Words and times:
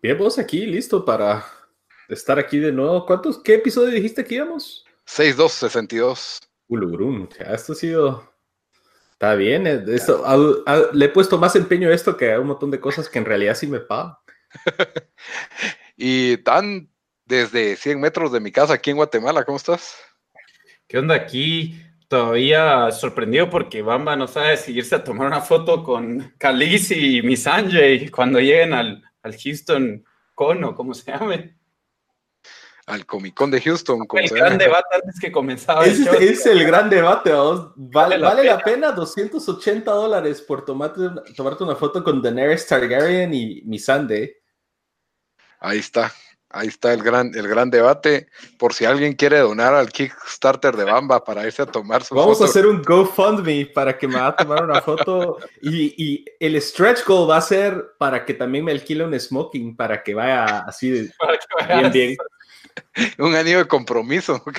Bien, 0.00 0.16
vos 0.16 0.38
aquí, 0.38 0.64
listo 0.64 1.04
para 1.04 1.44
estar 2.08 2.38
aquí 2.38 2.58
de 2.60 2.70
nuevo. 2.70 3.04
¿Cuántos, 3.04 3.42
qué 3.42 3.54
episodio 3.54 3.90
dijiste 3.90 4.24
que 4.24 4.36
íbamos? 4.36 4.84
6262. 5.06 6.38
Ulugrun, 6.68 7.28
esto 7.40 7.72
ha 7.72 7.76
sido... 7.76 8.32
Está 9.10 9.34
bien, 9.34 9.66
eh, 9.66 9.82
esto, 9.88 10.24
le 10.92 11.04
he 11.04 11.08
puesto 11.08 11.36
más 11.36 11.56
empeño 11.56 11.88
a 11.88 11.94
esto 11.94 12.16
que 12.16 12.32
a 12.32 12.38
un 12.38 12.46
montón 12.46 12.70
de 12.70 12.78
cosas 12.78 13.08
que 13.08 13.18
en 13.18 13.24
realidad 13.24 13.56
sí 13.56 13.66
me 13.66 13.80
pagan. 13.80 14.14
y 15.96 16.36
tan 16.38 16.88
desde 17.24 17.74
100 17.74 18.00
metros 18.00 18.30
de 18.30 18.38
mi 18.38 18.52
casa 18.52 18.74
aquí 18.74 18.90
en 18.90 18.96
Guatemala, 18.98 19.44
¿cómo 19.44 19.56
estás? 19.56 19.96
¿Qué 20.86 20.98
onda 20.98 21.16
aquí? 21.16 21.82
Todavía 22.06 22.92
sorprendido 22.92 23.50
porque 23.50 23.82
Bamba 23.82 24.14
no 24.14 24.28
sabe 24.28 24.56
si 24.56 24.74
irse 24.74 24.94
a 24.94 25.02
tomar 25.02 25.26
una 25.26 25.40
foto 25.40 25.82
con 25.82 26.34
Khaleesi 26.38 27.18
y 27.18 27.22
Missandei 27.22 28.08
cuando 28.10 28.38
lleguen 28.38 28.72
al, 28.72 29.07
al 29.22 29.36
Houston 29.36 30.04
Cono, 30.34 30.74
¿cómo 30.74 30.94
se 30.94 31.10
llame? 31.10 31.58
Al 32.86 33.04
Comic 33.04 33.34
Con 33.34 33.50
de 33.50 33.60
Houston. 33.60 34.06
el 34.14 34.30
gran 34.30 34.56
debate 34.56 34.94
antes 34.94 35.20
que 35.20 35.30
comenzaba 35.30 35.84
el 35.84 35.94
show. 35.94 36.14
Es 36.14 36.46
el 36.46 36.64
gran 36.64 36.88
debate, 36.88 37.32
¿Vale, 37.76 38.18
vale, 38.18 38.44
la, 38.44 38.58
pena? 38.60 38.92
280 38.92 39.90
dólares 39.90 40.40
por 40.40 40.64
tomarte, 40.64 41.02
tomarte 41.36 41.64
una 41.64 41.76
foto 41.76 42.02
con 42.02 42.22
Daenerys 42.22 42.66
Targaryen 42.66 43.34
y 43.34 43.62
Missandei. 43.66 44.34
Ahí 45.60 45.80
está. 45.80 46.10
Ahí 46.58 46.68
está 46.68 46.92
el 46.92 47.02
gran, 47.02 47.32
el 47.34 47.46
gran 47.46 47.70
debate. 47.70 48.28
Por 48.58 48.74
si 48.74 48.84
alguien 48.84 49.14
quiere 49.14 49.38
donar 49.38 49.74
al 49.74 49.90
Kickstarter 49.90 50.76
de 50.76 50.84
Bamba 50.84 51.24
para 51.24 51.46
irse 51.46 51.62
a 51.62 51.66
tomar 51.66 52.02
su 52.02 52.14
Vamos 52.14 52.42
a 52.42 52.46
hacer 52.46 52.66
un 52.66 52.82
GoFundMe 52.82 53.66
para 53.66 53.96
que 53.96 54.08
me 54.08 54.16
va 54.16 54.28
a 54.28 54.36
tomar 54.36 54.64
una 54.64 54.80
foto. 54.82 55.38
Y, 55.62 55.94
y, 55.96 56.24
el 56.40 56.60
stretch 56.60 57.04
goal 57.04 57.30
va 57.30 57.36
a 57.36 57.40
ser 57.42 57.92
para 57.98 58.24
que 58.24 58.34
también 58.34 58.64
me 58.64 58.72
alquile 58.72 59.04
un 59.04 59.18
smoking 59.18 59.76
para 59.76 60.02
que 60.02 60.14
vaya 60.14 60.60
así 60.60 60.90
de, 60.90 61.12
bien, 61.68 61.92
bien. 61.92 62.16
Un 63.18 63.34
anillo 63.34 63.58
de 63.58 63.66
compromiso. 63.66 64.42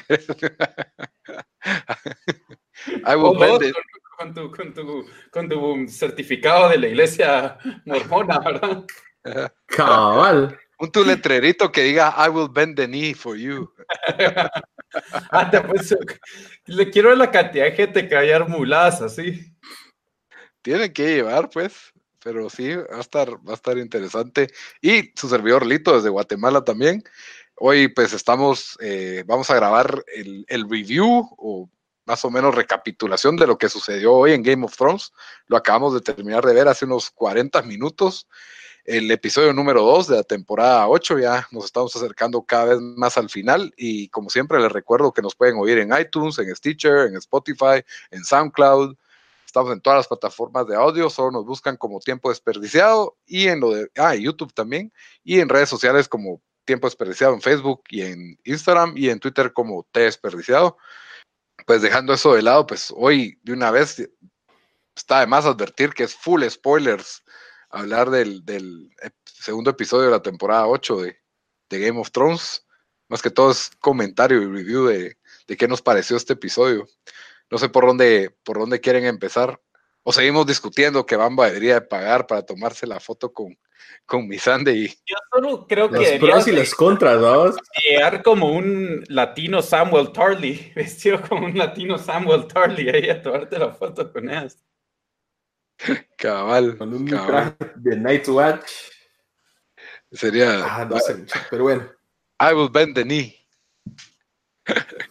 Con, 4.19 4.33
tu, 4.33 4.51
con, 4.51 4.73
tu, 4.73 5.05
con 5.31 5.47
tu 5.47 5.87
certificado 5.87 6.67
de 6.67 6.77
la 6.77 6.87
iglesia 6.87 7.57
mormona, 7.85 8.39
¿verdad? 8.39 8.83
Cabal. 9.65 10.59
Un 10.79 10.91
tu 10.91 11.03
letrerito 11.03 11.71
que 11.71 11.83
diga 11.83 12.15
I 12.17 12.29
will 12.29 12.47
bend 12.49 12.77
the 12.77 12.87
knee 12.87 13.13
for 13.13 13.35
you. 13.35 13.69
ah, 15.31 15.51
pues, 15.67 15.95
le 16.65 16.89
quiero 16.89 17.13
la 17.15 17.29
cantidad 17.29 17.65
de 17.65 17.73
gente 17.73 18.07
que 18.07 18.15
vaya 18.15 18.39
muladas 18.45 19.01
así. 19.01 19.53
Tienen 20.61 20.93
que 20.93 21.15
llevar, 21.15 21.49
pues, 21.49 21.91
pero 22.23 22.49
sí, 22.49 22.75
va 22.75 22.97
a 22.97 23.01
estar, 23.01 23.29
va 23.45 23.51
a 23.51 23.55
estar 23.55 23.77
interesante. 23.77 24.47
Y 24.81 25.11
su 25.15 25.27
servidor 25.27 25.65
Lito 25.65 25.95
desde 25.95 26.09
Guatemala 26.09 26.63
también. 26.63 27.03
Hoy, 27.55 27.89
pues, 27.89 28.13
estamos, 28.13 28.77
eh, 28.79 29.23
vamos 29.27 29.49
a 29.49 29.55
grabar 29.55 30.05
el, 30.15 30.45
el 30.47 30.69
review 30.69 31.29
o 31.37 31.69
más 32.05 32.23
o 32.23 32.31
menos 32.31 32.55
recapitulación 32.55 33.35
de 33.35 33.47
lo 33.47 33.57
que 33.57 33.67
sucedió 33.67 34.13
hoy 34.13 34.31
en 34.31 34.43
Game 34.43 34.65
of 34.65 34.77
Thrones. 34.77 35.11
Lo 35.47 35.57
acabamos 35.57 35.93
de 35.93 35.99
terminar 35.99 36.45
de 36.45 36.53
ver 36.53 36.69
hace 36.69 36.85
unos 36.85 37.11
40 37.11 37.61
minutos 37.63 38.27
el 38.85 39.09
episodio 39.11 39.53
número 39.53 39.81
2 39.83 40.07
de 40.07 40.15
la 40.17 40.23
temporada 40.23 40.87
8. 40.87 41.19
Ya 41.19 41.47
nos 41.51 41.65
estamos 41.65 41.95
acercando 41.95 42.41
cada 42.41 42.65
vez 42.65 42.79
más 42.79 43.17
al 43.17 43.29
final 43.29 43.73
y 43.77 44.09
como 44.09 44.29
siempre 44.29 44.59
les 44.59 44.71
recuerdo 44.71 45.13
que 45.13 45.21
nos 45.21 45.35
pueden 45.35 45.57
oír 45.57 45.77
en 45.79 45.91
iTunes, 45.99 46.39
en 46.39 46.55
Stitcher, 46.55 47.07
en 47.07 47.15
Spotify, 47.15 47.83
en 48.11 48.23
SoundCloud. 48.23 48.95
Estamos 49.45 49.73
en 49.73 49.81
todas 49.81 49.99
las 49.99 50.07
plataformas 50.07 50.67
de 50.67 50.75
audio, 50.75 51.09
solo 51.09 51.31
nos 51.31 51.45
buscan 51.45 51.75
como 51.75 51.99
tiempo 51.99 52.29
desperdiciado 52.29 53.17
y 53.25 53.47
en 53.47 53.59
lo 53.59 53.71
de 53.71 53.89
ah, 53.97 54.15
YouTube 54.15 54.53
también 54.53 54.93
y 55.23 55.39
en 55.39 55.49
redes 55.49 55.69
sociales 55.69 56.07
como 56.07 56.41
tiempo 56.65 56.87
desperdiciado 56.87 57.33
en 57.33 57.41
Facebook 57.41 57.81
y 57.89 58.03
en 58.03 58.39
Instagram 58.43 58.93
y 58.95 59.09
en 59.09 59.19
Twitter 59.19 59.51
como 59.53 59.87
T 59.91 60.01
desperdiciado. 60.01 60.77
Pues 61.65 61.81
dejando 61.81 62.13
eso 62.13 62.35
de 62.35 62.43
lado, 62.43 62.65
pues 62.67 62.93
hoy 62.95 63.39
de 63.43 63.53
una 63.53 63.71
vez 63.71 64.07
está 64.95 65.21
de 65.21 65.27
más 65.27 65.45
advertir 65.45 65.93
que 65.93 66.03
es 66.03 66.13
full 66.13 66.43
spoilers 66.47 67.23
hablar 67.69 68.09
del, 68.09 68.43
segundo 69.23 69.69
episodio 69.71 70.05
de 70.05 70.11
la 70.11 70.21
temporada 70.21 70.67
8 70.67 71.01
de, 71.01 71.17
Game 71.69 71.99
of 71.99 72.11
Thrones. 72.11 72.65
Más 73.07 73.21
que 73.21 73.31
todo 73.31 73.51
es 73.51 73.71
comentario 73.79 74.41
y 74.41 74.45
review 74.45 74.85
de, 74.85 75.17
qué 75.57 75.67
nos 75.67 75.81
pareció 75.81 76.17
este 76.17 76.33
episodio. 76.33 76.87
No 77.49 77.57
sé 77.57 77.69
por 77.69 77.85
dónde, 77.85 78.35
por 78.43 78.59
dónde 78.59 78.79
quieren 78.79 79.05
empezar. 79.05 79.59
O 80.03 80.13
seguimos 80.13 80.45
discutiendo 80.45 81.05
que 81.05 81.15
Bamba 81.15 81.47
debería 81.47 81.75
de 81.75 81.81
pagar 81.81 82.25
para 82.25 82.43
tomarse 82.43 82.87
la 82.87 82.99
foto 82.99 83.33
con, 83.33 83.57
con 84.05 84.27
Misande 84.27 84.73
y. 84.73 84.87
Yo 84.87 85.15
solo 85.31 85.67
creo 85.67 85.89
que. 85.89 86.17
Los 86.17 86.29
pros 86.29 86.47
y 86.47 86.51
los 86.51 86.73
contras, 86.73 87.19
¿no? 87.19 87.53
Llegar 87.87 88.23
como 88.23 88.51
un 88.51 89.03
latino 89.07 89.61
Samuel 89.61 90.11
Tarly, 90.11 90.71
vestido 90.75 91.21
como 91.21 91.45
un 91.45 91.57
latino 91.57 91.97
Samuel 91.97 92.47
Tarly 92.47 92.89
ahí 92.89 93.09
a 93.09 93.21
tomarte 93.21 93.59
la 93.59 93.71
foto 93.71 94.11
con 94.11 94.29
ellas. 94.29 94.57
Cabal. 96.17 96.77
Con 96.77 96.93
un 96.93 97.05
de 97.05 97.97
Night 97.97 98.27
Watch. 98.27 98.69
Sería. 100.11 100.63
Ah, 100.63 100.85
no 100.85 100.99
sé, 100.99 101.25
pero 101.49 101.63
bueno. 101.63 101.89
I 102.39 102.53
will 102.53 102.69
bend 102.71 102.95
the 102.95 103.03
knee. 103.03 103.35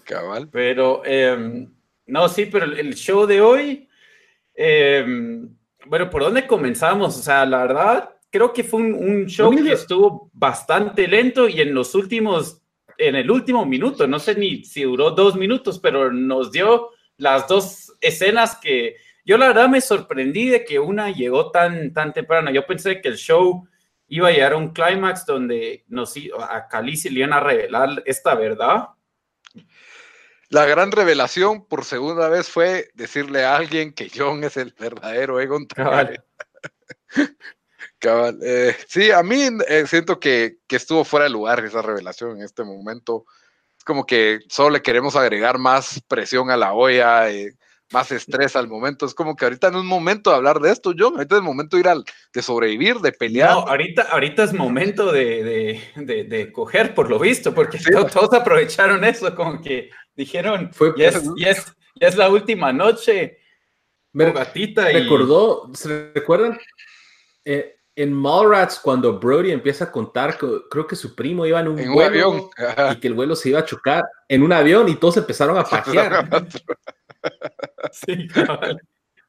Cabal. 0.05 0.49
Pero, 0.51 1.05
em, 1.05 1.71
no, 2.07 2.29
sí, 2.29 2.47
pero 2.47 2.65
el 2.65 2.95
show 2.95 3.27
de 3.27 3.41
hoy. 3.41 3.89
Em, 4.55 5.57
bueno, 5.87 6.11
¿por 6.11 6.23
dónde 6.23 6.47
comenzamos? 6.47 7.17
O 7.17 7.23
sea, 7.23 7.45
la 7.47 7.59
verdad, 7.59 8.19
creo 8.31 8.53
que 8.53 8.65
fue 8.65 8.81
un, 8.81 9.27
show 9.27 9.51
que 9.51 9.73
estuvo 9.73 10.31
bastante 10.33 11.07
lento 11.07 11.49
y 11.49 11.61
en 11.61 11.75
los 11.75 11.95
últimos, 11.95 12.61
en 12.97 13.15
el 13.15 13.31
último 13.31 13.65
minuto, 13.65 14.07
no 14.07 14.19
sé 14.19 14.35
ni 14.35 14.65
si 14.65 14.83
duró 14.83 15.13
dos 15.13 15.37
minutos, 15.37 15.79
pero 15.79 16.13
nos 16.13 16.51
dio 16.51 16.91
las 17.17 17.47
dos 17.47 17.95
escenas 18.01 18.57
que 18.57 18.97
yo 19.29 19.37
la 19.37 19.49
verdad 19.49 19.69
me 19.69 19.83
sorprendí 19.83 20.49
de 20.49 20.65
que 20.65 20.79
una 20.79 21.11
llegó 21.11 21.51
tan, 21.51 21.93
tan 21.93 22.15
temprano. 22.15 22.51
Yo 22.51 22.67
pensé 22.67 23.03
que 23.03 23.09
el 23.09 23.19
show 23.19 23.69
iba 24.07 24.29
a 24.29 24.31
llegar 24.31 24.55
a 24.55 24.57
un 24.57 24.73
clímax 24.73 25.27
donde 25.27 25.85
nos, 25.89 26.15
a 26.49 26.67
Calici 26.67 27.11
le 27.11 27.19
iban 27.19 27.35
a 27.35 27.41
revelar 27.41 28.03
esta 28.07 28.35
verdad. 28.35 28.89
La 30.49 30.65
gran 30.65 30.93
revelación 30.93 31.67
por 31.67 31.85
segunda 31.85 32.31
vez 32.31 32.49
fue 32.49 32.89
decirle 32.95 33.45
a 33.45 33.57
alguien 33.57 33.93
que 33.93 34.11
John 34.13 34.45
es 34.45 34.57
el 34.57 34.73
verdadero 34.73 35.39
Egon 35.41 35.67
Cabal. 35.67 36.25
Cabal. 37.99 38.39
Eh, 38.43 38.75
sí, 38.87 39.11
a 39.11 39.23
mí 39.23 39.47
eh, 39.69 39.87
siento 39.87 40.19
que, 40.19 40.57
que, 40.67 40.77
estuvo 40.77 41.05
fuera 41.05 41.25
de 41.25 41.31
lugar 41.31 41.63
esa 41.63 41.83
revelación 41.83 42.39
en 42.39 42.45
este 42.45 42.65
momento. 42.65 43.27
Es 43.77 43.85
como 43.85 44.07
que 44.07 44.39
solo 44.49 44.71
le 44.71 44.81
queremos 44.81 45.17
agregar 45.17 45.59
más 45.59 46.03
presión 46.09 46.51
a 46.51 46.57
la 46.57 46.73
olla. 46.73 47.31
Eh, 47.31 47.59
más 47.93 48.13
estrés 48.13 48.57
al 48.57 48.69
momento. 48.69 49.07
Es 49.07 49.15
como 49.15 49.35
que 49.35 49.45
ahorita 49.45 49.71
no 49.71 49.79
es 49.79 49.85
momento 49.85 50.31
de 50.31 50.37
hablar 50.37 50.61
de 50.61 50.71
esto, 50.71 50.93
John. 50.97 51.15
Ahorita 51.15 51.37
es 51.37 51.43
momento 51.43 51.77
de 51.77 51.81
ir 51.81 51.89
al, 51.89 52.05
de 52.33 52.43
sobrevivir, 52.43 52.97
de 52.97 53.13
pelear. 53.13 53.51
No, 53.51 53.61
ahorita, 53.61 54.03
ahorita 54.11 54.45
es 54.45 54.53
momento 54.53 55.13
de, 55.13 55.81
de, 55.97 56.25
de, 56.25 56.53
coger, 56.53 56.95
por 56.95 57.09
lo 57.09 57.19
visto, 57.19 57.55
porque 57.55 57.79
todos, 58.13 58.33
aprovecharon 58.33 59.05
eso, 59.05 59.35
como 59.35 59.61
que 59.61 59.91
dijeron, 60.15 60.71
Fue, 60.73 60.93
ya, 60.97 61.09
es, 61.09 61.25
ya, 61.37 62.09
es, 62.09 62.17
la 62.17 62.29
última 62.29 62.73
noche. 62.73 63.39
Me 64.13 64.31
gatita 64.33 64.91
y... 64.91 65.03
recordó, 65.03 65.71
¿se 65.75 66.13
recuerdan? 66.15 66.59
Eh, 67.45 67.77
en 67.99 68.13
Mallrats, 68.13 68.79
cuando 68.79 69.19
Brody 69.19 69.51
empieza 69.51 69.87
a 69.87 69.91
contar, 69.91 70.39
creo 70.39 70.87
que 70.87 70.95
su 70.95 71.17
primo 71.17 71.45
iba 71.47 71.59
en 71.59 71.67
un, 71.67 71.79
En 71.81 71.89
un 71.89 71.95
vuelo 71.95 72.11
avión. 72.11 72.51
Ajá. 72.57 72.93
y 72.95 73.01
que 73.01 73.09
el 73.09 73.15
vuelo 73.15 73.35
se 73.35 73.49
iba 73.49 73.59
a 73.59 73.65
chocar 73.65 74.05
en 74.29 74.45
un 74.45 74.53
avión 74.53 74.89
y 74.89 74.95
todos 74.95 75.17
empezaron 75.17 75.59
a 75.59 75.65
pajear. 75.65 76.29
Sí, 77.93 78.29
cabal. 78.29 78.81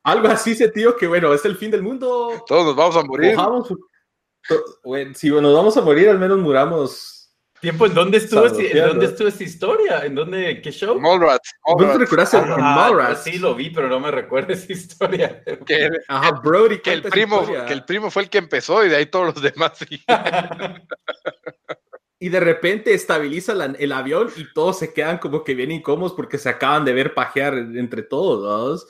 Algo 0.04 0.28
así 0.30 0.56
sentido 0.56 0.96
que, 0.96 1.08
bueno, 1.08 1.34
es 1.34 1.44
el 1.46 1.56
fin 1.58 1.72
del 1.72 1.82
mundo. 1.84 2.44
Todos 2.48 2.66
nos 2.66 2.76
vamos 2.76 2.96
a 2.98 3.04
morir. 3.04 3.36
To- 3.36 4.64
bueno, 4.84 5.14
si 5.16 5.30
nos 5.30 5.54
vamos 5.54 5.76
a 5.78 5.82
morir, 5.82 6.10
al 6.10 6.18
menos 6.20 6.38
muramos. 6.40 7.16
Tiempo, 7.60 7.86
¿en 7.86 7.94
dónde 7.94 8.18
estuvo, 8.20 8.46
ese- 8.46 8.72
en 8.72 8.88
dónde 8.88 9.06
estuvo 9.08 9.28
esta 9.28 9.44
historia? 9.44 10.06
¿En 10.06 10.16
dónde? 10.16 10.62
¿Qué 10.62 10.72
show? 10.72 10.98
Mallrats. 10.98 11.52
¿Vos 11.68 11.78
te 11.78 11.84
Mallrats. 11.86 12.34
en 12.34 12.52
Ah, 12.52 12.76
Mallrats? 12.90 13.24
sí 13.24 13.38
lo 13.38 13.54
vi, 13.54 13.70
pero 13.70 13.90
no 13.90 14.00
me 14.00 14.10
recuerdo 14.12 14.54
esa 14.54 14.72
historia. 14.72 15.44
Que, 15.68 15.90
Ajá, 16.08 16.32
Brody 16.42 16.80
que 16.80 16.94
el 16.94 17.00
esa 17.02 17.10
primo, 17.10 17.42
historia. 17.42 17.66
que 17.66 17.74
el 17.74 17.84
primo 17.84 18.10
fue 18.10 18.24
el 18.24 18.30
que 18.30 18.38
empezó 18.38 18.86
y 18.86 18.90
de 18.90 18.96
ahí 18.96 19.08
todos 19.08 19.36
los 19.36 19.42
demás. 19.44 19.74
Y 22.20 22.30
de 22.30 22.40
repente 22.42 22.94
estabiliza 22.94 23.54
la- 23.54 23.74
el 23.80 23.92
avión 23.94 24.30
y 24.36 24.52
todos 24.54 24.78
se 24.80 24.94
quedan 24.94 25.20
como 25.20 25.44
que 25.44 25.56
bien 25.56 25.72
incómodos 25.72 26.14
porque 26.14 26.38
se 26.38 26.50
acaban 26.50 26.84
de 26.86 26.94
ver 26.94 27.14
pajear 27.14 27.54
entre 27.54 28.04
todos. 28.04 28.88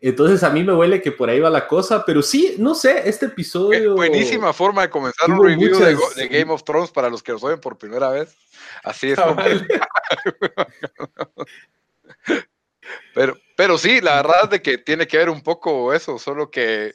Entonces 0.00 0.42
a 0.42 0.50
mí 0.50 0.64
me 0.64 0.74
huele 0.74 1.00
que 1.00 1.12
por 1.12 1.30
ahí 1.30 1.38
va 1.38 1.48
la 1.48 1.68
cosa, 1.68 2.04
pero 2.04 2.20
sí, 2.22 2.56
no 2.58 2.74
sé, 2.74 3.08
este 3.08 3.26
episodio... 3.26 3.94
buenísima 3.94 4.52
forma 4.52 4.82
de 4.82 4.90
comenzar 4.90 5.30
un 5.30 5.44
review 5.46 5.78
de, 5.78 5.94
muchas- 5.94 5.94
Go- 5.94 6.10
de 6.16 6.26
Game 6.26 6.52
of 6.52 6.64
Thrones 6.64 6.90
para 6.90 7.08
los 7.08 7.22
que 7.22 7.30
nos 7.30 7.44
oyen 7.44 7.60
por 7.60 7.78
primera 7.78 8.08
vez. 8.10 8.36
Así 8.82 9.12
es 9.12 9.20
como. 9.20 9.36
Pero, 13.14 13.36
pero 13.56 13.78
sí, 13.78 14.00
la 14.00 14.16
verdad 14.16 14.44
es 14.44 14.50
de 14.50 14.62
que 14.62 14.78
tiene 14.78 15.06
que 15.06 15.16
ver 15.18 15.30
un 15.30 15.42
poco 15.42 15.92
eso, 15.92 16.18
solo 16.18 16.50
que 16.50 16.94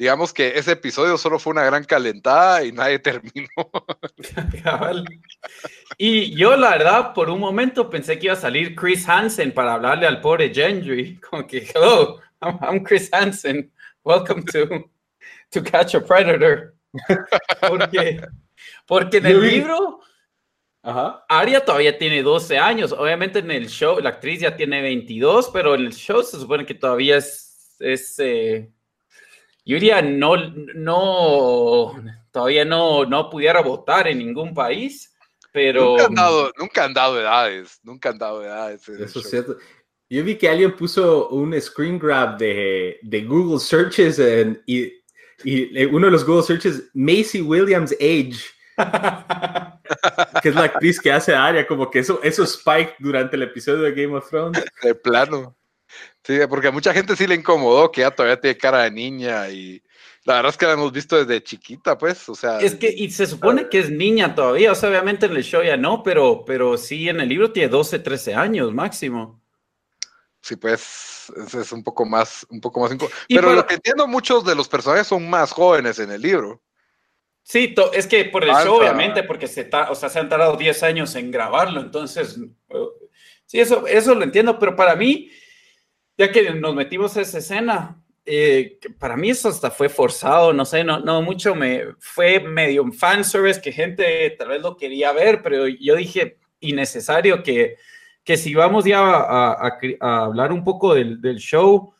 digamos 0.00 0.32
que 0.32 0.56
ese 0.58 0.72
episodio 0.72 1.18
solo 1.18 1.38
fue 1.38 1.50
una 1.50 1.62
gran 1.62 1.84
calentada 1.84 2.64
y 2.64 2.72
nadie 2.72 2.98
terminó. 3.00 3.50
Y 5.98 6.34
yo, 6.34 6.56
la 6.56 6.70
verdad, 6.70 7.12
por 7.12 7.28
un 7.28 7.38
momento 7.38 7.90
pensé 7.90 8.18
que 8.18 8.28
iba 8.28 8.32
a 8.32 8.36
salir 8.36 8.74
Chris 8.74 9.06
Hansen 9.06 9.52
para 9.52 9.74
hablarle 9.74 10.06
al 10.06 10.22
pobre 10.22 10.54
Gendry. 10.54 11.20
Como 11.30 11.46
que, 11.46 11.68
hello, 11.74 12.18
I'm, 12.40 12.58
I'm 12.62 12.82
Chris 12.82 13.10
Hansen. 13.12 13.70
Welcome 14.02 14.44
to, 14.44 14.90
to 15.50 15.62
Catch 15.62 15.94
a 15.94 16.00
Predator. 16.00 16.74
Porque, 17.68 18.22
porque 18.86 19.18
en 19.18 19.26
el 19.26 19.40
libro, 19.42 20.00
Ajá. 20.82 21.24
Arya 21.28 21.62
todavía 21.62 21.98
tiene 21.98 22.22
12 22.22 22.58
años. 22.58 22.92
Obviamente 22.92 23.40
en 23.40 23.50
el 23.50 23.68
show, 23.68 24.00
la 24.00 24.08
actriz 24.08 24.40
ya 24.40 24.56
tiene 24.56 24.80
22, 24.80 25.50
pero 25.52 25.74
en 25.74 25.82
el 25.82 25.92
show 25.92 26.22
se 26.22 26.40
supone 26.40 26.64
que 26.64 26.74
todavía 26.74 27.18
es, 27.18 27.76
es 27.78 28.18
eh, 28.18 28.72
yo 29.64 29.74
diría, 29.74 30.02
no, 30.02 30.36
no, 30.74 31.94
todavía 32.30 32.64
no, 32.64 33.04
no 33.04 33.30
pudiera 33.30 33.60
votar 33.60 34.08
en 34.08 34.18
ningún 34.18 34.54
país, 34.54 35.14
pero... 35.52 35.90
Nunca 35.90 36.06
han, 36.06 36.14
dado, 36.14 36.52
nunca 36.58 36.84
han 36.84 36.94
dado 36.94 37.20
edades, 37.20 37.80
nunca 37.82 38.08
han 38.10 38.18
dado 38.18 38.44
edades. 38.44 38.88
Eso 38.88 39.20
es 39.20 39.30
cierto. 39.30 39.56
Yo 40.08 40.24
vi 40.24 40.36
que 40.36 40.48
alguien 40.48 40.74
puso 40.74 41.28
un 41.28 41.58
screen 41.60 41.98
grab 41.98 42.36
de, 42.36 42.98
de 43.02 43.20
Google 43.22 43.60
Searches 43.60 44.18
en- 44.18 44.60
y, 44.66 44.92
y 45.44 45.84
uno 45.84 46.06
de 46.06 46.12
los 46.12 46.24
Google 46.26 46.42
Searches, 46.42 46.90
Macy 46.94 47.42
Williams 47.42 47.92
Age, 47.92 48.40
que 50.42 50.48
es 50.48 50.54
la 50.54 50.64
actriz 50.64 51.00
que 51.00 51.12
hace 51.12 51.34
a 51.34 51.46
Arya, 51.46 51.66
como 51.66 51.90
que 51.90 52.00
eso, 52.00 52.18
eso 52.22 52.42
spike 52.44 52.96
durante 52.98 53.36
el 53.36 53.42
episodio 53.42 53.82
de 53.82 53.92
Game 53.92 54.16
of 54.16 54.28
Thrones. 54.28 54.64
De 54.82 54.94
plano. 54.94 55.56
Sí, 56.24 56.38
porque 56.48 56.68
a 56.68 56.72
mucha 56.72 56.92
gente 56.92 57.16
sí 57.16 57.26
le 57.26 57.34
incomodó 57.34 57.90
que 57.90 58.02
ya 58.02 58.10
todavía 58.10 58.40
tiene 58.40 58.56
cara 58.56 58.82
de 58.82 58.90
niña 58.90 59.48
y 59.48 59.82
la 60.24 60.34
verdad 60.34 60.50
es 60.50 60.56
que 60.58 60.66
la 60.66 60.72
hemos 60.72 60.92
visto 60.92 61.16
desde 61.16 61.42
chiquita, 61.42 61.96
pues, 61.96 62.28
o 62.28 62.34
sea, 62.34 62.58
Es 62.60 62.74
que, 62.74 62.92
y 62.94 63.10
se 63.10 63.26
supone 63.26 63.68
que 63.68 63.78
es 63.78 63.90
niña 63.90 64.34
todavía, 64.34 64.72
o 64.72 64.74
sea, 64.74 64.90
obviamente 64.90 65.26
en 65.26 65.32
el 65.36 65.42
show 65.42 65.62
ya 65.62 65.76
no, 65.76 66.02
pero, 66.02 66.44
pero 66.44 66.76
sí 66.76 67.08
en 67.08 67.20
el 67.20 67.28
libro 67.28 67.50
tiene 67.52 67.68
12, 67.68 67.98
13 68.00 68.34
años 68.34 68.72
máximo. 68.72 69.40
sí, 70.42 70.56
pues, 70.56 71.32
es, 71.36 71.54
es 71.54 71.72
un 71.72 71.82
poco 71.82 72.04
más, 72.04 72.46
un 72.50 72.60
poco 72.60 72.80
más 72.80 72.90
Pero 73.28 73.42
para- 73.42 73.54
lo 73.54 73.66
que 73.66 73.74
entiendo, 73.74 74.06
muchos 74.06 74.44
de 74.44 74.54
los 74.54 74.68
personajes 74.68 75.06
son 75.06 75.28
más 75.28 75.52
jóvenes 75.52 75.98
en 75.98 76.10
el 76.10 76.20
libro. 76.20 76.62
Sí, 77.42 77.74
es 77.94 78.06
que 78.06 78.26
por 78.26 78.44
el 78.44 78.50
show, 78.50 78.76
obviamente, 78.76 79.22
porque 79.22 79.46
se, 79.48 79.64
ta- 79.64 79.90
o 79.90 79.94
sea, 79.94 80.08
se 80.08 80.18
han 80.18 80.28
tardado 80.28 80.56
10 80.56 80.82
años 80.82 81.14
en 81.14 81.30
grabarlo, 81.30 81.80
entonces, 81.80 82.38
eh, 82.68 82.74
sí, 83.46 83.58
eso, 83.58 83.86
eso 83.86 84.14
lo 84.14 84.22
entiendo, 84.22 84.58
pero 84.58 84.76
para 84.76 84.94
mí, 84.94 85.30
ya 86.20 86.30
que 86.30 86.52
nos 86.52 86.74
metimos 86.74 87.16
a 87.16 87.22
esa 87.22 87.38
escena, 87.38 87.96
eh, 88.26 88.78
para 88.98 89.16
mí 89.16 89.30
eso 89.30 89.48
hasta 89.48 89.70
fue 89.70 89.88
forzado, 89.88 90.52
no 90.52 90.66
sé, 90.66 90.84
no, 90.84 91.00
no 91.00 91.22
mucho, 91.22 91.54
me 91.54 91.94
fue 91.98 92.38
medio 92.40 92.82
un 92.82 92.92
fanservice 92.92 93.58
que 93.60 93.72
gente 93.72 94.28
tal 94.38 94.48
vez 94.48 94.60
lo 94.60 94.76
quería 94.76 95.12
ver, 95.12 95.40
pero 95.42 95.66
yo 95.66 95.96
dije, 95.96 96.38
innecesario 96.60 97.42
que, 97.42 97.76
que 98.22 98.36
si 98.36 98.54
vamos 98.54 98.84
ya 98.84 99.00
a, 99.00 99.52
a- 99.52 99.78
a 100.00 100.24
hablar 100.26 100.52
un 100.52 100.62
poco 100.62 100.92
del, 100.94 101.22
del 101.22 101.38
show, 101.38 101.94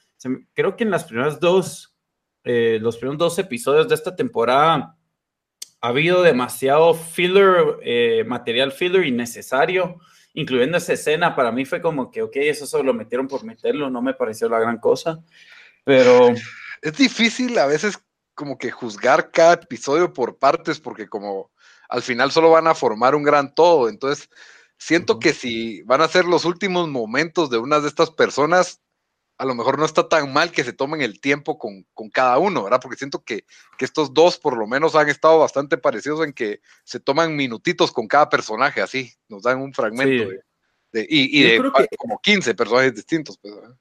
creo 0.52 0.76
que 0.76 0.84
en 0.84 0.90
las 0.90 1.04
primeras 1.04 1.40
dos, 1.40 1.96
eh, 2.44 2.78
los 2.82 2.98
primeros 2.98 3.18
dos 3.18 3.38
episodios 3.38 3.88
de 3.88 3.94
esta 3.94 4.14
temporada, 4.14 4.96
ha 5.80 5.88
habido 5.88 6.22
demasiado 6.22 6.92
filler, 6.92 7.78
eh, 7.82 8.22
material 8.26 8.70
filler 8.70 9.06
innecesario, 9.06 9.98
incluyendo 10.34 10.76
esa 10.76 10.92
escena. 10.92 11.34
Para 11.34 11.52
mí 11.52 11.64
fue 11.64 11.80
como 11.80 12.10
que, 12.10 12.22
ok, 12.22 12.36
eso 12.36 12.66
solo 12.66 12.84
lo 12.84 12.94
metieron 12.94 13.28
por 13.28 13.44
meterlo, 13.44 13.90
no 13.90 14.02
me 14.02 14.14
pareció 14.14 14.48
la 14.48 14.58
gran 14.58 14.78
cosa. 14.78 15.20
Pero 15.84 16.30
Es 16.82 16.92
difícil 16.94 17.58
a 17.58 17.66
veces 17.66 17.98
como 18.34 18.56
que 18.56 18.70
juzgar 18.70 19.30
cada 19.30 19.54
episodio 19.54 20.12
por 20.12 20.38
partes 20.38 20.80
porque 20.80 21.08
como 21.08 21.50
al 21.88 22.02
final 22.02 22.30
solo 22.30 22.50
van 22.50 22.66
a 22.66 22.74
formar 22.74 23.14
un 23.14 23.22
gran 23.22 23.54
todo. 23.54 23.88
Entonces, 23.88 24.30
siento 24.78 25.18
que 25.18 25.34
si 25.34 25.82
van 25.82 26.00
a 26.00 26.08
ser 26.08 26.24
los 26.24 26.44
últimos 26.44 26.88
momentos 26.88 27.50
de 27.50 27.58
una 27.58 27.80
de 27.80 27.88
estas 27.88 28.10
personas, 28.10 28.80
a 29.40 29.44
lo 29.46 29.54
mejor 29.54 29.78
no 29.78 29.86
está 29.86 30.06
tan 30.08 30.32
mal 30.32 30.52
que 30.52 30.64
se 30.64 30.72
tomen 30.74 31.00
el 31.00 31.18
tiempo 31.20 31.58
con, 31.58 31.86
con 31.94 32.10
cada 32.10 32.36
uno, 32.38 32.62
¿verdad? 32.64 32.78
Porque 32.82 32.98
siento 32.98 33.24
que, 33.24 33.46
que 33.78 33.86
estos 33.86 34.12
dos 34.12 34.36
por 34.38 34.56
lo 34.56 34.66
menos 34.66 34.94
han 34.94 35.08
estado 35.08 35.38
bastante 35.38 35.78
parecidos 35.78 36.24
en 36.26 36.32
que 36.34 36.60
se 36.84 37.00
toman 37.00 37.34
minutitos 37.34 37.90
con 37.90 38.06
cada 38.06 38.28
personaje, 38.28 38.82
así, 38.82 39.10
nos 39.28 39.42
dan 39.44 39.60
un 39.62 39.72
fragmento 39.72 40.24
Sí. 40.24 40.30
de, 40.30 40.42
de- 41.00 41.06
y, 41.08 41.40
y 41.40 41.56
Yo 41.56 41.62
de 41.62 41.72
que- 41.88 41.96
como 41.96 42.18
15 42.20 42.54
personajes 42.54 42.94
distintos. 42.94 43.38
Pues, 43.38 43.54
¿verdad? 43.54 43.76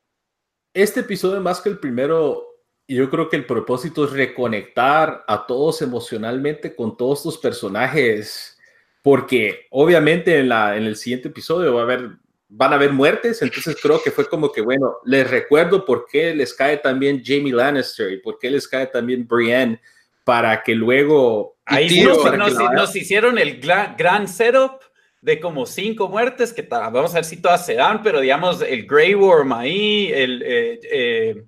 Este 0.73 1.01
episodio, 1.01 1.41
más 1.41 1.59
que 1.59 1.69
el 1.69 1.79
primero, 1.79 2.45
yo 2.87 3.09
creo 3.09 3.27
que 3.27 3.35
el 3.35 3.45
propósito 3.45 4.05
es 4.05 4.11
reconectar 4.11 5.25
a 5.27 5.45
todos 5.45 5.81
emocionalmente 5.81 6.75
con 6.75 6.95
todos 6.95 7.19
estos 7.19 7.37
personajes, 7.37 8.57
porque 9.01 9.67
obviamente 9.71 10.39
en, 10.39 10.49
la, 10.49 10.77
en 10.77 10.83
el 10.83 10.95
siguiente 10.95 11.27
episodio 11.29 11.73
va 11.73 11.81
a 11.81 11.83
haber, 11.83 12.11
van 12.51 12.73
a 12.73 12.75
haber 12.77 12.91
muertes, 12.91 13.41
entonces 13.43 13.77
creo 13.81 14.01
que 14.01 14.09
fue 14.11 14.27
como 14.27 14.51
que, 14.51 14.61
bueno, 14.61 14.97
les 15.05 15.29
recuerdo 15.29 15.85
por 15.85 16.07
qué 16.11 16.33
les 16.33 16.53
cae 16.53 16.77
también 16.77 17.21
Jamie 17.23 17.53
Lannister 17.53 18.11
y 18.11 18.17
por 18.17 18.39
qué 18.39 18.49
les 18.49 18.67
cae 18.67 18.87
también 18.87 19.27
Brienne, 19.27 19.79
para 20.23 20.63
que 20.63 20.73
luego... 20.73 21.57
ahí 21.65 21.87
Tío, 21.87 22.09
nos, 22.09 22.17
para 22.19 22.37
nos- 22.37 22.57
que 22.57 22.63
la- 22.63 22.71
nos 22.71 22.95
hicieron 22.95 23.37
el 23.37 23.59
gran, 23.61 23.95
gran 23.97 24.27
setup 24.27 24.81
de 25.21 25.39
como 25.39 25.65
cinco 25.65 26.07
muertes, 26.07 26.51
que 26.53 26.61
vamos 26.63 27.11
a 27.11 27.15
ver 27.15 27.25
si 27.25 27.37
todas 27.41 27.65
se 27.65 27.75
dan, 27.75 28.01
pero 28.01 28.19
digamos 28.19 28.61
el 28.61 28.87
Grey 28.87 29.13
Worm 29.13 29.53
ahí, 29.53 30.11
el 30.13 30.41
eh, 30.43 30.79
eh, 30.91 31.43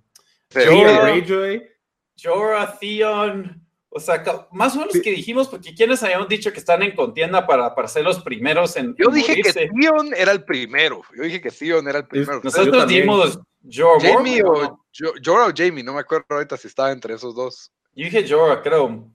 Jorah, 2.22 2.78
Theon, 2.80 3.61
o 3.94 4.00
sea, 4.00 4.24
más 4.52 4.74
o 4.76 4.80
menos 4.80 4.94
Sí. 4.94 5.02
que 5.02 5.12
dijimos, 5.12 5.50
porque 5.50 5.76
quienes 5.76 6.02
habíamos 6.02 6.30
dicho 6.30 6.52
que 6.54 6.60
están 6.60 6.82
en 6.82 6.96
contienda 6.96 7.46
para, 7.46 7.76
para 7.76 7.88
ser 7.90 8.04
los 8.06 8.22
primeros 8.22 8.76
en 8.78 8.96
Yo 8.98 9.10
en 9.10 9.14
dije 9.16 9.42
que? 9.42 9.52
Theon 9.54 10.14
era 10.16 10.32
el 10.32 10.46
primero. 10.46 11.02
Yo 11.16 11.24
dije 11.24 11.42
que 11.42 11.52
Theon 11.52 11.88
era 11.88 12.00
el 12.00 12.08
primero. 12.08 12.40
Nosotros 12.42 12.88
dimos 12.88 13.38
Jorah 13.70 14.00
Jamie 14.14 14.42
o 14.44 14.80
Jo- 14.98 15.14
Jorah 15.24 15.48
o 15.48 15.52
Jamie, 15.56 15.84
no 15.84 15.94
me 15.94 16.00
acuerdo 16.00 16.26
ahorita 16.30 16.56
si 16.58 16.68
estaba 16.68 16.92
entre 16.92 17.14
esos 17.16 17.36
dos. 17.36 17.70
Yo 17.94 18.06
dije 18.06 18.26
Jorah, 18.28 18.62
creo. 18.62 19.12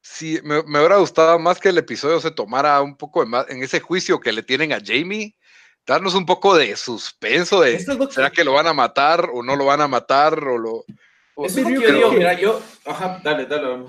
Sí, 0.00 0.38
me, 0.42 0.62
me 0.62 0.78
hubiera 0.78 0.96
gustado 0.96 1.38
más 1.38 1.58
que 1.60 1.68
el 1.68 1.78
episodio 1.78 2.20
se 2.20 2.30
tomara 2.30 2.80
un 2.80 2.96
poco 2.96 3.24
más 3.26 3.48
en 3.50 3.62
ese 3.62 3.80
juicio 3.80 4.18
que 4.20 4.32
le 4.32 4.42
tienen 4.42 4.72
a 4.72 4.78
Jamie, 4.82 5.36
darnos 5.86 6.14
un 6.14 6.24
poco 6.24 6.56
de 6.56 6.74
suspenso 6.76 7.60
de 7.60 7.74
es 7.74 7.86
que- 7.86 8.06
¿será 8.10 8.30
que 8.30 8.44
lo 8.44 8.54
van 8.54 8.66
a 8.66 8.72
matar 8.72 9.28
o 9.32 9.42
no 9.42 9.56
lo 9.56 9.66
van 9.66 9.80
a 9.82 9.88
matar 9.88 10.42
o 10.44 10.56
lo 10.56 10.84
Eso 11.46 11.58
es 11.60 11.64
lo 11.64 11.70
yo 11.70 11.80
que 11.80 11.86
yo 11.88 11.94
digo, 11.94 12.10
que- 12.10 12.16
mira, 12.18 12.32
yo, 12.40 12.60
ajá, 12.86 13.20
dale, 13.22 13.46
dale. 13.46 13.84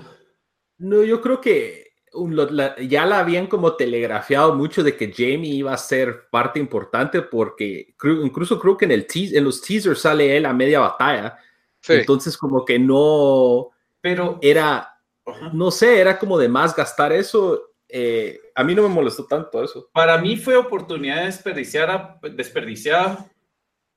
No, 0.78 1.02
yo 1.02 1.20
creo 1.20 1.40
que 1.40 1.88
un- 2.12 2.34
lo- 2.34 2.50
la- 2.50 2.76
ya 2.80 3.06
la 3.06 3.20
habían 3.20 3.46
como 3.46 3.76
telegrafiado 3.76 4.54
mucho 4.54 4.82
de 4.82 4.96
que 4.96 5.12
Jamie 5.12 5.54
iba 5.54 5.72
a 5.72 5.76
ser 5.76 6.28
parte 6.30 6.58
importante 6.58 7.22
porque 7.22 7.94
creo- 7.96 8.24
incluso 8.24 8.58
creo 8.58 8.76
que 8.76 8.84
en, 8.86 8.92
el 8.92 9.06
en 9.14 9.44
los 9.44 9.60
teasers 9.62 10.00
sale 10.00 10.36
él 10.36 10.46
a 10.46 10.52
media 10.52 10.80
batalla. 10.80 11.38
Sí. 11.80 11.94
Entonces 11.94 12.36
como 12.36 12.64
que 12.64 12.78
no 12.78 13.70
Pero, 14.00 14.38
era, 14.42 14.96
ajá. 15.26 15.50
no 15.52 15.70
sé, 15.70 15.98
era 16.00 16.18
como 16.18 16.36
de 16.38 16.48
más 16.48 16.74
gastar 16.74 17.12
eso. 17.12 17.62
Eh, 17.88 18.38
a 18.54 18.62
mí 18.64 18.74
no 18.74 18.82
me 18.82 18.88
molestó 18.88 19.24
tanto 19.26 19.62
eso. 19.64 19.88
para 19.92 20.16
mí 20.18 20.36
fue 20.36 20.56
oportunidad 20.56 21.24
desperdiciada, 21.24 22.18
desperdiciada 22.32 23.26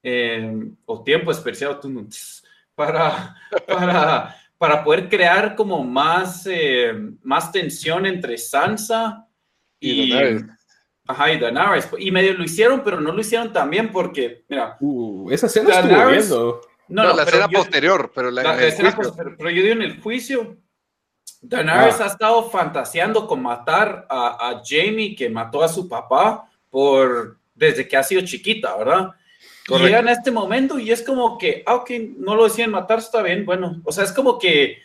eh, 0.01 0.71
o 0.85 1.03
tiempo 1.03 1.31
especial 1.31 1.79
para, 2.75 3.35
para, 3.67 4.35
para 4.57 4.83
poder 4.83 5.09
crear 5.09 5.55
como 5.55 5.83
más, 5.83 6.47
eh, 6.49 6.93
más 7.23 7.51
tensión 7.51 8.05
entre 8.05 8.37
Sansa 8.37 9.27
y, 9.79 10.13
y 10.13 10.45
Ajá, 11.05 11.31
y 11.31 11.39
Daenerys. 11.39 11.89
Y 11.99 12.11
medio 12.11 12.33
lo 12.33 12.43
hicieron, 12.43 12.81
pero 12.83 13.01
no 13.01 13.11
lo 13.11 13.19
hicieron 13.19 13.51
también 13.51 13.91
porque, 13.91 14.45
mira. 14.47 14.77
Uh, 14.79 15.29
esa 15.31 15.47
escena 15.47 15.79
estuvo 15.79 16.07
viendo. 16.07 16.61
No, 16.87 17.03
no, 17.03 17.15
la 17.15 17.23
escena 17.23 17.47
posterior, 17.47 18.11
pero 18.13 18.31
la, 18.31 18.43
la 18.43 18.63
escena 18.65 18.95
posterior, 18.95 19.35
pero 19.37 19.49
yo 19.49 19.61
digo 19.61 19.73
en 19.73 19.81
el 19.81 20.01
juicio. 20.01 20.57
Daenerys 21.41 21.99
ah. 21.99 22.05
ha 22.05 22.07
estado 22.07 22.49
fantaseando 22.49 23.27
con 23.27 23.41
matar 23.41 24.05
a, 24.09 24.49
a, 24.49 24.61
Jamie, 24.63 25.15
que 25.15 25.29
mató 25.29 25.61
a 25.61 25.67
su 25.67 25.89
papá, 25.89 26.49
por 26.69 27.37
desde 27.53 27.87
que 27.87 27.97
ha 27.97 28.03
sido 28.03 28.21
chiquita, 28.21 28.77
¿verdad? 28.77 29.11
Y 29.67 29.77
llega 29.77 29.99
en 29.99 30.09
este 30.09 30.31
momento 30.31 30.77
y 30.77 30.91
es 30.91 31.01
como 31.01 31.37
que, 31.37 31.63
ah, 31.65 31.75
ok, 31.75 31.91
no 32.17 32.35
lo 32.35 32.43
decían 32.43 32.71
matar, 32.71 32.99
está 32.99 33.21
bien, 33.21 33.45
bueno, 33.45 33.81
o 33.85 33.91
sea, 33.91 34.03
es 34.03 34.11
como 34.11 34.37
que 34.37 34.77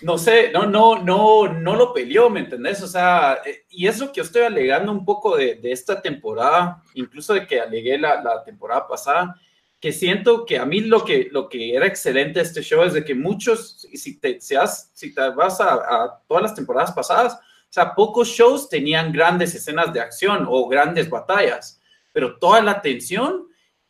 no 0.00 0.16
sé, 0.16 0.50
no, 0.52 0.66
no, 0.66 1.02
no, 1.02 1.48
no 1.48 1.74
lo 1.74 1.92
peleó, 1.92 2.30
¿me 2.30 2.40
entendés? 2.40 2.82
O 2.82 2.86
sea, 2.86 3.38
eh, 3.44 3.64
y 3.70 3.88
es 3.88 3.98
lo 3.98 4.08
que 4.08 4.18
yo 4.18 4.22
estoy 4.22 4.42
alegando 4.42 4.92
un 4.92 5.04
poco 5.04 5.36
de, 5.36 5.56
de 5.56 5.72
esta 5.72 6.00
temporada, 6.00 6.82
incluso 6.94 7.34
de 7.34 7.46
que 7.46 7.60
alegué 7.60 7.98
la, 7.98 8.22
la, 8.22 8.44
temporada 8.44 8.86
pasada, 8.86 9.34
que 9.80 9.92
siento 9.92 10.46
que 10.46 10.58
a 10.58 10.64
mí 10.64 10.80
lo 10.80 11.04
que, 11.04 11.28
lo 11.32 11.48
que 11.48 11.74
era 11.74 11.86
excelente 11.86 12.38
de 12.38 12.46
este 12.46 12.62
show 12.62 12.82
es 12.84 12.92
de 12.92 13.04
que 13.04 13.14
muchos, 13.14 13.88
si 13.92 14.18
te, 14.18 14.40
seas, 14.40 14.90
si 14.94 15.12
te 15.12 15.30
vas 15.30 15.60
a, 15.60 15.74
a, 15.74 16.22
todas 16.28 16.44
las 16.44 16.54
temporadas 16.54 16.92
pasadas, 16.92 17.34
o 17.34 17.72
sea, 17.72 17.94
pocos 17.94 18.28
shows 18.28 18.68
tenían 18.68 19.12
grandes 19.12 19.54
escenas 19.54 19.92
de 19.92 20.00
acción 20.00 20.46
o 20.48 20.68
grandes 20.68 21.10
batallas, 21.10 21.80
pero 22.12 22.38
toda 22.38 22.62
la 22.62 22.72
atención 22.72 23.47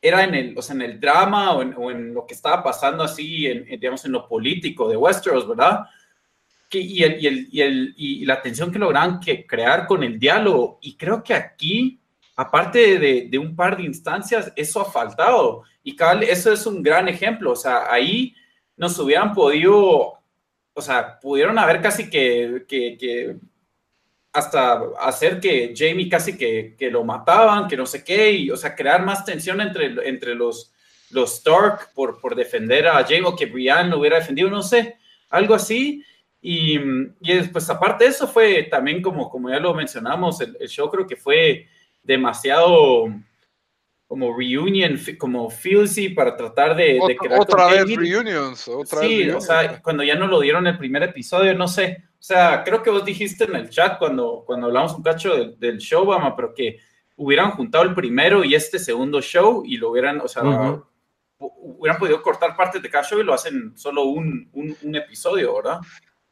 era 0.09 0.25
en 0.25 0.35
el, 0.35 0.59
o 0.59 0.63
sea, 0.63 0.75
en 0.75 0.83
el 0.83 1.01
drama 1.01 1.53
o 1.53 1.63
en, 1.63 1.75
o 1.77 1.91
en 1.91 2.15
lo 2.15 2.27
que 2.27 2.35
estaba 2.35 2.63
pasando 2.63 3.05
así, 3.05 3.47
en, 3.47 3.65
digamos, 3.65 4.05
en 4.05 4.13
lo 4.13 4.27
político 4.27 4.89
de 4.89 4.97
Westeros, 4.97 5.49
¿verdad? 5.49 5.87
y, 6.71 7.03
el, 7.03 7.23
y, 7.23 7.27
el, 7.27 7.49
y, 7.51 7.61
el, 7.63 7.95
y, 7.97 8.25
la 8.25 8.43
tensión 8.43 8.71
que 8.71 8.79
lograron 8.79 9.21
que 9.21 9.47
crear 9.47 9.87
con 9.87 10.03
el 10.03 10.19
diálogo. 10.19 10.79
Y 10.83 10.97
creo 10.97 11.23
que 11.23 11.35
aquí, 11.35 12.01
aparte 12.37 12.99
de, 12.99 13.29
de 13.31 13.39
un 13.39 13.57
par 13.57 13.77
de 13.77 13.85
instancias, 13.85 14.53
eso 14.55 14.81
ha 14.81 14.91
faltado. 14.91 15.63
Y 15.83 15.97
cabal, 15.97 16.23
eso 16.25 16.53
es 16.53 16.67
un 16.67 16.83
gran 16.83 17.09
ejemplo. 17.09 17.53
O 17.53 17.57
sea, 17.57 17.91
ahí 17.91 18.35
nos 18.77 18.99
hubieran 18.99 19.33
podido, 19.33 20.19
o 20.75 20.83
sea, 20.83 21.19
pudieron 21.21 21.59
haber 21.59 21.81
casi 21.81 22.11
que, 22.11 22.65
que, 22.69 22.97
que 22.99 23.37
hasta 24.33 24.83
hacer 25.01 25.41
que 25.41 25.75
Jamie 25.77 26.09
casi 26.09 26.37
que, 26.37 26.75
que, 26.79 26.91
lo 26.91 27.05
mataban, 27.05 27.67
que 27.67 27.77
no 27.77 27.87
sé 27.87 28.05
qué, 28.05 28.31
y, 28.33 28.51
o 28.51 28.57
sea, 28.57 28.75
crear 28.75 29.05
más 29.05 29.25
tensión 29.25 29.61
entre, 29.61 29.87
entre 30.09 30.35
los, 30.35 30.73
los 31.11 31.35
Stark 31.35 31.93
por, 31.95 32.21
por 32.21 32.35
defender 32.35 32.87
a 32.87 33.03
Jamie 33.03 33.25
o 33.25 33.37
que 33.37 33.47
Brian 33.47 33.91
lo 33.91 33.99
hubiera 33.99 34.19
defendido, 34.19 34.51
no 34.51 34.63
sé, 34.63 34.97
algo 35.31 35.55
así. 35.55 36.05
Y, 36.41 36.79
y 37.21 37.43
pues 37.53 37.69
aparte 37.69 38.05
de 38.05 38.11
eso 38.11 38.29
fue 38.29 38.65
también 38.65 39.03
como, 39.03 39.29
como 39.29 39.51
ya 39.51 39.59
lo 39.59 39.75
mencionamos, 39.75 40.41
el, 40.41 40.57
el 40.61 40.69
show 40.69 40.89
creo 40.91 41.07
que 41.07 41.17
fue 41.17 41.67
demasiado 42.03 43.09
como 44.09 44.35
reunion, 44.35 44.99
como 45.19 45.51
feelsy 45.51 46.09
para 46.09 46.35
tratar 46.35 46.75
de, 46.75 46.99
de 47.07 47.17
crear 47.17 47.41
otra 47.41 47.67
vez 47.67 47.95
reunions, 47.95 48.67
otra 48.67 49.01
sí, 49.01 49.25
vez 49.25 49.35
o 49.35 49.41
sea, 49.41 49.83
cuando 49.83 50.03
ya 50.03 50.15
no 50.15 50.27
lo 50.27 50.41
dieron 50.41 50.67
el 50.67 50.79
primer 50.79 51.03
episodio, 51.03 51.53
no 51.55 51.69
sé, 51.69 52.08
o 52.19 52.23
sea, 52.23 52.65
creo 52.65 52.83
que 52.83 52.91
vos 52.91 53.05
dijiste 53.05 53.45
en 53.45 53.55
el 53.55 53.71
chat 53.71 53.99
cuando, 53.99 54.43
cuando 54.45 54.67
hablamos 54.67 54.95
un 54.95 55.03
cacho 55.03 55.35
del, 55.35 55.59
del 55.59 55.79
show, 55.79 56.05
Bama, 56.05 56.35
pero 56.35 56.53
que 56.53 56.79
hubieran 57.17 57.53
juntado 57.53 57.85
el 57.85 57.95
primero 57.95 58.45
y 58.45 58.55
este 58.55 58.79
segundo 58.79 59.21
show 59.21 59.63
y 59.65 59.77
lo 59.77 59.91
hubieran, 59.91 60.21
o 60.21 60.29
sea, 60.29 60.43
uh 60.43 60.47
-huh. 60.47 60.87
hubieran 61.39 61.99
podido 61.99 62.21
cortar 62.23 62.57
partes 62.57 62.83
de 62.83 62.91
cada 62.91 63.05
show 63.05 63.21
y 63.21 63.25
lo 63.25 63.35
hacen 63.35 63.77
solo 63.77 64.03
un, 64.05 64.49
un, 64.53 64.77
un 64.83 64.97
episodio, 64.97 65.55
¿verdad? 65.57 65.81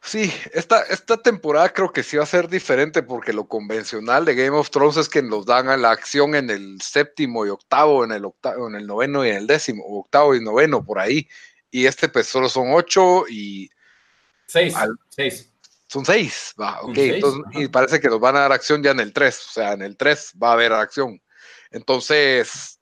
Sí, 0.01 0.31
esta, 0.53 0.83
esta 0.83 1.17
temporada 1.17 1.69
creo 1.69 1.91
que 1.91 2.03
sí 2.03 2.15
va 2.15 2.23
a 2.23 2.27
ser 2.27 2.47
diferente 2.47 3.03
porque 3.03 3.33
lo 3.33 3.45
convencional 3.47 4.23
de 4.23 4.35
Game 4.35 4.55
of 4.55 4.69
Thrones 4.69 4.95
es 4.95 5.09
que 5.09 5.21
nos 5.21 5.45
dan 5.45 5.67
a 5.69 5.75
la 5.75 5.91
acción 5.91 6.35
en 6.35 6.49
el 6.49 6.79
séptimo 6.81 7.45
y 7.45 7.49
octavo, 7.49 8.05
en 8.05 8.11
el 8.11 8.23
octavo, 8.23 8.69
en 8.69 8.75
el 8.75 8.87
noveno 8.87 9.25
y 9.25 9.29
en 9.29 9.37
el 9.37 9.47
décimo, 9.47 9.83
octavo 9.85 10.35
y 10.35 10.41
noveno, 10.41 10.85
por 10.85 10.99
ahí. 10.99 11.27
Y 11.71 11.87
este 11.87 12.07
pues 12.07 12.27
solo 12.27 12.47
son 12.47 12.67
ocho 12.73 13.25
y... 13.27 13.69
Seis, 14.45 14.73
al, 14.75 14.91
seis. 15.09 15.51
Son 15.87 16.05
seis, 16.05 16.53
va, 16.59 16.81
ok. 16.81 16.95
Seis, 16.95 17.13
entonces, 17.15 17.43
y 17.53 17.67
parece 17.69 17.99
que 17.99 18.09
nos 18.09 18.19
van 18.19 18.35
a 18.35 18.41
dar 18.41 18.51
acción 18.51 18.83
ya 18.83 18.91
en 18.91 18.99
el 18.99 19.13
tres, 19.13 19.45
o 19.47 19.51
sea, 19.51 19.73
en 19.73 19.81
el 19.81 19.95
tres 19.97 20.33
va 20.41 20.49
a 20.49 20.53
haber 20.53 20.73
acción. 20.73 21.21
Entonces, 21.71 22.79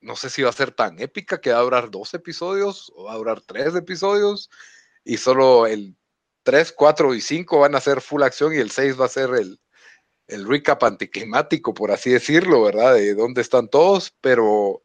no 0.00 0.16
sé 0.16 0.30
si 0.30 0.42
va 0.42 0.50
a 0.50 0.52
ser 0.52 0.72
tan 0.72 1.00
épica 1.00 1.40
que 1.40 1.52
va 1.52 1.58
a 1.58 1.62
durar 1.62 1.90
dos 1.90 2.14
episodios 2.14 2.92
o 2.94 3.04
va 3.04 3.12
a 3.12 3.16
durar 3.16 3.40
tres 3.40 3.74
episodios 3.74 4.50
y 5.04 5.16
solo 5.16 5.66
el 5.66 5.96
3, 6.46 6.72
4 6.72 7.14
y 7.14 7.20
5 7.20 7.58
van 7.58 7.74
a 7.74 7.80
ser 7.80 8.00
full 8.00 8.22
acción 8.22 8.54
y 8.54 8.58
el 8.58 8.70
6 8.70 9.00
va 9.00 9.06
a 9.06 9.08
ser 9.08 9.30
el, 9.30 9.58
el 10.28 10.46
recap 10.46 10.82
anticlimático, 10.84 11.74
por 11.74 11.90
así 11.90 12.10
decirlo, 12.10 12.62
¿verdad? 12.62 12.94
De 12.94 13.14
dónde 13.14 13.40
están 13.40 13.68
todos, 13.68 14.14
pero, 14.20 14.82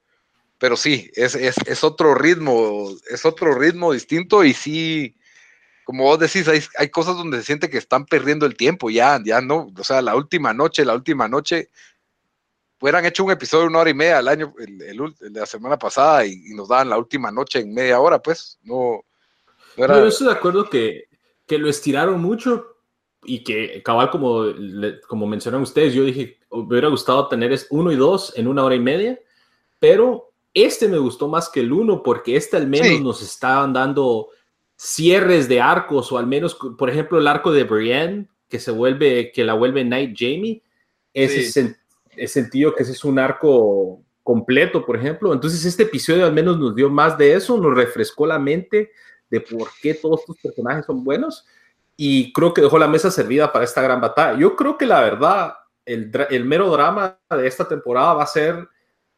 pero 0.57 0.75
sí, 0.75 1.12
es, 1.13 1.36
es, 1.36 1.55
es 1.67 1.83
otro 1.83 2.15
ritmo, 2.15 2.89
es 3.12 3.25
otro 3.25 3.53
ritmo 3.53 3.93
distinto 3.93 4.43
y 4.43 4.53
sí, 4.53 5.15
como 5.83 6.03
vos 6.03 6.19
decís, 6.19 6.47
hay, 6.47 6.61
hay, 6.77 6.89
cosas 6.89 7.17
donde 7.17 7.38
se 7.38 7.43
siente 7.43 7.69
que 7.69 7.77
están 7.77 8.05
perdiendo 8.05 8.45
el 8.45 8.55
tiempo, 8.55 8.89
ya, 8.89 9.19
ya 9.23 9.41
no, 9.41 9.71
o 9.77 9.83
sea, 9.83 10.01
la 10.01 10.15
última 10.15 10.53
noche, 10.53 10.85
la 10.85 10.93
última 10.93 11.27
noche, 11.27 11.69
hubieran 12.79 13.05
hecho 13.05 13.23
un 13.23 13.31
episodio 13.31 13.63
de 13.63 13.69
una 13.69 13.79
hora 13.79 13.89
y 13.89 13.95
media 13.95 14.17
al 14.19 14.27
año, 14.27 14.53
el, 14.59 14.81
el, 14.81 15.33
la 15.33 15.45
semana 15.45 15.77
pasada 15.77 16.25
y, 16.25 16.31
y, 16.45 16.53
nos 16.53 16.69
daban 16.69 16.89
la 16.89 16.97
última 16.97 17.31
noche 17.31 17.59
en 17.59 17.73
media 17.73 18.00
hora, 18.00 18.19
pues, 18.19 18.59
no. 18.63 19.03
no 19.77 19.83
era... 19.83 20.00
Yo 20.00 20.07
estoy 20.07 20.27
de 20.27 20.33
acuerdo 20.33 20.69
que 20.69 21.11
que 21.51 21.57
lo 21.57 21.69
estiraron 21.69 22.21
mucho 22.21 22.77
y 23.25 23.43
que 23.43 23.83
cabal 23.83 24.09
como, 24.09 24.45
como 25.05 25.27
mencionan 25.27 25.61
ustedes, 25.63 25.93
yo 25.93 26.05
dije, 26.05 26.39
me 26.50 26.59
hubiera 26.59 26.88
gustado 26.88 27.27
tener 27.27 27.59
uno 27.71 27.91
y 27.91 27.97
dos 27.97 28.31
en 28.38 28.47
una 28.47 28.63
hora 28.63 28.75
y 28.75 28.79
media, 28.79 29.19
pero 29.77 30.31
este 30.53 30.88
me 30.88 30.97
gustó 30.97 31.27
más 31.27 31.50
que 31.50 31.59
el 31.59 31.73
uno 31.73 32.01
porque 32.03 32.38
este 32.38 32.55
al 32.55 32.67
menos 32.67 32.88
sí. 32.88 33.03
nos 33.03 33.21
estaban 33.21 33.73
dando 33.73 34.29
cierres 34.83 35.47
de 35.47 35.61
arcos 35.61 36.11
o 36.11 36.17
al 36.17 36.25
menos, 36.25 36.55
por 36.55 36.89
ejemplo, 36.89 37.19
el 37.19 37.27
arco 37.27 37.51
de 37.51 37.65
Brienne 37.65 38.27
que 38.50 38.57
se 38.57 38.71
vuelve, 38.71 39.31
que 39.31 39.43
la 39.43 39.53
vuelve 39.53 39.85
Night 39.85 40.15
Jamie, 40.17 40.63
ese 41.13 41.43
sí. 41.43 41.51
sen 41.51 41.77
sentido 42.27 42.73
que 42.73 42.81
ese 42.81 42.93
es 42.93 43.05
un 43.05 43.19
arco 43.19 44.01
completo, 44.23 44.83
por 44.83 44.97
ejemplo. 44.97 45.33
Entonces 45.33 45.63
este 45.65 45.83
episodio 45.83 46.25
al 46.25 46.33
menos 46.33 46.57
nos 46.57 46.75
dio 46.75 46.89
más 46.89 47.15
de 47.15 47.35
eso, 47.35 47.57
nos 47.57 47.75
refrescó 47.75 48.25
la 48.25 48.39
mente 48.39 48.91
de 49.29 49.39
por 49.39 49.69
qué 49.83 49.93
todos 49.93 50.21
estos 50.21 50.38
personajes 50.39 50.88
son 50.88 51.03
buenos 51.03 51.45
y 51.95 52.33
creo 52.33 52.51
que 52.51 52.61
dejó 52.61 52.79
la 52.79 52.88
mesa 52.88 53.11
servida 53.11 53.51
para 53.51 53.65
esta 53.65 53.83
gran 53.83 54.01
batalla. 54.01 54.39
Yo 54.39 54.55
creo 54.55 54.79
que 54.79 54.88
la 54.88 55.01
verdad, 55.01 55.53
el, 55.85 56.11
el 56.31 56.43
mero 56.43 56.71
drama 56.71 57.19
de 57.29 57.45
esta 57.45 57.67
temporada 57.67 58.15
va 58.15 58.23
a 58.23 58.27
ser 58.27 58.67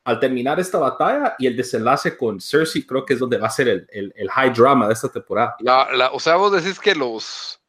al 0.03 0.19
terminar 0.19 0.59
esta 0.59 0.77
batalla 0.77 1.35
y 1.39 1.47
el 1.47 1.55
desenlace 1.55 2.17
con 2.17 2.41
Cersei, 2.41 2.85
creo 2.85 3.05
que 3.05 3.13
es 3.13 3.19
donde 3.19 3.37
va 3.37 3.47
a 3.47 3.51
ser 3.51 3.69
el, 3.69 3.87
el, 3.91 4.13
el 4.15 4.29
high 4.29 4.51
drama 4.51 4.87
de 4.87 4.93
esta 4.93 5.09
temporada. 5.09 5.55
La, 5.59 5.89
la, 5.93 6.11
o 6.11 6.19
sea, 6.19 6.35
vos 6.35 6.51
decís 6.51 6.79
que 6.79 6.95
los 6.95 7.59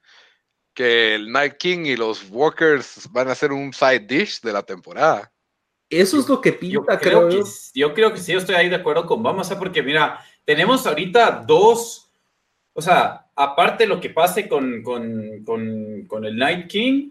que 0.75 1.15
el 1.15 1.31
Night 1.31 1.55
King 1.57 1.87
y 1.87 1.97
los 1.97 2.29
Walkers 2.31 3.09
van 3.13 3.29
a 3.29 3.35
ser 3.37 3.53
un 3.53 3.73
side 3.73 4.01
dish 4.01 4.41
de 4.41 4.53
la 4.53 4.63
temporada. 4.63 5.31
Eso 5.89 6.19
es 6.19 6.29
lo 6.29 6.41
que 6.41 6.53
pinta, 6.53 6.75
yo 6.75 6.85
creo. 6.85 6.99
creo 6.99 7.29
que, 7.29 7.51
yo 7.75 7.95
creo 7.95 8.13
que 8.13 8.19
sí, 8.19 8.33
yo 8.33 8.39
estoy 8.39 8.57
ahí 8.57 8.69
de 8.69 8.77
acuerdo 8.77 9.07
con 9.07 9.23
Vamos, 9.23 9.51
a 9.53 9.59
porque 9.59 9.83
mira, 9.83 10.19
tenemos 10.45 10.85
ahorita 10.85 11.45
dos 11.47 12.05
o 12.75 12.83
sea, 12.83 13.31
aparte 13.37 13.85
de 13.85 13.89
lo 13.89 14.01
que 14.01 14.11
pase 14.11 14.49
con, 14.49 14.83
con, 14.83 15.45
con, 15.45 16.07
con, 16.07 16.25
el 16.25 16.37
Night 16.37 16.67
King, 16.69 17.11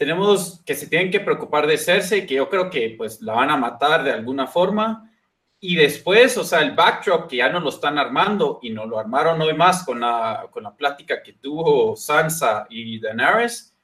tenemos 0.00 0.62
que 0.64 0.74
se 0.74 0.86
tienen 0.86 1.10
que 1.10 1.20
preocupar 1.20 1.66
de 1.66 1.76
Cersei, 1.76 2.24
que 2.24 2.36
yo 2.36 2.48
creo 2.48 2.70
que 2.70 2.94
pues 2.96 3.20
la 3.20 3.34
van 3.34 3.50
a 3.50 3.58
matar 3.58 4.02
de 4.02 4.10
alguna 4.10 4.46
forma. 4.46 5.12
Y 5.60 5.76
después, 5.76 6.38
o 6.38 6.42
sea, 6.42 6.60
el 6.60 6.70
backdrop 6.70 7.28
que 7.28 7.36
ya 7.36 7.50
no 7.50 7.60
lo 7.60 7.68
están 7.68 7.98
armando 7.98 8.60
y 8.62 8.70
no 8.70 8.86
lo 8.86 8.98
armaron 8.98 9.38
hoy 9.42 9.52
más 9.52 9.84
con 9.84 10.00
la, 10.00 10.46
con 10.50 10.62
la 10.62 10.74
plática 10.74 11.22
que 11.22 11.34
tuvo 11.34 11.96
Sansa 11.96 12.66
y 12.70 12.98
Daenerys, 12.98 13.76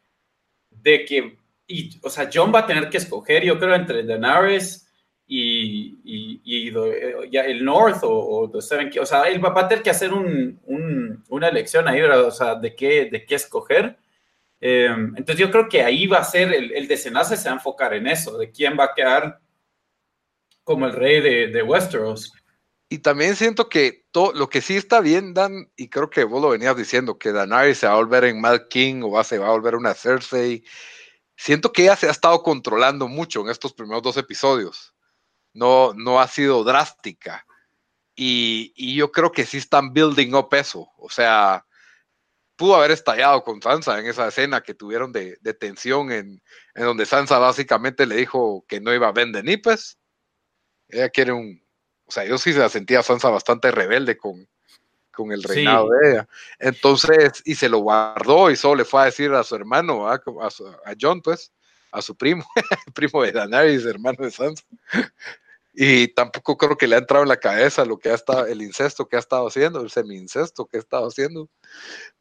de 0.71 1.05
que, 1.05 1.37
y, 1.67 2.01
o 2.03 2.09
sea, 2.09 2.31
John 2.33 2.51
va 2.51 2.61
a 2.61 2.67
tener 2.67 2.89
que 2.89 2.97
escoger, 2.97 3.45
yo 3.45 3.59
creo, 3.59 3.75
entre 3.75 4.03
Daenerys 4.03 4.91
y, 5.27 5.99
y, 6.03 6.41
y 6.43 6.73
the, 6.73 7.29
ya 7.31 7.43
el 7.43 7.63
North 7.63 8.03
o, 8.05 8.11
o 8.11 8.51
the 8.51 8.63
Seven, 8.63 8.91
o 8.99 9.05
sea, 9.05 9.25
él 9.25 9.45
va 9.45 9.53
a 9.55 9.69
tener 9.69 9.85
que 9.85 9.91
hacer 9.91 10.15
un, 10.15 10.59
un, 10.65 11.23
una 11.29 11.49
elección 11.49 11.87
ahí. 11.87 12.01
O 12.01 12.31
sea, 12.31 12.55
de 12.55 12.75
qué, 12.75 13.05
de 13.05 13.27
qué 13.27 13.35
escoger. 13.35 13.99
Eh, 14.61 14.87
entonces 14.87 15.37
yo 15.37 15.51
creo 15.51 15.69
que 15.69 15.83
ahí 15.83 16.07
va 16.07 16.19
a 16.19 16.25
ser 16.25 16.53
el, 16.53 16.73
el, 16.73 16.89
desenlace, 16.89 17.37
se 17.37 17.49
va 17.49 17.55
a 17.55 17.59
enfocar 17.59 17.95
en 17.95 18.07
eso, 18.07 18.39
de 18.39 18.51
quién 18.51 18.77
va 18.79 18.85
a 18.85 18.95
quedar 18.95 19.41
como 20.65 20.87
el 20.87 20.93
rey 20.93 21.21
de, 21.21 21.49
de 21.49 21.63
Westeros. 21.63 22.33
Y 22.89 22.99
también 22.99 23.37
siento 23.37 23.69
que 23.69 24.05
todo, 24.11 24.33
lo 24.33 24.49
que 24.49 24.61
sí 24.61 24.77
está 24.77 25.01
bien, 25.01 25.35
Dan, 25.35 25.71
y 25.77 25.89
creo 25.89 26.09
que 26.09 26.25
vos 26.25 26.41
lo 26.41 26.51
venías 26.51 26.77
diciendo, 26.77 27.19
que 27.19 27.33
Daenerys 27.33 27.79
se 27.79 27.87
va 27.87 27.95
a 27.95 27.97
volver 27.97 28.25
en 28.25 28.41
Mad 28.41 28.63
King 28.71 29.03
o 29.03 29.11
va, 29.11 29.25
se 29.25 29.39
va 29.39 29.49
a 29.49 29.51
volver 29.51 29.75
una 29.75 29.95
Cersei. 29.95 30.65
Siento 31.37 31.73
que 31.73 31.83
ella 31.83 31.97
se 31.97 32.09
ha 32.09 32.13
estado 32.13 32.43
controlando 32.43 33.09
mucho 33.09 33.43
en 33.43 33.51
estos 33.51 33.75
primeros 33.75 34.03
dos 34.03 34.17
episodios 34.17 34.95
no, 35.57 35.95
no 35.95 36.21
ha 36.21 36.29
sido 36.29 36.63
drástica. 36.63 37.47
Y, 38.15 38.73
y, 38.77 38.95
yo 38.95 39.11
creo 39.11 39.33
que 39.33 39.45
sí 39.45 39.59
están 39.59 39.93
building 39.93 40.35
up 40.35 40.49
eso. 40.53 40.89
O 40.99 41.11
sea, 41.11 41.66
pudo 42.57 42.75
haber 42.77 42.91
estallado 42.91 43.43
con 43.45 43.63
Sansa 43.63 43.99
en 43.99 44.07
esa 44.07 44.29
escena 44.29 44.63
que 44.63 44.75
tuvieron 44.75 45.13
de, 45.13 45.39
de 45.41 45.55
tensión 45.55 46.11
en, 46.11 46.43
en, 46.75 46.85
donde 46.85 47.07
Sansa 47.07 47.39
básicamente 47.39 48.07
le 48.07 48.17
dijo 48.17 48.65
que 48.67 48.81
no 48.81 48.93
iba 48.95 49.09
a 49.09 49.13
vender 49.13 49.45
nipes. 49.45 49.99
Ella 50.89 51.09
quiere 51.11 51.33
un... 51.33 51.65
O 52.07 52.11
sea, 52.11 52.25
yo 52.25 52.39
sí 52.39 52.53
se 52.53 52.61
la 52.61 52.69
sentía 52.69 53.03
Sansa 53.03 53.29
bastante 53.31 53.71
rebelde 53.71 54.17
con, 54.17 54.49
con 55.13 55.33
el 55.33 55.43
reinado 55.43 55.89
sí. 55.89 55.93
de 56.01 56.13
ella. 56.13 56.29
Entonces, 56.59 57.43
y 57.45 57.57
se 57.57 57.69
lo 57.69 57.79
guardó 57.79 58.51
y 58.51 58.57
solo 58.57 58.77
le 58.77 58.85
fue 58.85 59.03
a 59.03 59.07
decir 59.07 59.33
a 59.33 59.43
su 59.43 59.57
hermano, 59.57 60.09
a, 60.09 60.15
a 60.15 60.95
John, 61.01 61.21
pues, 61.21 61.53
a 61.91 62.01
su 62.01 62.17
primo, 62.17 62.47
primo 62.95 63.23
de 63.23 63.33
Daenerys, 63.33 63.85
hermano 63.85 64.19
de 64.25 64.31
Sansa. 64.31 64.65
Y 65.79 66.09
tampoco 66.09 66.57
creo 66.57 66.79
que 66.79 66.87
le 66.87 66.97
ha 66.97 67.01
entrado 67.01 67.23
en 67.23 67.29
la 67.29 67.37
cabeza 67.37 67.85
lo 67.85 67.99
que 67.99 68.09
ha 68.09 68.15
estado, 68.15 68.47
el 68.47 68.63
incesto 68.63 69.07
que 69.07 69.17
ha 69.17 69.19
estado 69.19 69.47
haciendo, 69.47 69.83
el 69.83 69.91
semi-incesto 69.91 70.65
que 70.65 70.79
ha 70.79 70.81
estado 70.81 71.07
haciendo. 71.07 71.51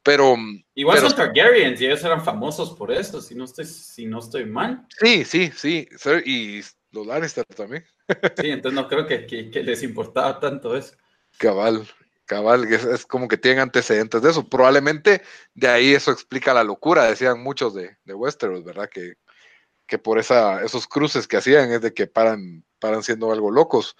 Pero. 0.03 0.35
Igual 0.73 0.97
pero, 0.97 1.09
son 1.09 1.17
Targaryens 1.17 1.79
y 1.79 1.85
ellos 1.85 2.03
eran 2.03 2.21
famosos 2.21 2.75
por 2.75 2.91
esto, 2.91 3.21
si 3.21 3.33
no 3.33 3.45
estoy, 3.45 3.63
si 3.63 4.07
no 4.07 4.19
estoy 4.19 4.45
mal. 4.45 4.85
Sí, 4.99 5.23
sí, 5.23 5.53
sí. 5.55 5.87
Y 6.25 6.59
los 6.91 7.07
Lannister 7.07 7.45
también. 7.45 7.85
Sí, 8.37 8.49
entonces 8.49 8.79
no 8.79 8.87
creo 8.87 9.07
que, 9.07 9.25
que, 9.25 9.49
que 9.49 9.63
les 9.63 9.81
importaba 9.83 10.39
tanto 10.39 10.75
eso. 10.75 10.93
Cabal, 11.37 11.87
cabal, 12.25 12.65
es, 12.65 12.83
es, 12.83 13.05
como 13.05 13.27
que 13.27 13.37
tienen 13.37 13.61
antecedentes 13.61 14.21
de 14.21 14.31
eso. 14.31 14.47
Probablemente 14.47 15.21
de 15.53 15.67
ahí 15.69 15.93
eso 15.93 16.11
explica 16.11 16.53
la 16.53 16.63
locura, 16.63 17.05
decían 17.05 17.41
muchos 17.41 17.73
de, 17.73 17.97
de 18.03 18.13
Westeros, 18.13 18.63
¿verdad? 18.63 18.89
Que, 18.91 19.15
que 19.87 19.97
por 19.97 20.19
esa, 20.19 20.63
esos 20.63 20.87
cruces 20.87 21.27
que 21.27 21.37
hacían 21.37 21.71
es 21.71 21.81
de 21.81 21.93
que 21.93 22.07
paran, 22.07 22.63
paran 22.85 23.03
siendo 23.03 23.31
algo 23.31 23.49
locos. 23.49 23.97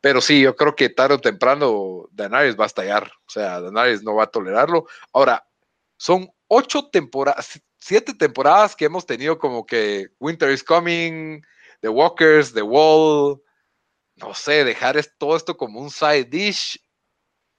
Pero 0.00 0.20
sí, 0.20 0.42
yo 0.42 0.54
creo 0.54 0.76
que 0.76 0.90
tarde 0.90 1.14
o 1.14 1.20
temprano 1.20 2.08
Daenerys 2.12 2.58
va 2.58 2.64
a 2.64 2.66
estallar. 2.66 3.10
O 3.26 3.30
sea, 3.30 3.60
Daenerys 3.60 4.02
no 4.02 4.14
va 4.14 4.24
a 4.24 4.30
tolerarlo. 4.30 4.86
Ahora, 5.12 5.48
son 5.96 6.30
ocho 6.46 6.88
temporadas, 6.90 7.60
siete 7.78 8.14
temporadas 8.14 8.76
que 8.76 8.84
hemos 8.84 9.06
tenido 9.06 9.38
como 9.38 9.64
que 9.64 10.08
Winter 10.20 10.50
is 10.50 10.62
Coming, 10.62 11.42
The 11.80 11.88
Walkers, 11.88 12.52
The 12.52 12.62
Wall. 12.62 13.42
No 14.16 14.34
sé, 14.34 14.64
dejar 14.64 15.02
todo 15.16 15.36
esto 15.36 15.56
como 15.56 15.80
un 15.80 15.90
side 15.90 16.24
dish 16.24 16.78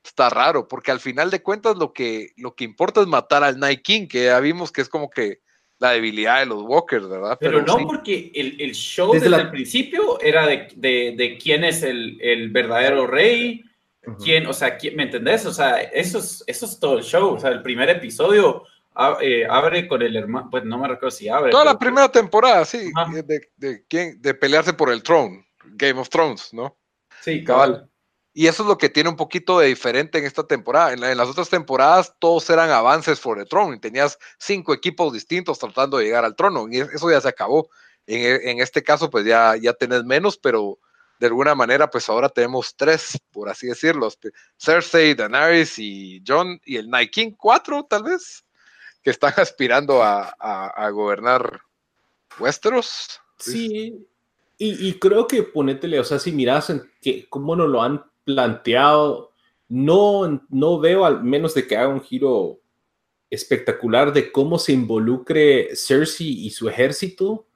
está 0.03 0.29
raro, 0.29 0.67
porque 0.67 0.91
al 0.91 0.99
final 0.99 1.29
de 1.29 1.41
cuentas 1.41 1.77
lo 1.77 1.93
que, 1.93 2.31
lo 2.37 2.55
que 2.55 2.63
importa 2.63 3.01
es 3.01 3.07
matar 3.07 3.43
al 3.43 3.59
Night 3.59 3.81
King, 3.81 4.07
que 4.07 4.25
ya 4.25 4.39
vimos 4.39 4.71
que 4.71 4.81
es 4.81 4.89
como 4.89 5.09
que 5.09 5.41
la 5.79 5.91
debilidad 5.91 6.39
de 6.39 6.45
los 6.45 6.61
Walkers, 6.63 7.07
¿verdad? 7.09 7.37
Pero, 7.39 7.63
Pero 7.63 7.65
no, 7.65 7.77
sí. 7.79 7.85
porque 7.85 8.31
el, 8.35 8.59
el 8.59 8.73
show 8.73 9.13
desde, 9.13 9.25
desde 9.25 9.37
la... 9.37 9.43
el 9.43 9.49
principio 9.49 10.19
era 10.21 10.45
de, 10.45 10.67
de, 10.75 11.13
de, 11.17 11.37
quién 11.37 11.63
es 11.63 11.83
el, 11.83 12.19
el 12.21 12.49
verdadero 12.49 13.07
rey, 13.07 13.63
uh 14.05 14.11
-huh. 14.11 14.23
quién, 14.23 14.45
o 14.45 14.53
sea, 14.53 14.77
quién, 14.77 14.95
¿me 14.95 15.03
entendés? 15.03 15.45
O 15.45 15.53
sea, 15.53 15.81
eso 15.81 16.19
es, 16.19 16.43
eso 16.45 16.65
es 16.65 16.79
todo 16.79 16.97
el 16.97 17.03
show. 17.03 17.33
O 17.33 17.39
sea, 17.39 17.49
el 17.51 17.61
primer 17.61 17.89
episodio 17.89 18.63
eh, 19.21 19.47
abre 19.49 19.87
con 19.87 20.01
el 20.01 20.15
hermano, 20.15 20.49
pues 20.51 20.65
no 20.65 20.77
me 20.77 20.87
recuerdo 20.89 21.11
si 21.11 21.29
abre. 21.29 21.51
Toda 21.51 21.63
pero... 21.63 21.73
la 21.73 21.79
primera 21.79 22.11
temporada, 22.11 22.65
sí, 22.65 22.91
de, 23.25 23.49
de, 23.55 23.83
quién, 23.87 24.21
de 24.21 24.33
pelearse 24.33 24.73
por 24.73 24.91
el 24.91 25.01
trono, 25.01 25.43
Game 25.63 25.99
of 25.99 26.09
Thrones, 26.09 26.53
¿no? 26.53 26.75
Sí, 27.21 27.43
cabal. 27.43 27.88
Y 28.39 28.47
eso 28.47 28.63
es 28.63 28.69
lo 28.69 28.77
que 28.77 28.87
tiene 28.87 29.09
un 29.09 29.17
poquito 29.17 29.59
de 29.59 29.67
diferente 29.67 30.17
en 30.17 30.23
esta 30.23 30.47
temporada. 30.47 30.93
En, 30.93 31.01
la, 31.01 31.11
en, 31.11 31.17
las 31.17 31.27
otras 31.27 31.49
temporadas 31.49 32.15
todos 32.19 32.49
eran 32.49 32.69
avances 32.69 33.19
for 33.19 33.37
the 33.37 33.43
throne 33.43 33.75
y 33.75 33.81
tenías 33.81 34.17
cinco 34.37 34.73
equipos 34.73 35.11
distintos 35.11 35.59
tratando 35.59 35.97
de 35.97 36.05
llegar 36.05 36.23
al 36.23 36.37
trono 36.37 36.65
y 36.71 36.77
eso 36.77 37.11
ya 37.11 37.19
se 37.19 37.27
acabó. 37.27 37.69
En, 38.07 38.47
en, 38.47 38.61
este 38.61 38.81
caso 38.81 39.09
pues 39.09 39.25
ya, 39.25 39.57
ya 39.57 39.73
tenés 39.73 40.05
menos, 40.05 40.37
pero 40.37 40.79
de 41.19 41.27
alguna 41.27 41.53
manera 41.53 41.89
pues 41.89 42.07
ahora 42.07 42.29
tenemos 42.29 42.77
tres, 42.77 43.17
por 43.29 43.49
así 43.49 43.67
decirlo. 43.67 44.07
Cersei, 44.57 45.15
Daenerys 45.15 45.77
y 45.77 46.23
John 46.25 46.61
y 46.63 46.77
el 46.77 46.89
Night 46.89 47.35
cuatro 47.37 47.87
tal 47.89 48.03
vez, 48.03 48.45
que 49.03 49.09
están 49.09 49.33
aspirando 49.35 50.01
a, 50.01 50.89
gobernar 50.93 51.59
Westeros. 52.39 53.19
Sí, 53.37 54.07
y, 54.57 54.93
creo 54.93 55.27
que 55.27 55.43
ponétele, 55.43 55.99
o 55.99 56.05
sea, 56.05 56.19
si 56.19 56.31
miras 56.31 56.69
en 56.69 56.89
que 57.01 57.27
cómo 57.27 57.57
nos 57.57 57.67
lo 57.67 57.81
han 57.81 58.09
planteado, 58.33 59.31
no, 59.67 60.45
no 60.49 60.79
veo 60.79 61.03
al 61.03 61.23
menos 61.23 61.55
de 61.55 61.65
que 61.65 61.75
haga 61.75 61.89
un 61.89 62.01
giro 62.01 62.59
espectacular 63.31 64.13
de 64.13 64.31
cómo 64.31 64.59
se 64.59 64.73
involucre 64.73 65.75
Cersei 65.75 66.45
y 66.45 66.51
su 66.51 66.69
ejército 66.69 67.47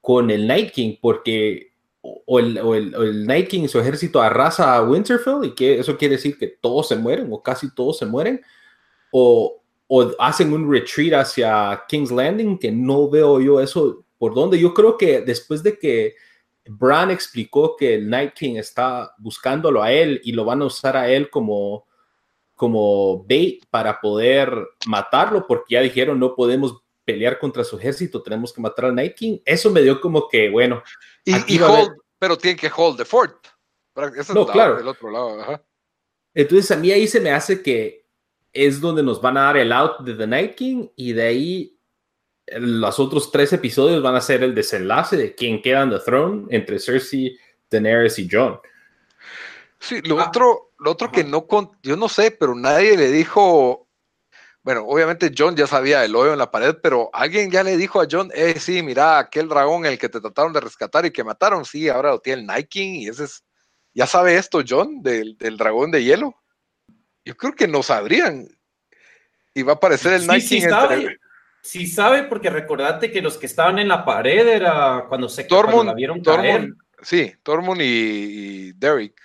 con 0.00 0.30
el 0.30 0.48
Night 0.48 0.72
King, 0.72 0.96
porque 1.00 1.72
o 2.02 2.38
el, 2.40 2.58
o 2.58 2.74
el, 2.74 3.26
Night 3.26 3.48
King 3.48 3.62
y 3.62 3.68
su 3.68 3.78
ejército 3.78 4.20
arrasa 4.20 4.74
a 4.74 4.82
Winterfell 4.82 5.44
y 5.44 5.54
que 5.54 5.78
eso 5.78 5.96
quiere 5.96 6.16
decir 6.16 6.36
que 6.36 6.48
todos 6.48 6.88
se 6.88 6.96
mueren 6.96 7.28
o 7.32 7.42
casi 7.42 7.72
todos 7.74 7.98
se 7.98 8.06
mueren, 8.06 8.40
o, 9.12 9.62
o 9.86 10.12
hacen 10.18 10.52
un 10.52 10.70
retreat 10.70 11.20
hacia 11.20 11.84
King's 11.88 12.10
Landing, 12.10 12.58
que 12.58 12.72
no 12.72 13.08
veo 13.08 13.40
yo 13.40 13.60
eso 13.60 14.04
por 14.18 14.34
dónde. 14.34 14.58
Yo 14.58 14.74
creo 14.74 14.96
que 14.98 15.20
después 15.20 15.62
de 15.62 15.78
que 15.78 16.14
Bran 16.68 17.10
explicó 17.10 17.76
que 17.76 17.94
el 17.94 18.08
Night 18.08 18.34
King 18.34 18.56
está 18.56 19.14
buscándolo 19.18 19.82
a 19.82 19.92
él 19.92 20.20
y 20.24 20.32
lo 20.32 20.44
van 20.44 20.62
a 20.62 20.66
usar 20.66 20.96
a 20.96 21.08
él 21.08 21.30
como, 21.30 21.86
como 22.54 23.24
bait 23.24 23.64
para 23.70 24.00
poder 24.00 24.52
matarlo, 24.86 25.46
porque 25.46 25.74
ya 25.74 25.80
dijeron 25.80 26.18
no 26.18 26.34
podemos 26.34 26.82
pelear 27.04 27.38
contra 27.38 27.64
su 27.64 27.78
ejército, 27.78 28.22
tenemos 28.22 28.52
que 28.52 28.60
matar 28.60 28.86
al 28.86 28.94
Night 28.94 29.14
King. 29.14 29.38
Eso 29.44 29.70
me 29.70 29.80
dio 29.80 30.00
como 30.00 30.28
que, 30.28 30.50
bueno. 30.50 30.82
Y, 31.24 31.54
y 31.54 31.60
hold, 31.60 31.92
pero 32.18 32.36
tiene 32.36 32.58
que 32.58 32.70
hold 32.74 32.98
the 32.98 33.04
fort. 33.04 33.46
No, 33.96 34.06
es 34.06 34.26
claro. 34.52 34.88
otro 34.88 35.10
lado. 35.10 35.40
Ajá. 35.40 35.62
Entonces 36.34 36.70
a 36.70 36.76
mí 36.76 36.90
ahí 36.92 37.08
se 37.08 37.20
me 37.20 37.30
hace 37.30 37.62
que 37.62 38.06
es 38.52 38.80
donde 38.80 39.02
nos 39.02 39.20
van 39.20 39.36
a 39.36 39.42
dar 39.42 39.56
el 39.56 39.72
out 39.72 40.00
de 40.00 40.14
The 40.14 40.26
Night 40.26 40.54
King 40.54 40.88
y 40.94 41.12
de 41.12 41.22
ahí 41.22 41.77
los 42.56 42.98
otros 42.98 43.30
tres 43.30 43.52
episodios 43.52 44.02
van 44.02 44.14
a 44.14 44.20
ser 44.20 44.42
el 44.42 44.54
desenlace 44.54 45.16
de 45.16 45.34
quién 45.34 45.60
queda 45.62 45.82
en 45.82 45.90
The 45.90 45.98
Throne 46.00 46.46
entre 46.50 46.78
Cersei, 46.78 47.38
Daenerys 47.70 48.18
y 48.18 48.28
John. 48.30 48.60
Sí, 49.80 50.00
lo 50.02 50.20
ah. 50.20 50.28
otro, 50.28 50.72
lo 50.78 50.90
otro 50.92 51.10
que 51.10 51.24
no, 51.24 51.46
yo 51.82 51.96
no 51.96 52.08
sé, 52.08 52.30
pero 52.30 52.54
nadie 52.54 52.96
le 52.96 53.10
dijo, 53.10 53.88
bueno, 54.62 54.84
obviamente 54.86 55.32
John 55.36 55.56
ya 55.56 55.66
sabía 55.66 56.04
el 56.04 56.16
hoyo 56.16 56.32
en 56.32 56.38
la 56.38 56.50
pared, 56.50 56.76
pero 56.82 57.10
alguien 57.12 57.50
ya 57.50 57.62
le 57.62 57.76
dijo 57.76 58.00
a 58.00 58.06
John, 58.10 58.30
eh, 58.34 58.58
sí, 58.58 58.82
mira, 58.82 59.18
aquel 59.18 59.48
dragón 59.48 59.86
el 59.86 59.98
que 59.98 60.08
te 60.08 60.20
trataron 60.20 60.52
de 60.52 60.60
rescatar 60.60 61.06
y 61.06 61.10
que 61.10 61.24
mataron, 61.24 61.64
sí, 61.64 61.88
ahora 61.88 62.10
lo 62.10 62.20
tiene 62.20 62.40
el 62.40 62.46
Night 62.46 62.68
King 62.68 63.00
y 63.00 63.08
ese 63.08 63.24
es, 63.24 63.44
ya 63.94 64.06
sabe 64.06 64.36
esto 64.36 64.62
John 64.66 65.02
del, 65.02 65.36
del 65.38 65.56
dragón 65.56 65.90
de 65.90 66.02
hielo. 66.04 66.34
Yo 67.24 67.36
creo 67.36 67.52
que 67.52 67.68
no 67.68 67.82
sabrían. 67.82 68.48
Y 69.54 69.62
va 69.62 69.72
a 69.72 69.76
aparecer 69.76 70.14
el 70.14 70.22
sí, 70.22 70.26
Night 70.26 70.44
sí 70.44 70.56
entre, 70.58 71.18
Sí 71.68 71.86
sabe, 71.86 72.22
porque 72.22 72.48
recordate 72.48 73.12
que 73.12 73.20
los 73.20 73.36
que 73.36 73.44
estaban 73.44 73.78
en 73.78 73.88
la 73.88 74.02
pared 74.02 74.48
era 74.48 75.04
cuando 75.06 75.28
se 75.28 75.44
Tormund, 75.44 75.74
cuando 75.74 75.92
la 75.92 75.96
vieron 75.96 76.22
caer. 76.22 76.72
Sí, 77.02 77.30
Tormund 77.42 77.82
y, 77.82 77.84
y, 77.84 78.72
Derek. 78.72 79.20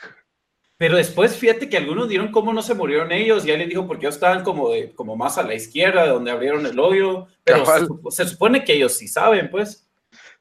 Pero 0.76 0.98
después 0.98 1.38
fíjate 1.38 1.70
que 1.70 1.78
algunos 1.78 2.10
dieron 2.10 2.34
cómo 2.34 2.52
no 2.52 2.62
se 2.62 2.74
murieron 2.74 3.14
ellos, 3.14 3.46
ya 3.46 3.56
les 3.56 3.70
dijo 3.70 3.88
porque 3.88 4.08
ellos 4.08 4.16
estaban 4.16 4.44
como, 4.44 4.72
de, 4.72 4.92
como 4.94 5.16
más 5.16 5.38
a 5.38 5.44
la 5.44 5.54
izquierda, 5.54 6.04
de 6.04 6.10
donde 6.10 6.32
abrieron 6.32 6.66
el 6.66 6.78
hoyo, 6.78 7.28
pero 7.46 7.66
se, 7.66 8.26
se, 8.26 8.30
supone 8.32 8.66
que 8.66 8.74
ellos 8.74 8.98
sí 8.98 9.08
saben, 9.08 9.50
pues. 9.50 9.88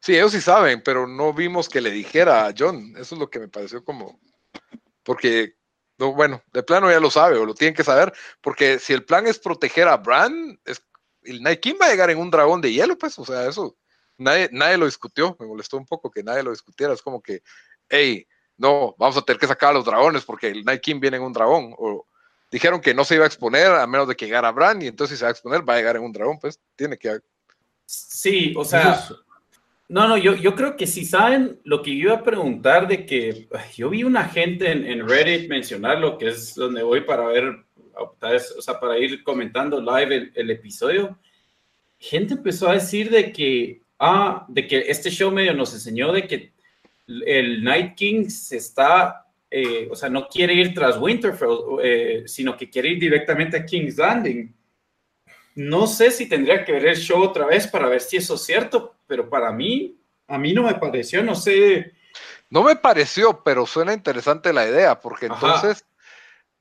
Sí, 0.01 0.17
ellos 0.17 0.33
sí 0.33 0.41
saben, 0.41 0.83
pero 0.83 1.07
no 1.07 1.33
vimos 1.33 1.69
que 1.69 1.81
le 1.81 1.93
dijera 1.93 2.47
a 2.47 2.55
John, 2.59 2.97
eso 2.99 3.15
es 3.15 3.21
lo 3.21 3.31
que 3.31 3.39
me 3.39 3.47
pareció 3.47 3.85
como, 3.85 4.19
porque, 5.05 5.55
no, 5.99 6.15
bueno, 6.15 6.43
de 6.53 6.65
plano 6.65 6.91
ya 6.91 6.99
lo 6.99 7.13
sabe 7.13 7.39
o 7.39 7.47
lo 7.47 7.55
tienen 7.55 7.77
que 7.77 7.85
saber, 7.85 8.13
porque 8.41 8.81
si 8.81 8.93
el 8.93 9.05
plan 9.05 9.29
es 9.29 9.39
proteger 9.39 9.87
a 9.87 9.99
Bran, 9.99 10.59
es 10.65 10.83
el 11.25 11.43
Night 11.43 11.61
King 11.61 11.75
va 11.81 11.87
a 11.87 11.91
llegar 11.91 12.11
en 12.11 12.19
un 12.19 12.31
dragón 12.31 12.61
de 12.61 12.73
hielo, 12.73 12.97
pues, 12.97 13.19
o 13.19 13.25
sea, 13.25 13.47
eso 13.47 13.77
nadie, 14.19 14.49
nadie 14.53 14.79
lo 14.79 14.87
discutió, 14.87 15.37
me 15.39 15.47
molestó 15.47 15.77
un 15.77 15.87
poco 15.87 16.11
que 16.11 16.23
nadie 16.23 16.43
lo 16.43 16.51
discutiera, 16.51 16.93
es 16.93 17.03
como 17.03 17.23
que, 17.23 17.43
hey, 17.89 18.27
no, 18.57 18.95
vamos 18.99 19.17
a 19.17 19.23
tener 19.23 19.41
que 19.41 19.47
sacar 19.47 19.71
a 19.71 19.75
los 19.75 19.85
dragones 19.85 20.25
porque 20.25 20.49
el 20.49 20.65
Night 20.65 20.81
King 20.81 21.01
viene 21.01 21.17
en 21.17 21.23
un 21.23 21.33
dragón, 21.33 21.75
o 21.79 22.07
dijeron 22.51 22.81
que 22.81 22.95
no 22.95 23.05
se 23.05 23.15
iba 23.17 23.25
a 23.25 23.29
exponer 23.29 23.67
a 23.73 23.87
menos 23.87 24.09
de 24.09 24.15
que 24.15 24.27
llegara 24.27 24.53
Bran, 24.53 24.83
y 24.83 24.87
entonces 24.87 25.17
si 25.17 25.21
se 25.21 25.25
va 25.25 25.29
a 25.29 25.33
exponer 25.33 25.69
va 25.69 25.75
a 25.75 25.77
llegar 25.79 25.97
en 25.97 26.03
un 26.03 26.13
dragón, 26.13 26.39
pues, 26.39 26.61
tiene 26.77 26.97
que... 26.97 27.19
Sí, 27.87 28.55
o 28.57 28.65
sea... 28.65 29.07
No, 29.89 30.09
no, 30.09 30.17
yo, 30.17 30.35
yo 30.35 30.55
creo 30.55 30.75
que 30.75 30.87
si 30.87 31.05
saben 31.05 31.61
lo 31.65 31.83
que 31.83 31.95
yo 31.95 32.09
iba 32.09 32.15
a 32.15 32.23
preguntar 32.23 32.89
de 32.89 33.05
que 33.05 33.47
yo 33.75 33.91
vi 33.91 34.05
una 34.05 34.25
gente 34.25 34.73
en, 34.73 34.87
en 34.87 35.07
Reddit 35.07 35.51
mencionar 35.51 35.99
lo 35.99 36.17
que 36.17 36.29
es 36.29 36.55
donde 36.55 36.83
voy 36.83 37.03
para 37.03 37.27
ver 37.27 37.67
o 37.97 38.63
sea, 38.63 38.79
para 38.81 38.99
ir 38.99 39.23
comentando 39.23 39.81
live 39.81 40.15
el, 40.15 40.33
el, 40.35 40.51
episodio, 40.51 41.19
gente 41.99 42.35
empezó 42.35 42.69
a 42.69 42.75
decir 42.75 43.11
de 43.11 43.33
que, 43.33 43.83
ah, 43.99 44.45
de 44.49 44.67
que 44.67 44.85
este 44.89 45.11
show 45.11 45.31
medio 45.31 45.55
nos 45.55 45.73
enseñó 45.73 46.13
de 46.13 46.27
que 46.27 46.53
el 47.07 47.63
Night 47.63 47.95
King 47.95 48.29
se 48.29 48.57
está, 48.57 49.27
eh, 49.51 49.89
o 49.91 49.97
sea, 49.97 50.09
no 50.09 50.29
quiere 50.29 50.55
ir 50.55 50.75
tras 50.75 50.99
Winterfell, 50.99 51.79
eh, 51.83 52.23
sino 52.27 52.57
que 52.57 52.71
quiere 52.71 52.91
ir 52.91 53.01
directamente 53.01 53.57
a 53.57 53.65
King's 53.65 53.99
Landing. 53.99 54.55
No 55.55 55.87
sé 55.87 56.11
si 56.11 56.29
tendría 56.29 56.65
que 56.65 56.73
ver 56.73 56.87
el 56.87 56.97
show 56.97 57.23
otra 57.23 57.47
vez 57.47 57.67
para 57.67 57.89
ver 57.89 58.01
si 58.01 58.17
eso 58.17 58.37
es 58.37 58.43
cierto, 58.43 58.97
pero 59.07 59.29
para 59.29 59.53
mí, 59.53 59.97
a 60.27 60.39
mí 60.39 60.53
no 60.53 60.63
me 60.63 60.75
pareció, 60.75 61.23
no 61.23 61.35
sé 61.35 61.93
No 62.49 62.63
me 62.63 62.77
pareció, 62.77 63.43
pero 63.43 63.67
suena 63.67 63.93
interesante 63.93 64.53
la 64.53 64.67
idea, 64.67 65.01
porque 65.01 65.27
entonces 65.27 65.85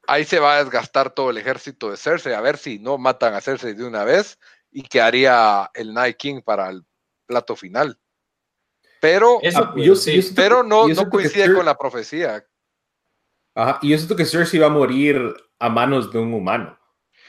ahí 0.07 0.25
se 0.25 0.39
va 0.39 0.55
a 0.55 0.63
desgastar 0.63 1.13
todo 1.13 1.29
el 1.29 1.37
ejército 1.37 1.91
de 1.91 1.97
Cersei, 1.97 2.33
a 2.33 2.41
ver 2.41 2.57
si 2.57 2.79
no 2.79 2.97
matan 2.97 3.33
a 3.33 3.41
Cersei 3.41 3.73
de 3.73 3.85
una 3.85 4.03
vez 4.03 4.39
y 4.71 4.83
que 4.83 5.01
haría 5.01 5.69
el 5.73 5.93
Night 5.93 6.17
King 6.17 6.41
para 6.43 6.69
el 6.69 6.83
plato 7.25 7.55
final. 7.55 7.97
Pero, 8.99 9.39
ah, 9.55 9.73
pero 10.35 10.63
no, 10.63 10.87
no 10.87 11.09
coincide 11.09 11.53
con 11.53 11.65
la 11.65 11.77
profecía. 11.77 12.45
Ajá, 13.55 13.79
y 13.81 13.89
yo 13.89 13.97
siento 13.97 14.15
que 14.15 14.25
Cersei 14.25 14.59
va 14.59 14.67
a 14.67 14.69
morir 14.69 15.19
a 15.59 15.69
manos 15.69 16.11
de 16.11 16.19
un 16.19 16.33
humano, 16.33 16.77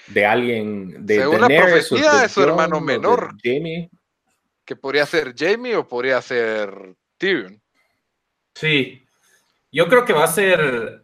de 0.06 0.26
alguien 0.26 1.04
de 1.06 1.16
Según 1.16 1.40
la 1.40 1.48
profecía, 1.48 2.24
es 2.24 2.32
su 2.32 2.42
hermano 2.42 2.80
menor. 2.80 3.34
Jamie. 3.42 3.90
Que 4.64 4.76
podría 4.76 5.06
ser 5.06 5.34
Jamie 5.36 5.74
o 5.76 5.88
podría 5.88 6.22
ser 6.22 6.94
Tyrion. 7.16 7.60
Sí, 8.54 9.04
yo 9.72 9.88
creo 9.88 10.04
que 10.04 10.12
va 10.12 10.24
a 10.24 10.28
ser, 10.28 11.01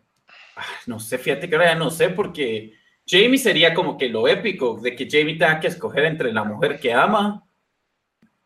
no 0.87 0.99
sé, 1.01 1.19
fíjate 1.19 1.49
que 1.49 1.57
ahora 1.57 1.73
ya 1.73 1.79
no 1.79 1.91
sé, 1.91 2.11
porque 2.11 2.75
Jamie 3.07 3.39
sería 3.39 3.75
como 3.75 3.97
que 3.97 4.09
lo 4.09 4.29
épico 4.29 4.79
de 4.81 4.95
que 4.95 5.09
Jamie 5.11 5.39
tenga 5.39 5.61
que 5.61 5.69
escoger 5.69 6.05
entre 6.05 6.33
la 6.33 6.45
mujer 6.45 6.79
que 6.79 6.93
ama 6.93 7.45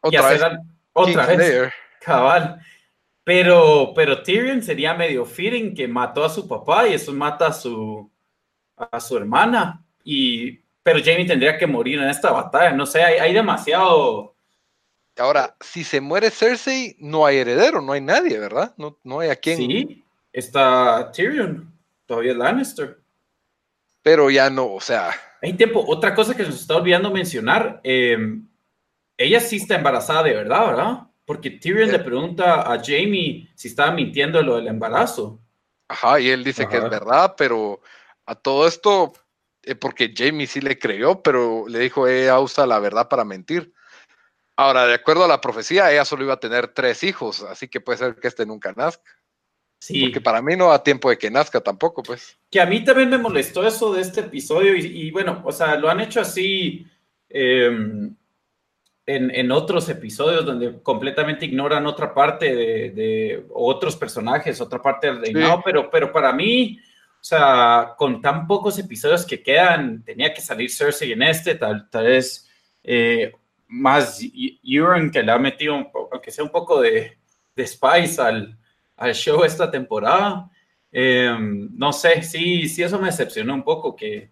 otra 0.01 0.21
y 0.21 0.25
hacer 0.25 0.51
vez, 0.51 0.61
otra 0.93 1.27
vez 1.27 1.73
cabal. 2.01 2.61
Pero, 3.25 3.93
pero 3.95 4.23
Tyrion 4.23 4.63
sería 4.63 4.95
medio 4.95 5.25
feeling 5.25 5.75
que 5.75 5.87
mató 5.87 6.25
a 6.25 6.31
su 6.31 6.47
papá 6.49 6.89
y 6.89 6.95
eso 6.95 7.13
mata 7.13 7.49
a 7.49 7.53
su, 7.53 8.11
a 8.77 8.99
su 8.99 9.17
hermana. 9.17 9.85
Y, 10.03 10.59
pero 10.83 10.99
Jamie 10.99 11.27
tendría 11.27 11.57
que 11.57 11.67
morir 11.67 12.01
en 12.01 12.09
esta 12.09 12.33
batalla. 12.33 12.73
No 12.73 12.85
sé, 12.85 13.03
hay, 13.03 13.19
hay 13.19 13.33
demasiado. 13.33 14.35
Ahora, 15.17 15.57
si 15.61 15.85
se 15.85 16.01
muere 16.01 16.31
Cersei, 16.31 16.97
no 16.99 17.25
hay 17.25 17.39
heredero, 17.39 17.81
no 17.81 17.93
hay 17.93 18.01
nadie, 18.01 18.39
¿verdad? 18.39 18.75
No, 18.77 18.99
no 19.05 19.21
hay 19.21 19.31
a 19.31 19.37
quien. 19.37 19.57
Sí, 19.57 20.05
está 20.33 21.13
Tyrion, 21.13 21.73
todavía 22.07 22.35
Lannister. 22.35 23.01
Pero 24.03 24.31
ya 24.31 24.51
no, 24.51 24.73
o 24.73 24.81
sea. 24.81 25.11
Hay 25.41 25.55
tiempo. 25.55 25.85
Otra 25.87 26.15
cosa 26.15 26.35
que 26.35 26.43
nos 26.43 26.61
está 26.61 26.77
olvidando 26.77 27.11
mencionar. 27.11 27.81
Em, 27.85 28.47
ella 29.17 29.41
sí 29.41 29.57
está 29.57 29.77
embarazada 29.77 30.25
de 30.25 30.35
verdad, 30.35 30.67
¿verdad? 30.67 30.99
Porque 31.25 31.51
Tyrion 31.51 31.93
le 31.93 32.01
pregunta 32.01 32.73
a 32.73 32.83
Jamie 32.83 33.49
si 33.55 33.69
estaba 33.69 33.93
mintiendo 33.93 34.43
lo 34.43 34.57
del 34.57 34.67
embarazo. 34.67 35.41
Ajá, 35.89 36.19
y 36.19 36.31
él 36.31 36.43
dice 36.43 36.67
que 36.69 36.79
es 36.79 36.91
verdad, 36.91 37.35
pero 37.37 37.81
a 38.27 38.35
todo 38.35 38.67
esto, 38.67 39.13
eh, 39.63 39.75
porque 39.75 40.13
Jamie 40.17 40.47
sí 40.47 40.61
le 40.61 40.79
creyó, 40.79 41.23
pero 41.23 41.69
le 41.69 41.79
dijo, 41.79 42.09
ella 42.09 42.41
usa 42.41 42.67
la 42.67 42.79
verdad 42.79 43.09
para 43.09 43.25
mentir. 43.25 43.73
Ahora, 44.57 44.87
de 44.87 44.95
acuerdo 44.95 45.25
a 45.25 45.29
la 45.29 45.41
profecía, 45.41 45.93
ella 45.93 46.05
solo 46.05 46.25
iba 46.25 46.35
a 46.35 46.41
tener 46.41 46.69
tres 46.69 47.03
hijos, 47.05 47.43
así 47.43 47.69
que 47.69 47.81
puede 47.81 47.99
ser 47.99 48.17
que 48.17 48.29
este 48.29 48.47
nunca 48.47 48.73
nazca. 48.73 49.11
Sí. 49.83 50.01
Porque 50.01 50.21
para 50.21 50.41
mí 50.41 50.55
no 50.55 50.69
da 50.69 50.81
tiempo 50.81 51.11
de 51.11 51.19
que 51.19 51.29
nazca 51.29 51.61
tampoco, 51.61 52.05
pues. 52.05 52.39
Que 52.49 52.61
a 52.61 52.67
mí 52.67 52.85
también 52.85 53.11
me 53.11 53.19
molestó 53.19 53.67
eso 53.67 53.93
de 53.93 54.03
este 54.03 54.21
episodio 54.21 54.77
y, 54.77 55.11
bueno, 55.11 55.43
o 55.45 55.51
sea, 55.51 55.75
lo 55.75 55.91
han 55.91 55.99
hecho 55.99 56.21
así 56.21 56.87
em, 57.29 58.15
en, 59.05 59.51
otros 59.51 59.89
episodios 59.89 60.47
donde 60.47 60.81
completamente 60.83 61.47
ignoran 61.47 61.85
otra 61.85 62.15
parte 62.15 62.55
de, 62.93 63.45
otros 63.53 63.97
personajes, 63.97 64.61
otra 64.61 64.81
parte 64.81 65.09
del 65.09 65.21
reinado, 65.21 65.61
pero, 65.65 65.91
pero 65.91 66.13
para 66.13 66.33
mí, 66.33 66.79
o 67.21 67.25
sea, 67.25 67.95
con 67.99 68.23
tan 68.23 68.47
pocos 68.47 68.79
episodios 68.79 69.27
que 69.27 69.43
quedan, 69.43 70.05
tenía 70.05 70.33
que 70.33 70.41
salir 70.41 70.71
Cersei 70.71 71.11
en 71.11 71.23
este, 71.23 71.57
tal, 71.57 71.91
tal 71.91 72.05
vez 72.05 72.49
eh, 72.85 73.33
más 73.67 74.21
Euron 74.63 75.11
que 75.11 75.25
le 75.25 75.33
ha 75.33 75.39
metido, 75.39 75.91
aunque 76.13 76.31
sea 76.31 76.45
un 76.45 76.53
poco 76.53 76.81
de, 76.81 77.19
de 77.57 77.67
spice 77.67 78.23
al 78.23 78.57
al 78.97 79.15
show 79.15 79.45
esta 79.45 79.71
temporada. 79.71 80.51
Em, 80.91 81.71
no 81.75 81.93
sé, 81.93 82.23
sí, 82.23 82.69
sí, 82.69 82.83
eso 82.83 82.99
me 82.99 83.07
decepcionó 83.07 83.55
un 83.55 83.65
poco 83.65 83.97
que... 83.97 84.31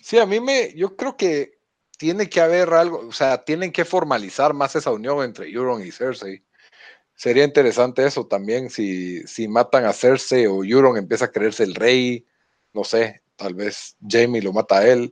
Sí, 0.00 0.18
a 0.18 0.26
mí 0.26 0.40
me, 0.40 0.74
yo 0.74 0.96
creo 0.96 1.16
que 1.16 1.58
tiene 1.98 2.28
que 2.28 2.40
haber 2.40 2.72
algo, 2.72 3.06
o 3.08 3.12
sea, 3.12 3.44
tienen 3.44 3.72
que 3.72 3.84
formalizar 3.84 4.54
más 4.54 4.76
esa 4.76 4.92
unión 4.92 5.22
entre 5.24 5.50
Euron 5.50 5.84
y 5.84 5.90
Cersei. 5.90 6.42
Sería 7.14 7.44
interesante 7.44 8.06
eso 8.06 8.26
también, 8.26 8.70
si, 8.70 9.26
si 9.26 9.48
matan 9.48 9.84
a 9.84 9.92
Cersei 9.92 10.46
o 10.46 10.64
Euron 10.64 10.96
empieza 10.96 11.26
a 11.26 11.32
creerse 11.32 11.64
el 11.64 11.74
rey, 11.74 12.24
no 12.72 12.84
sé, 12.84 13.22
tal 13.34 13.54
vez 13.54 13.96
Jamie 14.06 14.42
lo 14.42 14.52
mata 14.52 14.78
a 14.78 14.86
él, 14.86 15.10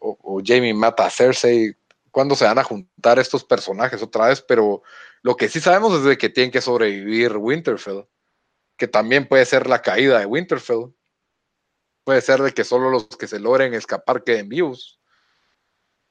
o, 0.00 0.18
o 0.20 0.42
Jamie 0.44 0.74
mata 0.74 1.06
a 1.06 1.10
Cersei, 1.10 1.76
cuándo 2.10 2.34
se 2.34 2.44
van 2.44 2.58
a 2.58 2.64
juntar 2.64 3.18
estos 3.18 3.44
personajes 3.44 4.02
otra 4.02 4.26
vez, 4.26 4.42
pero 4.42 4.82
lo 5.22 5.36
que 5.36 5.48
sí 5.48 5.60
sabemos 5.60 5.98
es 5.98 6.04
de 6.04 6.18
que 6.18 6.28
tienen 6.28 6.50
que 6.50 6.60
sobrevivir 6.60 7.36
Winterfell, 7.36 8.04
que 8.76 8.88
también 8.88 9.26
puede 9.26 9.44
ser 9.44 9.66
la 9.66 9.82
caída 9.82 10.18
de 10.18 10.26
Winterfell. 10.26 10.94
Puede 12.04 12.20
ser 12.20 12.40
de 12.40 12.52
que 12.52 12.64
solo 12.64 12.88
los 12.88 13.06
que 13.08 13.26
se 13.26 13.38
logren 13.38 13.74
escapar 13.74 14.24
queden 14.24 14.48
vivos, 14.48 15.00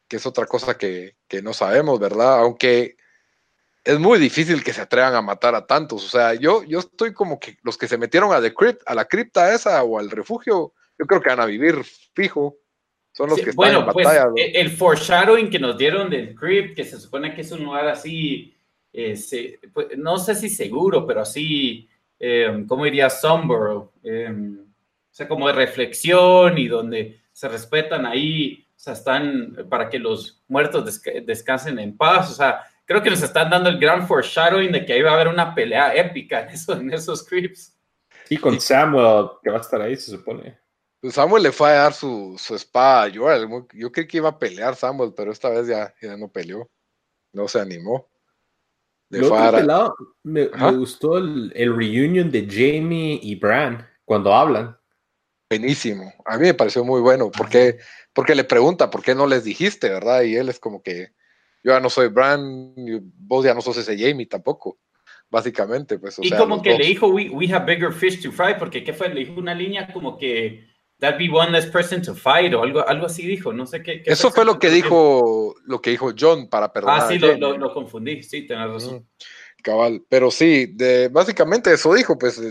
que 0.08 0.18
es 0.18 0.26
otra 0.26 0.46
cosa 0.46 0.78
que, 0.78 1.16
no 1.42 1.54
sabemos, 1.54 2.00
¿verdad? 2.00 2.40
Aunque 2.40 2.98
es 3.84 3.98
muy 3.98 4.20
difícil 4.20 4.64
que 4.64 4.74
se 4.74 4.82
atrevan 4.82 5.16
a 5.16 5.22
matar 5.22 5.56
a 5.56 5.66
tantos. 5.66 6.06
O 6.06 6.10
sea, 6.10 6.34
yo, 6.34 6.64
yo 6.64 6.80
estoy 6.80 7.14
como 7.14 7.40
que 7.40 7.58
los 7.64 7.78
que 7.78 7.88
se 7.88 7.98
metieron 7.98 8.32
a, 8.34 8.42
the 8.42 8.54
crypt, 8.54 8.82
a 8.86 8.94
la 8.94 9.06
cripta 9.06 9.54
esa 9.54 9.82
o 9.84 9.98
al 9.98 10.12
refugio, 10.12 10.74
yo 11.00 11.06
creo 11.08 11.22
que 11.22 11.30
van 11.30 11.40
a 11.40 11.46
vivir 11.46 11.84
fijo. 12.14 12.58
Son 13.14 13.30
los 13.30 13.38
que 13.38 13.50
están 13.50 13.56
bueno, 13.56 13.80
en 13.80 13.86
pues, 13.86 14.06
batalla. 14.06 14.30
Pues, 14.30 14.52
el 14.54 14.70
foreshadowing 14.70 15.50
que 15.50 15.58
nos 15.58 15.78
dieron 15.78 16.10
del 16.10 16.36
crypt, 16.36 16.76
que 16.76 16.84
se 16.84 17.00
supone 17.00 17.34
que 17.34 17.42
es 17.42 17.52
un 17.52 17.64
lugar 17.64 17.88
así 17.88 18.57
eh, 19.00 19.60
pues, 19.72 19.96
no 19.96 20.18
sé 20.18 20.34
si 20.34 20.50
seguro, 20.50 21.06
pero 21.06 21.22
así, 21.22 21.88
eh, 22.20 22.66
¿cómo 22.68 22.84
diría 22.84 23.12
Somborough? 23.12 23.92
Eh, 24.02 24.34
o 24.34 25.14
sea, 25.18 25.28
como 25.28 25.46
de 25.46 25.54
reflexión 25.54 26.58
y 26.58 26.68
donde 26.68 27.22
se 27.32 27.48
respetan 27.48 28.08
ahí, 28.08 28.68
o 28.76 28.80
sea, 28.80 28.94
están 28.94 29.56
para 29.70 29.88
que 29.88 30.00
los 30.00 30.44
muertos 30.48 31.04
descansen 31.26 31.78
en 31.78 31.96
paz, 31.96 32.32
o 32.32 32.34
sea, 32.34 32.62
creo 32.86 33.04
que 33.04 33.12
nos 33.12 33.22
están 33.22 33.52
dando 33.52 33.70
el 33.70 33.78
gran 33.78 34.08
foreshadowing 34.08 34.72
de 34.72 34.84
que 34.84 34.94
ahí 34.94 35.04
va 35.04 35.12
a 35.12 35.14
haber 35.14 35.28
una 35.28 35.54
pelea 35.54 35.96
épica 35.96 36.42
en, 36.42 36.50
eso, 36.50 36.74
en 36.74 36.92
esos 36.92 37.20
scripts. 37.20 37.78
Y 38.30 38.38
con 38.38 38.60
Samuel, 38.60 39.28
que 39.44 39.52
va 39.52 39.58
a 39.58 39.62
estar 39.62 39.80
ahí, 39.80 39.96
se 39.96 40.10
supone. 40.10 40.58
Pues 41.00 41.14
Samuel 41.14 41.44
le 41.44 41.52
fue 41.52 41.70
a 41.70 41.84
dar 41.84 41.94
su, 41.94 42.36
su 42.40 42.56
espada 42.56 43.04
a 43.04 43.14
Joel. 43.14 43.48
Yo 43.74 43.92
creí 43.92 44.08
que 44.08 44.18
iba 44.18 44.30
a 44.30 44.40
pelear 44.40 44.76
Samuel, 44.76 45.14
pero 45.16 45.32
esta 45.32 45.50
vez 45.50 45.68
ya, 45.68 45.94
ya 46.02 46.18
no 46.18 46.30
peleó. 46.30 46.68
No 47.32 47.48
se 47.48 47.60
animó 47.60 48.10
me, 49.10 50.48
gustó 50.72 51.18
el, 51.18 51.52
el, 51.56 51.76
reunion 51.76 52.30
de 52.30 52.46
Jamie 52.50 53.20
y 53.22 53.36
Bran 53.36 53.88
cuando 54.06 54.34
hablan. 54.34 54.78
Buenísimo. 55.50 56.14
A 56.26 56.38
mí 56.38 56.44
me 56.44 56.54
pareció 56.54 56.84
muy 56.84 57.00
bueno 57.00 57.32
porque, 57.32 57.78
porque 58.14 58.36
le 58.36 58.44
pregunta 58.44 58.90
por 58.90 59.02
qué 59.02 59.16
no 59.16 59.28
les 59.28 59.44
dijiste, 59.44 59.90
¿verdad? 59.90 60.24
Y 60.24 60.36
él 60.36 60.50
es 60.50 60.60
como 60.60 60.84
que 60.84 61.12
yo 61.64 61.72
ya 61.72 61.80
no 61.80 61.90
soy 61.90 62.10
Bran, 62.10 62.74
vos 63.18 63.46
ya 63.46 63.54
no 63.54 63.62
sos 63.62 63.78
ese 63.78 63.98
Jamie 63.98 64.26
tampoco. 64.26 64.80
Básicamente, 65.30 66.00
pues. 66.00 66.20
y 66.22 66.32
como 66.32 66.62
que 66.62 66.78
le 66.78 66.86
dijo, 66.86 67.08
we, 67.08 67.30
we, 67.30 67.52
have 67.52 67.66
bigger 67.66 67.92
fish 67.92 68.22
to 68.24 68.32
fry, 68.32 68.58
porque 68.58 68.82
¿qué 68.82 68.94
fue? 68.94 69.10
Le 69.10 69.26
dijo 69.26 69.38
una 69.38 69.54
línea 69.54 69.92
como 69.92 70.18
que 70.18 70.66
that 71.00 71.18
be 71.18 71.30
one 71.30 71.52
less 71.52 71.68
person 71.68 72.02
to 72.02 72.16
fight 72.16 72.54
o 72.54 72.64
algo, 72.64 72.88
algo 72.88 73.06
así 73.06 73.26
dijo, 73.26 73.54
no 73.54 73.66
sé 73.66 73.84
qué. 73.84 74.02
Eso 74.06 74.32
fue 74.32 74.46
lo 74.46 74.58
que 74.58 74.70
dijo, 74.70 75.56
lo 75.66 75.82
que 75.82 75.92
dijo 75.92 76.12
John 76.18 76.50
para 76.50 76.72
perdonar. 76.74 77.02
Ah, 77.04 77.08
sí, 77.08 77.20
lo, 77.20 77.58
lo, 77.58 77.74
confundí, 77.74 78.24
sí, 78.24 78.48
tenés 78.48 78.70
razón. 78.70 79.08
cabal, 79.64 80.04
pero 80.10 80.32
sí, 80.32 80.66
de, 80.68 81.10
básicamente 81.10 81.72
eso 81.72 81.94
dijo, 81.94 82.18
pues, 82.18 82.42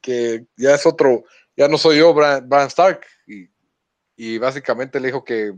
que 0.00 0.46
ya 0.56 0.74
es 0.74 0.84
otro, 0.84 1.24
ya 1.56 1.68
no 1.68 1.78
soy 1.78 1.98
yo, 1.98 2.12
Bran, 2.12 2.66
Stark, 2.66 3.06
y, 3.26 3.48
y, 4.16 4.38
básicamente 4.38 5.00
le 5.00 5.08
dijo 5.08 5.24
que, 5.24 5.52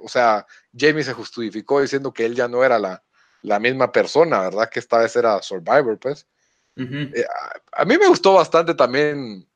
o 0.00 0.08
sea, 0.08 0.44
Jamie 0.76 1.04
se 1.04 1.12
justificó 1.12 1.80
diciendo 1.80 2.12
que 2.12 2.24
él 2.24 2.34
ya 2.34 2.48
no 2.48 2.64
era 2.64 2.78
la, 2.78 3.04
la 3.42 3.60
misma 3.60 3.92
persona, 3.92 4.40
¿verdad? 4.40 4.68
Que 4.68 4.80
esta 4.80 4.98
vez 4.98 5.14
era 5.14 5.40
Survivor, 5.42 5.98
pues. 5.98 6.26
Eh, 6.74 7.24
a, 7.28 7.82
a 7.82 7.84
mí 7.84 7.98
me 7.98 8.08
gustó 8.08 8.32
bastante 8.32 8.74
también 8.74 9.46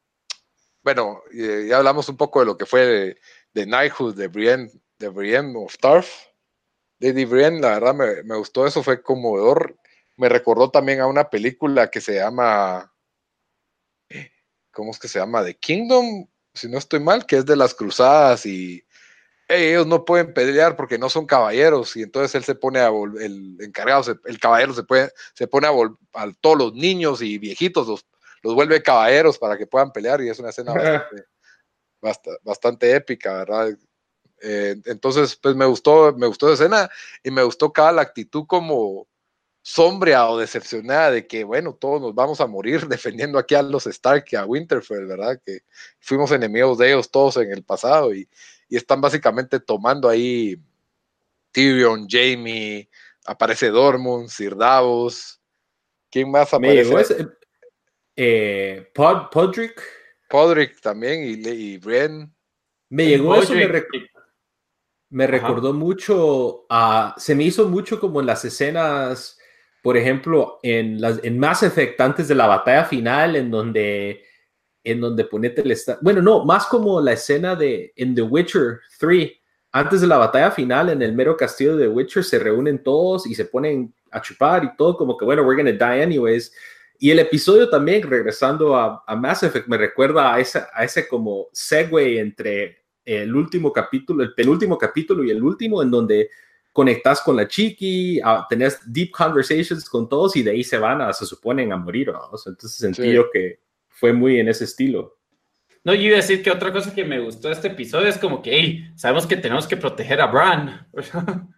bueno, 0.87 1.21
ya 1.33 1.79
hablamos 1.79 2.09
un 2.09 2.17
poco 2.17 2.39
de 2.39 2.47
lo 2.47 2.57
que 2.57 2.65
fue 2.65 2.87
de, 2.87 3.21
de 3.55 3.65
Knighthood 3.65 4.15
de 4.15 4.29
Brienne, 4.29 4.71
de 5.01 5.09
Brienne 5.09 5.53
of 5.57 5.77
Tarth. 5.79 6.07
Lady 7.01 7.25
Brienne, 7.25 7.61
la 7.61 7.81
verdad 7.81 8.23
me, 8.23 8.37
gustó 8.37 8.65
eso, 8.69 8.85
fue 8.85 9.03
conmovedor. 9.03 9.77
Me 10.17 10.29
recordó 10.29 10.71
también 10.71 11.01
a 11.01 11.09
una 11.09 11.29
película 11.29 11.91
que 11.91 12.01
se 12.01 12.15
llama, 12.15 12.95
¿cómo 14.71 14.93
es 14.93 15.01
que 15.01 15.09
se 15.09 15.19
llama? 15.19 15.45
The 15.45 15.57
Kingdom, 15.57 16.29
si 16.55 16.69
no 16.69 16.79
estoy 16.79 17.01
mal, 17.01 17.27
que 17.27 17.39
es 17.39 17.47
de 17.47 17.57
las 17.57 17.75
cruzadas 17.75 18.47
y 18.47 18.87
ellos 19.49 19.89
no 19.89 20.05
pueden 20.05 20.33
pelear 20.33 20.77
porque 20.77 20.99
no 20.99 21.11
son 21.11 21.27
caballeros 21.27 21.97
y 21.97 22.03
entonces 22.03 22.33
él 22.37 22.45
se 22.45 22.55
pone 22.55 22.79
a 22.79 22.91
el 23.21 23.57
encargado, 23.59 24.21
el 24.25 24.39
caballero 24.39 24.73
se, 24.73 24.85
puede, 24.85 25.11
se 25.35 25.49
pone 25.49 25.67
a, 25.67 25.73
a 26.15 26.33
todos 26.41 26.57
los 26.57 26.75
niños 26.75 27.23
y 27.23 27.39
viejitos, 27.39 27.89
los, 27.89 28.07
los 28.47 28.55
vuelve 28.55 28.83
caballeros 28.83 29.39
para 29.39 29.59
que 29.59 29.67
puedan 29.67 29.93
pelear 29.93 30.23
y 30.23 30.29
es 30.29 30.39
una 30.39 30.51
escena 30.51 30.73
bastante, 32.43 32.95
épica, 32.95 33.39
¿verdad? 33.39 33.77
Eh, 34.41 34.77
entonces, 34.85 35.37
pues 35.37 35.57
me 35.57 35.67
gustó, 35.67 36.15
me 36.17 36.27
gustó 36.27 36.53
esa 36.53 36.65
escena 36.65 36.91
y 37.23 37.31
me 37.31 37.43
gustó 37.43 37.73
cada 37.73 37.93
la 37.93 38.03
actitud 38.03 38.47
como, 38.47 39.09
sombria 39.69 40.29
o 40.29 40.39
decepcionada 40.39 41.11
de 41.11 41.27
que, 41.27 41.43
bueno, 41.43 41.75
todos 41.75 42.01
nos 42.01 42.15
vamos 42.15 42.41
a 42.41 42.47
morir 42.47 42.87
defendiendo 42.89 43.37
aquí 43.37 43.57
a 43.57 43.63
los 43.63 43.89
Stark 43.89 44.25
y 44.31 44.37
a 44.37 44.47
Winterfell, 44.47 45.07
¿verdad? 45.07 45.41
Que 45.45 45.63
fuimos 45.99 46.31
enemigos 46.31 46.79
de 46.79 46.93
ellos 46.93 47.11
todos 47.11 47.37
en 47.39 47.51
el 47.51 47.65
pasado 47.65 48.15
y, 48.15 48.29
y 48.69 48.77
están 48.77 49.01
básicamente 49.01 49.59
tomando 49.59 50.09
ahí 50.09 50.57
Tyrion, 51.51 52.07
Jamie, 52.09 52.89
aparece 53.25 53.71
Dormund, 53.71 54.29
Sir 54.29 54.57
Davos. 54.57 55.41
¿Quién 56.13 56.31
más 56.31 56.55
aparece? 56.55 57.27
Eh, 58.17 58.91
Pod, 58.95 59.31
Podrick. 59.31 59.81
Podrick 60.29 60.81
también 60.81 61.23
y, 61.23 61.49
y 61.49 61.79
Brienne. 61.79 62.31
Me 62.89 63.07
llegó 63.07 63.37
eso, 63.37 63.55
me, 65.09 65.27
recordó 65.27 65.73
mucho, 65.73 66.67
a, 66.69 67.15
se 67.17 67.35
me 67.35 67.45
hizo 67.45 67.69
mucho 67.69 68.01
como 68.01 68.21
en 68.21 68.27
las 68.27 68.45
escenas, 68.45 69.39
por 69.83 69.97
ejemplo, 69.97 70.59
en, 70.63 71.01
las, 71.01 71.23
en 71.23 71.39
Mass 71.39 71.63
Effect 71.63 72.01
antes 72.01 72.29
de 72.29 72.35
la 72.35 72.47
batalla 72.47 72.85
final, 72.85 73.37
en 73.37 73.51
donde, 73.51 74.23
en 74.83 75.01
donde 75.01 75.25
ponete 75.25 75.63
el... 75.63 75.77
Bueno, 76.01 76.23
no, 76.23 76.45
más 76.45 76.67
como 76.67 77.01
la 77.01 77.13
escena 77.13 77.55
de 77.55 77.93
en 77.97 78.15
The 78.15 78.23
Witcher 78.23 78.81
3, 78.99 79.33
antes 79.73 80.01
de 80.01 80.07
la 80.07 80.19
batalla 80.19 80.51
final 80.51 80.91
en 80.91 81.03
el 81.03 81.13
mero 81.13 81.37
castillo 81.37 81.77
de 81.77 81.89
Witcher, 81.89 82.25
se 82.25 82.39
reúnen 82.39 82.83
todos 82.83 83.27
y 83.27 83.35
se 83.35 83.45
ponen 83.45 83.95
a 84.11 84.21
chupar 84.21 84.65
y 84.65 84.77
todo, 84.77 84.97
como 84.97 85.17
que, 85.17 85.25
bueno, 85.25 85.43
we're 85.43 85.61
gonna 85.61 85.73
die 85.73 86.03
anyways. 86.03 86.53
Y 86.99 87.11
el 87.11 87.19
episodio 87.19 87.69
también, 87.69 88.03
regresando 88.03 88.77
a, 88.77 89.05
a 89.07 89.17
Mass 89.17 89.43
Effect, 89.43 89.69
me 89.69 89.77
recuerda 89.77 90.35
a, 90.35 90.41
esa, 90.41 90.69
a 90.75 90.85
ese 90.85 91.07
como 91.07 91.49
segue 91.53 92.19
entre 92.21 92.85
el 93.05 93.35
último 93.35 93.73
capítulo, 93.73 94.23
el 94.23 94.35
penúltimo 94.35 94.77
capítulo 94.77 95.23
y 95.25 95.31
el 95.31 95.43
último, 95.43 95.83
en 95.83 95.91
donde 95.91 96.31
conectas 96.73 97.23
con 97.23 97.37
la 97.37 97.49
chiqui, 97.49 98.21
tenés 98.51 98.81
deep 98.85 99.11
conversations 99.11 99.89
con 99.89 100.09
todos 100.09 100.37
y 100.37 100.43
de 100.43 100.51
ahí 100.51 100.63
se 100.63 100.77
van 100.77 101.01
a, 101.01 101.13
se 101.13 101.25
suponen 101.25 101.73
a 101.73 101.77
morir. 101.79 102.13
entonces 102.47 102.73
sentí 102.73 103.13
yo 103.13 103.31
que 103.31 103.61
fue 103.89 104.13
muy 104.13 104.39
en 104.41 104.49
ese 104.49 104.65
estilo. 104.65 105.17
No, 105.85 105.95
yo 105.95 106.03
iba 106.03 106.15
a 106.15 106.21
decir 106.21 106.43
que 106.43 106.51
otra 106.51 106.73
cosa 106.73 106.95
que 106.95 107.05
me 107.05 107.21
gustó 107.21 107.49
de 107.49 107.55
este 107.55 107.69
episodio 107.69 108.09
es 108.09 108.19
como 108.19 108.43
que, 108.43 108.51
hey, 108.53 108.91
sabemos 108.97 109.27
que 109.27 109.37
tenemos 109.37 109.67
que 109.67 109.77
proteger 109.77 110.21
a 110.21 110.27
Bran. 110.27 110.87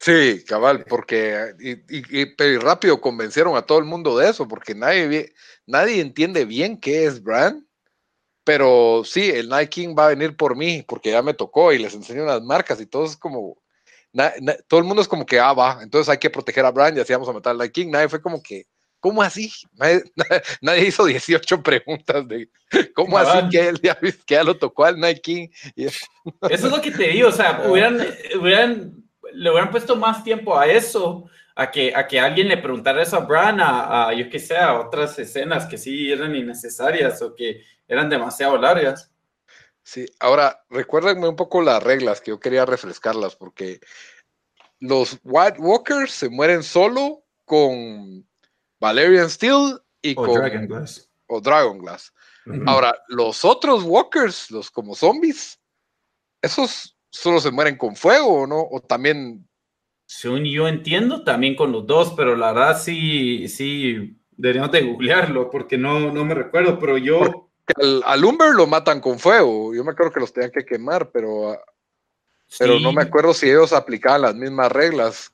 Sí, 0.00 0.42
cabal, 0.46 0.84
porque 0.88 1.54
y, 1.60 1.74
y, 2.18 2.56
rápido 2.56 3.02
convencieron 3.02 3.54
a 3.54 3.62
todo 3.62 3.78
el 3.78 3.84
mundo 3.84 4.16
de 4.16 4.30
eso, 4.30 4.48
porque 4.48 4.74
nadie, 4.74 5.34
nadie 5.66 6.00
entiende 6.00 6.46
bien 6.46 6.80
qué 6.80 7.04
es 7.04 7.22
Brand, 7.22 7.66
pero 8.42 9.02
sí, 9.04 9.28
el 9.28 9.50
Night 9.50 9.68
King 9.68 9.94
va 9.96 10.06
a 10.06 10.08
venir 10.08 10.38
por 10.38 10.56
mí, 10.56 10.82
porque 10.88 11.10
ya 11.10 11.20
me 11.20 11.34
tocó 11.34 11.70
y 11.74 11.78
les 11.78 11.92
enseño 11.92 12.24
las 12.24 12.40
marcas 12.40 12.80
y 12.80 12.86
todo 12.86 13.04
es 13.04 13.14
como, 13.14 13.58
todo 14.68 14.80
el 14.80 14.86
mundo 14.86 15.02
es 15.02 15.08
como 15.08 15.26
que, 15.26 15.38
ah, 15.38 15.52
va, 15.52 15.80
entonces 15.82 16.08
hay 16.08 16.18
que 16.18 16.30
proteger 16.30 16.64
a 16.64 16.70
Brand 16.70 16.96
y 16.96 17.00
así 17.02 17.12
vamos 17.12 17.28
a 17.28 17.34
matar 17.34 17.50
al 17.50 17.58
Night 17.58 17.72
King, 17.72 17.90
nadie 17.90 18.08
fue 18.08 18.22
como 18.22 18.42
que, 18.42 18.64
¿cómo 19.00 19.22
así? 19.22 19.52
Nadie, 20.62 20.86
hizo 20.86 21.04
18 21.04 21.62
preguntas 21.62 22.26
de, 22.26 22.48
¿cómo 22.94 23.18
así 23.18 23.50
que 23.50 23.68
él 23.68 23.78
ya, 23.82 23.94
que 24.00 24.34
ya 24.34 24.44
lo 24.44 24.56
tocó 24.56 24.86
al 24.86 24.98
Night 24.98 25.20
King? 25.20 25.48
Eso 25.76 25.98
es 26.48 26.62
lo 26.62 26.80
que 26.80 26.90
te 26.90 27.08
digo, 27.08 27.28
o 27.28 27.32
sea, 27.32 27.64
hubieran, 27.68 28.00
hubieran 28.40 28.99
le 29.32 29.50
hubieran 29.50 29.70
puesto 29.70 29.96
más 29.96 30.22
tiempo 30.24 30.58
a 30.58 30.66
eso, 30.66 31.28
a 31.54 31.70
que, 31.70 31.94
a 31.94 32.06
que 32.06 32.20
alguien 32.20 32.48
le 32.48 32.56
preguntara 32.56 33.02
eso 33.02 33.16
a 33.16 33.20
Bran, 33.20 33.60
a, 33.60 34.12
yo 34.14 34.28
que 34.30 34.38
sé, 34.38 34.56
a 34.56 34.78
otras 34.80 35.18
escenas 35.18 35.66
que 35.66 35.78
sí 35.78 36.10
eran 36.10 36.34
innecesarias 36.34 37.20
o 37.22 37.34
que 37.34 37.62
eran 37.86 38.08
demasiado 38.08 38.56
largas. 38.56 39.10
Sí, 39.82 40.06
ahora 40.20 40.62
recuérdenme 40.68 41.28
un 41.28 41.36
poco 41.36 41.62
las 41.62 41.82
reglas 41.82 42.20
que 42.20 42.30
yo 42.30 42.40
quería 42.40 42.64
refrescarlas 42.64 43.34
porque 43.34 43.80
los 44.78 45.18
White 45.24 45.58
Walkers 45.58 46.12
se 46.12 46.28
mueren 46.28 46.62
solo 46.62 47.24
con 47.44 48.26
Valerian 48.78 49.28
Steel 49.28 49.80
y 50.02 50.12
o 50.12 50.24
con 50.24 50.34
Dragon 50.34 50.66
Glass. 50.66 51.10
o 51.26 51.40
Dragon 51.40 51.78
Glass. 51.78 52.12
Ahora, 52.66 52.96
los 53.08 53.44
otros 53.44 53.84
Walkers, 53.84 54.50
los 54.50 54.70
como 54.70 54.94
zombies, 54.94 55.60
esos 56.42 56.96
solo 57.10 57.40
se 57.40 57.50
mueren 57.50 57.76
con 57.76 57.96
fuego, 57.96 58.42
¿o 58.42 58.46
no? 58.46 58.60
O 58.70 58.80
también. 58.80 59.46
Según 60.06 60.44
yo 60.44 60.66
entiendo, 60.66 61.22
también 61.22 61.54
con 61.54 61.72
los 61.72 61.86
dos, 61.86 62.14
pero 62.16 62.34
la 62.36 62.52
verdad 62.52 62.80
sí, 62.80 63.46
sí, 63.48 64.16
deberíamos 64.30 64.72
de 64.72 64.82
googlearlo 64.82 65.50
porque 65.50 65.78
no, 65.78 66.12
no 66.12 66.24
me 66.24 66.34
recuerdo, 66.34 66.78
pero 66.78 66.98
yo. 66.98 67.48
Al, 67.80 68.02
al, 68.04 68.24
Umber 68.24 68.54
lo 68.54 68.66
matan 68.66 69.00
con 69.00 69.18
fuego. 69.18 69.74
Yo 69.74 69.84
me 69.84 69.92
acuerdo 69.92 70.12
que 70.12 70.20
los 70.20 70.32
tenían 70.32 70.50
que 70.50 70.64
quemar, 70.64 71.10
pero. 71.10 71.52
Ah, 71.52 71.60
pero 72.58 72.80
no 72.80 72.92
me 72.92 73.02
acuerdo 73.02 73.32
si 73.32 73.48
ellos 73.48 73.72
aplicaban 73.72 74.22
las 74.22 74.34
mismas 74.34 74.72
reglas. 74.72 75.32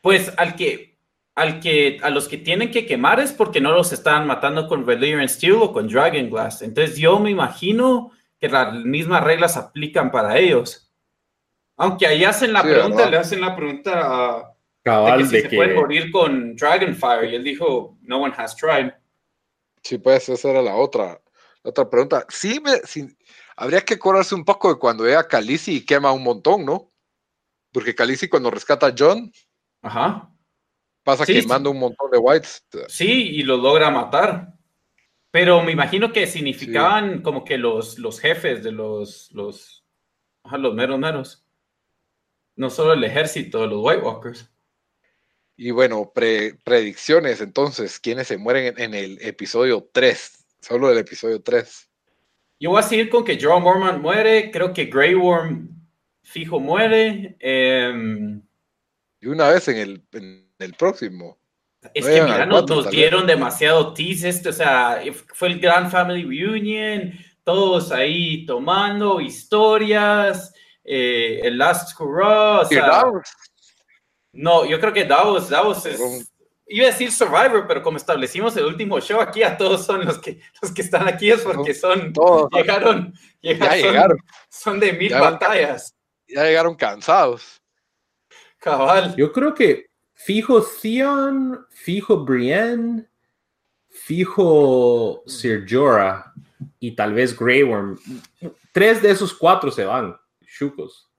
Pues 0.00 0.32
al 0.38 0.56
que, 0.56 0.96
al 1.34 1.60
que, 1.60 1.98
a 2.02 2.08
los 2.08 2.28
que 2.28 2.38
tienen 2.38 2.70
que 2.70 2.86
quemar 2.86 3.20
es 3.20 3.32
porque 3.32 3.60
no 3.60 3.72
los 3.72 3.92
están 3.92 4.26
matando 4.26 4.66
con 4.66 4.86
Valyrian 4.86 5.28
Steel 5.28 5.58
o 5.60 5.72
con 5.72 5.88
Dragon 5.88 6.30
Glass. 6.30 6.62
Entonces 6.62 6.96
yo 6.96 7.18
me 7.18 7.30
imagino 7.30 8.12
que 8.38 8.48
las 8.48 8.72
mismas 8.72 9.22
reglas 9.22 9.56
aplican 9.56 10.10
para 10.10 10.38
ellos. 10.38 10.89
Aunque 11.80 12.06
ahí 12.06 12.24
hacen 12.24 12.52
la 12.52 12.62
pregunta, 12.62 13.08
le 13.08 13.16
hacen 13.16 13.40
la 13.40 13.56
pregunta 13.56 14.54
Cabal, 14.82 15.22
de 15.22 15.30
que 15.30 15.42
si 15.44 15.48
se 15.48 15.56
puede 15.56 15.74
morir 15.74 16.10
con 16.10 16.54
Dragonfire 16.54 17.30
y 17.30 17.34
él 17.36 17.42
dijo, 17.42 17.96
no 18.02 18.18
one 18.20 18.34
has 18.36 18.54
tried. 18.54 18.92
Sí, 19.82 19.96
pues 19.96 20.28
esa 20.28 20.50
era 20.50 20.60
la 20.60 20.74
otra, 20.74 21.18
otra 21.62 21.88
pregunta. 21.88 22.26
Sí, 22.28 22.60
me, 22.62 22.72
habría 23.56 23.80
que 23.80 23.94
acordarse 23.94 24.34
un 24.34 24.44
poco 24.44 24.68
de 24.68 24.78
cuando 24.78 25.04
ve 25.04 25.16
a 25.16 25.26
Khaleesi 25.26 25.76
y 25.76 25.86
quema 25.86 26.12
un 26.12 26.22
montón, 26.22 26.66
¿no? 26.66 26.92
Porque 27.72 27.94
Khaleesi 27.94 28.28
cuando 28.28 28.50
rescata 28.50 28.88
a 28.88 28.94
John, 28.96 29.32
Ajá. 29.80 30.30
pasa 31.02 31.24
quemando 31.24 31.70
un 31.70 31.78
montón 31.78 32.10
de 32.10 32.18
whites. 32.18 32.62
Sí, 32.88 33.36
y 33.36 33.42
lo 33.42 33.56
logra 33.56 33.90
matar. 33.90 34.52
Pero 35.30 35.62
me 35.62 35.72
imagino 35.72 36.12
que 36.12 36.26
significaban 36.26 37.22
como 37.22 37.42
que 37.42 37.56
los, 37.56 37.98
los 37.98 38.20
jefes 38.20 38.62
de 38.62 38.72
los, 38.72 39.32
los, 39.32 39.86
los 40.44 40.74
meros 40.74 40.98
meros 40.98 41.46
no 42.56 42.70
solo 42.70 42.92
el 42.92 43.04
ejército 43.04 43.60
de 43.60 43.68
los 43.68 43.80
White 43.82 44.02
Walkers. 44.02 44.50
Y 45.56 45.72
bueno, 45.72 46.10
predicciones 46.14 47.40
entonces, 47.40 48.00
¿quiénes 48.00 48.28
se 48.28 48.38
mueren 48.38 48.74
en, 48.78 48.94
el 48.94 49.18
episodio 49.20 49.88
3? 49.92 50.46
Solo 50.60 50.90
el 50.90 50.98
episodio 50.98 51.42
3. 51.42 51.88
Yo 52.60 52.70
voy 52.70 52.80
a 52.80 52.82
seguir 52.82 53.10
con 53.10 53.24
que 53.24 53.38
John 53.40 53.62
Mormont 53.62 54.00
muere, 54.00 54.50
creo 54.50 54.72
que 54.72 54.86
Grey 54.86 55.14
Worm 55.14 55.68
fijo 56.22 56.60
muere. 56.60 57.36
Em, 57.40 58.42
y 59.20 59.26
una 59.26 59.50
vez 59.50 59.68
en 59.68 59.76
el, 59.76 60.04
el 60.58 60.74
próximo. 60.74 61.38
Es 61.94 62.06
que 62.06 62.22
mira, 62.22 62.44
nos, 62.44 62.90
dieron 62.90 63.26
demasiado 63.26 63.94
tease 63.94 64.28
este, 64.28 64.50
o 64.50 64.52
sea, 64.52 65.02
fue 65.32 65.48
el 65.48 65.60
gran 65.60 65.90
family 65.90 66.24
reunion, 66.24 67.12
todos 67.42 67.90
ahí 67.90 68.44
tomando 68.44 69.20
historias, 69.20 70.52
eh, 70.92 71.40
el 71.44 71.56
Last 71.56 71.98
Hurrah. 72.00 72.68
no, 74.32 74.64
yo 74.64 74.80
creo 74.80 74.92
que 74.92 75.04
Davos, 75.04 75.48
Davos 75.48 75.86
es. 75.86 76.00
Iba 76.66 76.86
a 76.86 76.90
decir 76.90 77.12
Survivor, 77.12 77.64
pero 77.68 77.80
como 77.80 77.96
establecimos 77.96 78.56
el 78.56 78.64
último 78.64 79.00
show 79.00 79.20
aquí, 79.20 79.44
a 79.44 79.56
todos 79.56 79.86
son 79.86 80.04
los 80.04 80.18
que, 80.18 80.40
los 80.60 80.72
que 80.72 80.82
están 80.82 81.06
aquí 81.06 81.30
es 81.30 81.42
porque 81.42 81.74
son. 81.74 82.12
llegaron, 82.52 83.14
llegaron, 83.40 84.18
Son, 84.48 84.80
de 84.80 84.92
mil 84.92 85.12
batallas. 85.12 85.94
Ya 86.26 86.42
llegaron 86.42 86.74
cansados. 86.74 87.62
Cabal. 88.58 89.14
Yo 89.16 89.30
creo 89.30 89.54
que 89.54 89.90
fijo 90.12 90.60
Theon, 90.60 91.66
fijo 91.70 92.24
Brienne, 92.24 93.06
fijo 93.88 95.22
Sir 95.24 95.64
Jorah 95.68 96.32
y 96.80 96.96
tal 96.96 97.14
vez 97.14 97.38
Grey 97.38 97.62
Worm. 97.62 97.96
Tres 98.72 99.00
de 99.00 99.10
esos 99.12 99.32
cuatro 99.32 99.70
se 99.70 99.84
van 99.84 100.16
chucos. 100.50 101.10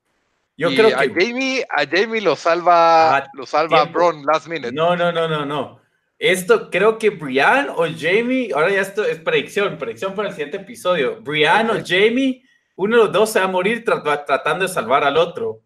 Yo 0.58 0.70
creo 0.70 0.90
que 0.90 0.94
a 0.94 1.08
Jamie, 1.08 1.66
a 1.70 1.86
Jamie 1.88 2.22
lo 2.22 2.36
salva, 2.36 3.18
ah, 3.18 3.28
lo 3.34 3.46
salva 3.46 3.86
Bron 3.86 4.24
last 4.26 4.48
minute. 4.48 4.72
No, 4.72 4.96
no, 4.96 5.12
no, 5.12 5.28
no, 5.28 5.46
no. 5.46 5.82
Esto 6.20 6.70
creo 6.70 7.00
que 7.00 7.10
Brian 7.10 7.70
o 7.70 7.88
Jamie, 7.98 8.52
ahora 8.54 8.70
ya 8.70 8.82
esto 8.82 9.04
es 9.04 9.20
predicción, 9.20 9.80
predicción 9.80 10.14
para 10.14 10.30
el 10.30 10.36
siguiente 10.36 10.58
episodio. 10.58 11.20
Brian 11.22 11.72
o 11.72 11.84
Jamie, 11.84 12.44
uno 12.76 12.98
de 12.98 13.04
los 13.06 13.12
dos 13.12 13.32
se 13.32 13.40
va 13.40 13.46
a 13.46 13.48
morir 13.48 13.84
tratando 13.84 14.68
de 14.68 14.72
salvar 14.72 15.04
al 15.04 15.18
otro. 15.18 15.64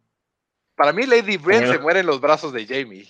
Para 0.75 0.93
mí, 0.93 1.05
Lady 1.05 1.35
Brian 1.35 1.67
se 1.67 1.79
muere 1.79 1.99
en 1.99 2.05
los 2.05 2.21
brazos 2.21 2.53
de 2.53 2.65
Jamie. 2.65 3.05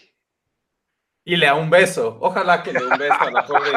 Y 1.23 1.35
le 1.35 1.45
da 1.45 1.53
un 1.53 1.69
beso. 1.69 2.17
Ojalá 2.19 2.63
que 2.63 2.73
le 2.73 2.79
dé 2.79 2.85
un 2.85 2.97
beso 2.97 3.13
a 3.19 3.31
la 3.31 3.45
pobre. 3.45 3.71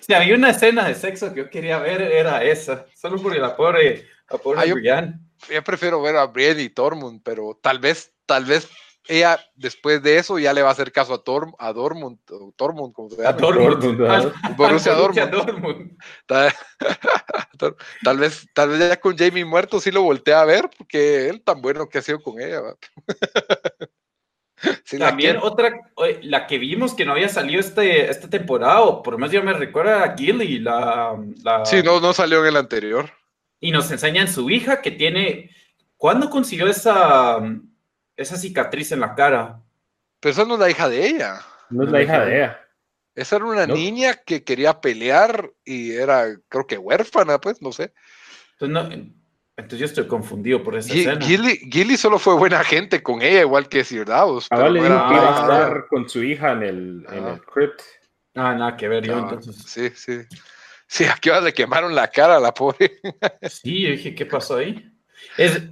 si 0.00 0.12
había 0.12 0.34
una 0.34 0.50
escena 0.50 0.86
de 0.86 0.96
sexo 0.96 1.32
que 1.32 1.40
yo 1.40 1.50
quería 1.50 1.78
ver, 1.78 2.02
era 2.02 2.42
esa. 2.42 2.86
Solo 2.94 3.22
porque 3.22 3.38
la 3.38 3.56
pobre, 3.56 4.08
la 4.28 4.38
pobre 4.38 4.60
ah, 4.60 4.74
Brian 4.74 5.20
yo 5.22 5.29
prefiero 5.64 6.02
ver 6.02 6.16
a 6.16 6.26
Brienne 6.26 6.62
y 6.62 6.68
Tormund, 6.70 7.22
pero 7.22 7.58
tal 7.62 7.78
vez, 7.78 8.12
tal 8.26 8.44
vez 8.44 8.68
ella 9.08 9.40
después 9.54 10.02
de 10.02 10.18
eso 10.18 10.38
ya 10.38 10.52
le 10.52 10.62
va 10.62 10.68
a 10.68 10.72
hacer 10.72 10.92
caso 10.92 11.14
a, 11.14 11.24
Tor, 11.24 11.52
a 11.58 11.72
Dortmund, 11.72 12.18
o 12.30 12.52
Tormund, 12.56 12.92
como 12.92 13.10
se 13.10 13.16
llama. 13.16 13.30
A 13.30 13.32
Dortmund. 13.32 14.34
Borussia 14.56 14.94
Dortmund. 14.94 15.98
Tal, 16.26 17.76
tal, 18.02 18.18
vez, 18.18 18.46
tal 18.54 18.70
vez 18.70 18.78
ya 18.78 18.98
con 18.98 19.18
Jamie 19.18 19.44
muerto 19.44 19.80
sí 19.80 19.90
lo 19.90 20.02
voltea 20.02 20.40
a 20.40 20.46
ver, 20.46 20.70
porque 20.78 21.28
él 21.28 21.42
tan 21.42 21.60
bueno 21.60 21.88
que 21.88 21.98
ha 21.98 22.02
sido 22.02 22.22
con 22.22 22.40
ella. 22.40 22.62
También 24.98 25.38
otra, 25.42 25.78
la 26.22 26.46
que 26.46 26.58
vimos 26.58 26.94
que 26.94 27.04
no 27.04 27.12
había 27.12 27.28
salido 27.28 27.60
este, 27.60 28.10
esta 28.10 28.30
temporada, 28.30 28.80
o 28.82 29.02
por 29.02 29.14
lo 29.14 29.18
menos 29.18 29.32
yo 29.32 29.42
me 29.42 29.52
recuerda 29.52 30.04
a 30.04 30.16
Gilly, 30.16 30.58
la, 30.58 31.18
la... 31.42 31.64
Sí, 31.64 31.82
no, 31.82 32.00
no 32.00 32.12
salió 32.12 32.40
en 32.40 32.46
el 32.46 32.56
anterior. 32.56 33.10
Y 33.60 33.70
nos 33.70 33.90
enseñan 33.90 34.28
su 34.28 34.50
hija 34.50 34.80
que 34.82 34.90
tiene... 34.90 35.50
¿Cuándo 35.96 36.30
consiguió 36.30 36.66
esa, 36.66 37.38
esa 38.16 38.36
cicatriz 38.36 38.90
en 38.90 39.00
la 39.00 39.14
cara? 39.14 39.60
Pero 40.18 40.32
esa 40.32 40.44
no 40.46 40.54
es 40.54 40.60
la 40.60 40.70
hija 40.70 40.88
de 40.88 41.06
ella. 41.06 41.40
No 41.68 41.84
es 41.84 41.90
la 41.90 42.02
hija 42.02 42.24
de 42.24 42.36
ella. 42.36 42.60
Esa 43.14 43.36
era 43.36 43.44
una 43.44 43.66
niña 43.66 44.14
que 44.14 44.42
quería 44.42 44.80
pelear 44.80 45.52
y 45.62 45.92
era, 45.92 46.26
creo 46.48 46.66
que 46.66 46.78
huérfana, 46.78 47.38
pues, 47.38 47.60
no 47.60 47.70
sé. 47.70 47.92
Entonces, 48.58 48.98
no, 48.98 49.12
entonces 49.56 49.78
yo 49.78 49.84
estoy 49.84 50.06
confundido 50.06 50.62
por 50.62 50.76
esa 50.76 50.94
escena. 50.94 51.20
Gilly, 51.20 51.96
solo 51.98 52.18
fue 52.18 52.34
buena 52.34 52.64
gente 52.64 53.02
con 53.02 53.20
ella, 53.20 53.40
igual 53.40 53.68
que 53.68 53.84
Sir 53.84 54.06
Davos. 54.06 54.46
Ah, 54.50 54.68
le 54.70 54.80
dijo 54.80 55.08
que 55.08 55.14
iba 55.14 55.36
a 55.36 55.40
estar 55.42 55.86
con 55.88 56.08
su 56.08 56.22
hija 56.22 56.52
en 56.52 56.62
el, 56.62 57.06
en 57.10 57.26
el 57.26 57.42
crypt. 57.42 57.80
Ah, 58.34 58.54
nada 58.54 58.76
que 58.76 58.88
ver, 58.88 59.04
yo 59.04 59.18
entonces. 59.18 59.56
Sí, 59.66 59.90
sí. 59.94 60.20
Sí, 60.90 61.04
aquí 61.04 61.30
le 61.30 61.54
quemaron 61.54 61.94
la 61.94 62.08
cara 62.08 62.36
a 62.36 62.40
la 62.40 62.52
pobre. 62.52 63.00
sí, 63.48 63.82
yo 63.82 63.90
dije, 63.90 64.12
¿qué 64.12 64.26
pasó 64.26 64.56
ahí? 64.56 64.92
Es, 65.36 65.62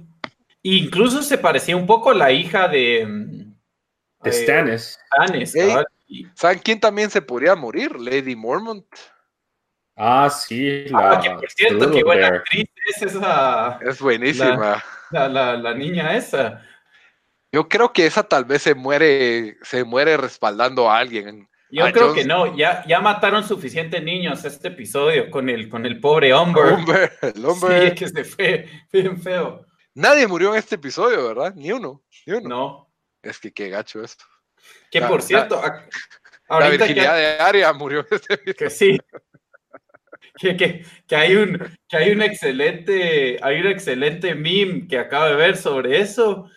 incluso 0.63 1.21
se 1.21 1.37
parecía 1.37 1.75
un 1.75 1.85
poco 1.85 2.11
a 2.11 2.13
la 2.13 2.31
hija 2.31 2.69
de... 2.69 3.05
Mm, 3.05 3.53
de 4.23 4.31
Stannis. 4.31 4.97
Stannis, 5.13 5.53
¿Saben 6.35 6.59
quién 6.59 6.79
también 6.79 7.09
se 7.09 7.21
podría 7.21 7.53
morir? 7.53 7.99
Lady 7.99 8.33
Mormont. 8.33 8.85
Ah, 9.97 10.29
sí. 10.29 10.85
La 10.85 11.11
ah, 11.11 11.21
que 11.21 11.29
por 11.31 11.51
cierto, 11.51 11.91
qué 11.91 12.01
buena 12.01 12.27
actriz 12.27 12.69
es 12.87 13.01
esa. 13.01 13.77
Es 13.81 13.99
buenísima. 13.99 14.81
La, 15.11 15.73
niña 15.73 16.15
esa. 16.15 16.65
Yo 17.51 17.67
creo 17.67 17.91
que 17.91 18.05
esa 18.05 18.23
tal 18.23 18.45
vez 18.45 18.61
se 18.61 18.73
muere, 18.73 19.57
se 19.63 19.83
muere 19.83 20.15
respaldando 20.15 20.89
a 20.89 20.97
alguien. 20.97 21.49
Yo 21.71 21.91
creo 21.91 22.13
que 22.13 22.25
no, 22.25 22.55
ya, 22.57 22.83
ya 22.87 22.99
mataron 22.99 23.47
suficientes 23.47 24.03
niños 24.03 24.43
este 24.43 24.69
episodio 24.69 25.29
con 25.29 25.49
el, 25.49 25.69
con 25.69 25.85
el 25.85 25.99
pobre 25.99 26.33
hombre. 26.33 26.61
el 27.21 27.45
hombre. 27.45 27.89
Sí, 27.89 27.95
que 27.95 28.09
se 28.09 28.23
fue 28.23 28.67
bien 28.91 29.21
feo. 29.21 29.65
Nadie 29.93 30.27
murió 30.27 30.51
en 30.53 30.59
este 30.59 30.75
episodio, 30.75 31.27
¿verdad? 31.27 31.53
Ni 31.55 31.71
uno, 31.71 32.03
ni 32.25 32.33
uno. 32.33 32.49
No. 32.49 32.93
Es 33.21 33.39
que 33.39 33.51
qué 33.51 33.69
gacho 33.69 34.03
esto. 34.03 34.25
Que 34.89 35.01
por 35.01 35.21
cierto, 35.21 35.61
la, 36.49 36.69
virginidad 36.69 37.15
de 37.15 37.43
Aria 37.43 37.71
murió 37.73 37.99
en 37.99 38.07
este 38.11 38.33
episodio. 38.33 38.55
Que 38.55 38.69
sí 38.69 38.97
que, 40.39 40.85
que, 41.07 41.15
hay 41.15 41.35
un, 41.35 41.57
que 41.87 41.97
hay 41.97 42.11
un 42.11 42.21
excelente, 42.21 43.37
hay 43.41 43.59
un 43.59 43.67
excelente 43.67 44.35
meme 44.35 44.87
que 44.87 44.97
acabo 44.97 45.25
de 45.25 45.35
ver 45.35 45.57
sobre 45.57 45.99
eso, 45.99 46.49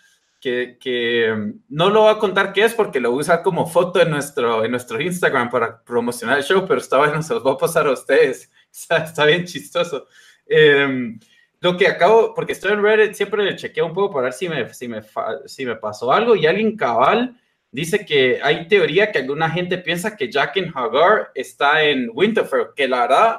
que, 0.43 0.77
que 0.79 1.33
mm, 1.35 1.61
no 1.69 1.89
lo 1.89 2.03
voy 2.03 2.11
a 2.11 2.19
contar 2.19 2.53
qué 2.53 2.65
es 2.65 2.75
porque 2.75 3.01
lo 3.01 3.13
voy 3.13 3.21
a 3.21 3.23
usar 3.23 3.43
como 3.43 3.67
foto 3.67 4.03
en 4.03 4.11
nuestro, 4.11 4.65
en 4.65 4.73
nuestro 4.73 5.01
Instagram 5.01 5.49
para 5.49 5.83
promocionar 5.83 6.37
el 6.37 6.45
show, 6.45 6.67
pero 6.67 6.81
está 6.81 6.99
bueno, 6.99 7.23
se 7.23 7.33
los 7.33 7.45
voy 7.45 7.55
a 7.55 7.59
pasar 7.59 7.87
a 7.87 7.93
ustedes. 7.93 8.51
Está, 8.73 9.25
bien 9.25 9.45
chistoso. 9.45 10.09
Em, 10.47 11.19
lo 11.61 11.77
que 11.77 11.87
acabo, 11.87 12.35
porque 12.35 12.55
estoy 12.55 12.73
en 12.73 12.83
Reddit, 12.83 13.15
siempre 13.15 13.45
le 13.45 13.55
chequeo 13.55 13.87
un 13.87 13.95
poco 13.95 14.15
para 14.15 14.25
ver 14.25 14.33
si 14.33 14.49
me, 14.49 14.75
si 14.75 14.89
me, 14.89 15.01
si 15.47 15.65
me 15.65 15.77
pasó 15.77 16.13
algo 16.13 16.35
y 16.35 16.47
alguien 16.47 16.77
cabal 16.77 17.39
dice 17.71 18.05
que 18.05 18.41
hay 18.43 18.67
teoría 18.67 19.13
que 19.13 19.21
alguna 19.21 19.49
gente 19.49 19.79
piensa 19.79 20.17
que 20.17 20.31
Jaqen 20.31 20.73
Hagar 20.75 21.31
está 21.35 21.85
en 21.85 22.11
Winterfell, 22.13 22.75
que 22.75 22.89
la 22.89 23.03
verdad 23.03 23.39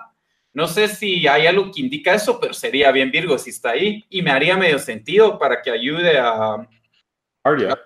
no 0.54 0.68
sé 0.68 0.88
si 0.88 1.28
hay 1.28 1.48
algo 1.48 1.72
que 1.72 1.82
indica 1.82 2.14
eso, 2.14 2.40
pero 2.40 2.54
sería 2.54 2.92
bien 2.92 3.12
Virgo 3.12 3.38
si 3.38 3.50
está 3.50 3.72
ahí 3.72 4.06
y 4.10 4.22
me 4.22 4.32
haría 4.32 4.56
medio 4.56 4.80
sentido 4.80 5.38
para 5.38 5.62
que 5.62 5.72
ayude 5.72 6.18
a 6.18 6.68
Arya. 7.44 7.78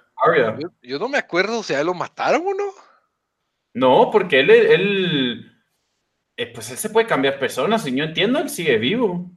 Yo, 0.82 1.00
no 1.00 1.10
me 1.10 1.18
acuerdo 1.18 1.64
si 1.64 1.74
a 1.74 1.82
él 1.82 1.88
lo 1.88 1.94
mataron 1.94 2.42
o 2.46 2.54
no. 2.54 2.74
No, 3.74 4.10
porque 4.12 4.40
él, 4.40 4.50
él 4.50 5.58
eh, 6.38 6.52
pues 6.54 6.72
él 6.72 6.78
se 6.78 6.90
puede 6.90 7.08
cambiar 7.08 7.40
personas 7.40 7.86
y 7.88 7.96
yo 7.96 8.04
entiendo, 8.04 8.40
él 8.40 8.50
sigue 8.50 8.78
vivo. 8.78 9.30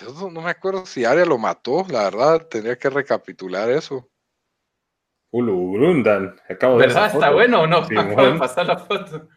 Yo 0.00 0.30
no, 0.30 0.40
me 0.40 0.50
acuerdo 0.50 0.84
si 0.86 1.04
Arya 1.04 1.24
lo 1.24 1.38
mató, 1.38 1.84
la 1.88 2.04
verdad, 2.04 2.46
tendría 2.46 2.76
que 2.76 2.90
recapitular 2.90 3.70
eso. 3.70 4.08
Ulu 5.30 5.72
Brundan, 5.72 6.36
acabo 6.48 6.78
de 6.78 6.86
¿Verdad? 6.86 7.06
¿Está 7.06 7.30
bueno 7.30 7.62
o 7.62 7.66
no? 7.66 7.78
Acabo 7.78 8.38
pasar 8.38 8.66
la 8.66 8.78
foto. 8.78 9.28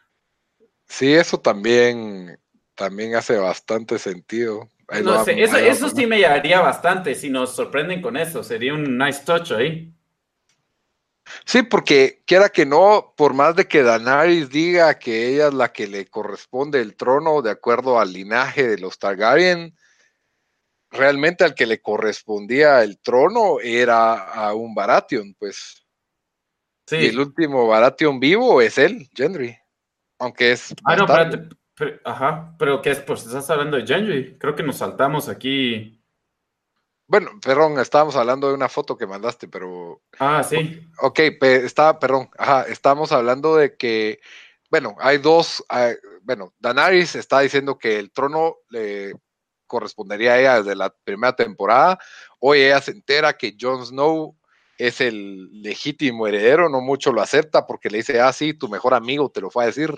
Sí, 0.88 1.14
eso 1.14 1.40
también 1.40 2.38
también 2.76 3.16
hace 3.16 3.38
bastante 3.38 3.98
sentido. 3.98 4.70
No 5.04 5.24
sé, 5.24 5.42
eso, 5.42 5.58
eso 5.58 5.90
sí 5.90 6.06
me 6.06 6.20
llevaría 6.20 6.62
bastante 6.62 7.16
si 7.16 7.30
nos 7.30 7.56
sorprenden 7.56 8.02
con 8.02 8.18
eso. 8.18 8.44
Sería 8.44 8.74
un 8.74 8.98
nice 8.98 9.24
touch 9.26 9.52
ahí. 9.52 9.92
Sí, 11.44 11.64
porque 11.64 12.22
quiera 12.26 12.50
que 12.50 12.66
no, 12.66 13.14
por 13.18 13.34
más 13.34 13.56
de 13.56 13.68
que 13.68 13.82
Danaris 13.82 14.50
diga 14.50 14.98
que 15.00 15.30
ella 15.30 15.48
es 15.48 15.54
la 15.54 15.74
que 15.74 15.88
le 15.88 16.06
corresponde 16.06 16.82
el 16.82 16.96
trono 16.96 17.42
de 17.42 17.52
acuerdo 17.52 18.00
al 18.00 18.14
linaje 18.14 18.68
de 18.68 18.78
los 18.78 19.00
Targaryen, 19.00 19.76
realmente 20.92 21.44
al 21.44 21.56
que 21.56 21.66
le 21.66 21.82
correspondía 21.82 22.84
el 22.84 23.00
trono 23.00 23.60
era 23.60 24.14
a 24.14 24.54
un 24.54 24.76
Baratheon, 24.76 25.36
pues. 25.38 25.84
Sí. 26.88 26.98
Y 26.98 27.06
el 27.08 27.20
último 27.20 27.68
Baratheon 27.68 28.20
vivo 28.20 28.62
es 28.62 28.78
él, 28.78 29.10
Gendry. 29.16 29.58
Aunque 30.20 30.52
es. 30.52 30.74
Ah, 30.86 30.96
no, 30.96 31.08
ajá, 32.04 32.56
pero 32.58 32.82
¿qué 32.82 32.92
es? 32.92 33.00
Pues 33.00 33.26
estás 33.26 33.50
hablando 33.50 33.78
de 33.78 33.86
Genji. 33.86 34.38
Creo 34.38 34.56
que 34.56 34.64
nos 34.64 34.78
saltamos 34.78 35.30
aquí. 35.30 36.02
Bueno, 37.08 37.32
perdón, 37.44 37.80
estábamos 37.80 38.16
hablando 38.16 38.48
de 38.48 38.56
una 38.56 38.70
foto 38.70 38.98
que 38.98 39.06
mandaste, 39.06 39.48
pero. 39.48 40.02
Ah, 40.20 40.44
sí. 40.44 40.82
Ok, 41.02 41.20
está, 41.42 42.00
perdón, 42.00 42.30
ajá, 42.38 42.64
estamos 42.64 43.12
hablando 43.12 43.56
de 43.56 43.76
que, 43.76 44.20
bueno, 44.72 44.96
hay 45.00 45.20
dos, 45.20 45.64
bueno, 46.24 46.54
Danaris 46.58 47.16
está 47.16 47.42
diciendo 47.42 47.78
que 47.78 48.00
el 48.00 48.12
trono 48.12 48.56
le 48.70 49.14
correspondería 49.68 50.34
a 50.34 50.40
ella 50.40 50.58
desde 50.58 50.76
la 50.76 50.90
primera 51.04 51.36
temporada. 51.36 52.00
Hoy 52.40 52.62
ella 52.62 52.82
se 52.82 52.92
entera 52.92 53.38
que 53.38 53.56
Jon 53.60 53.86
Snow 53.86 54.36
es 54.78 55.00
el 55.00 55.62
legítimo 55.62 56.28
heredero, 56.28 56.70
no 56.70 56.82
mucho 56.82 57.12
lo 57.12 57.22
acepta 57.22 57.68
porque 57.68 57.90
le 57.90 58.00
dice, 58.00 58.20
ah, 58.20 58.34
sí, 58.34 58.54
tu 58.56 58.68
mejor 58.68 58.96
amigo 58.96 59.30
te 59.30 59.42
lo 59.42 59.52
fue 59.52 59.64
a 59.64 59.68
decir 59.68 59.94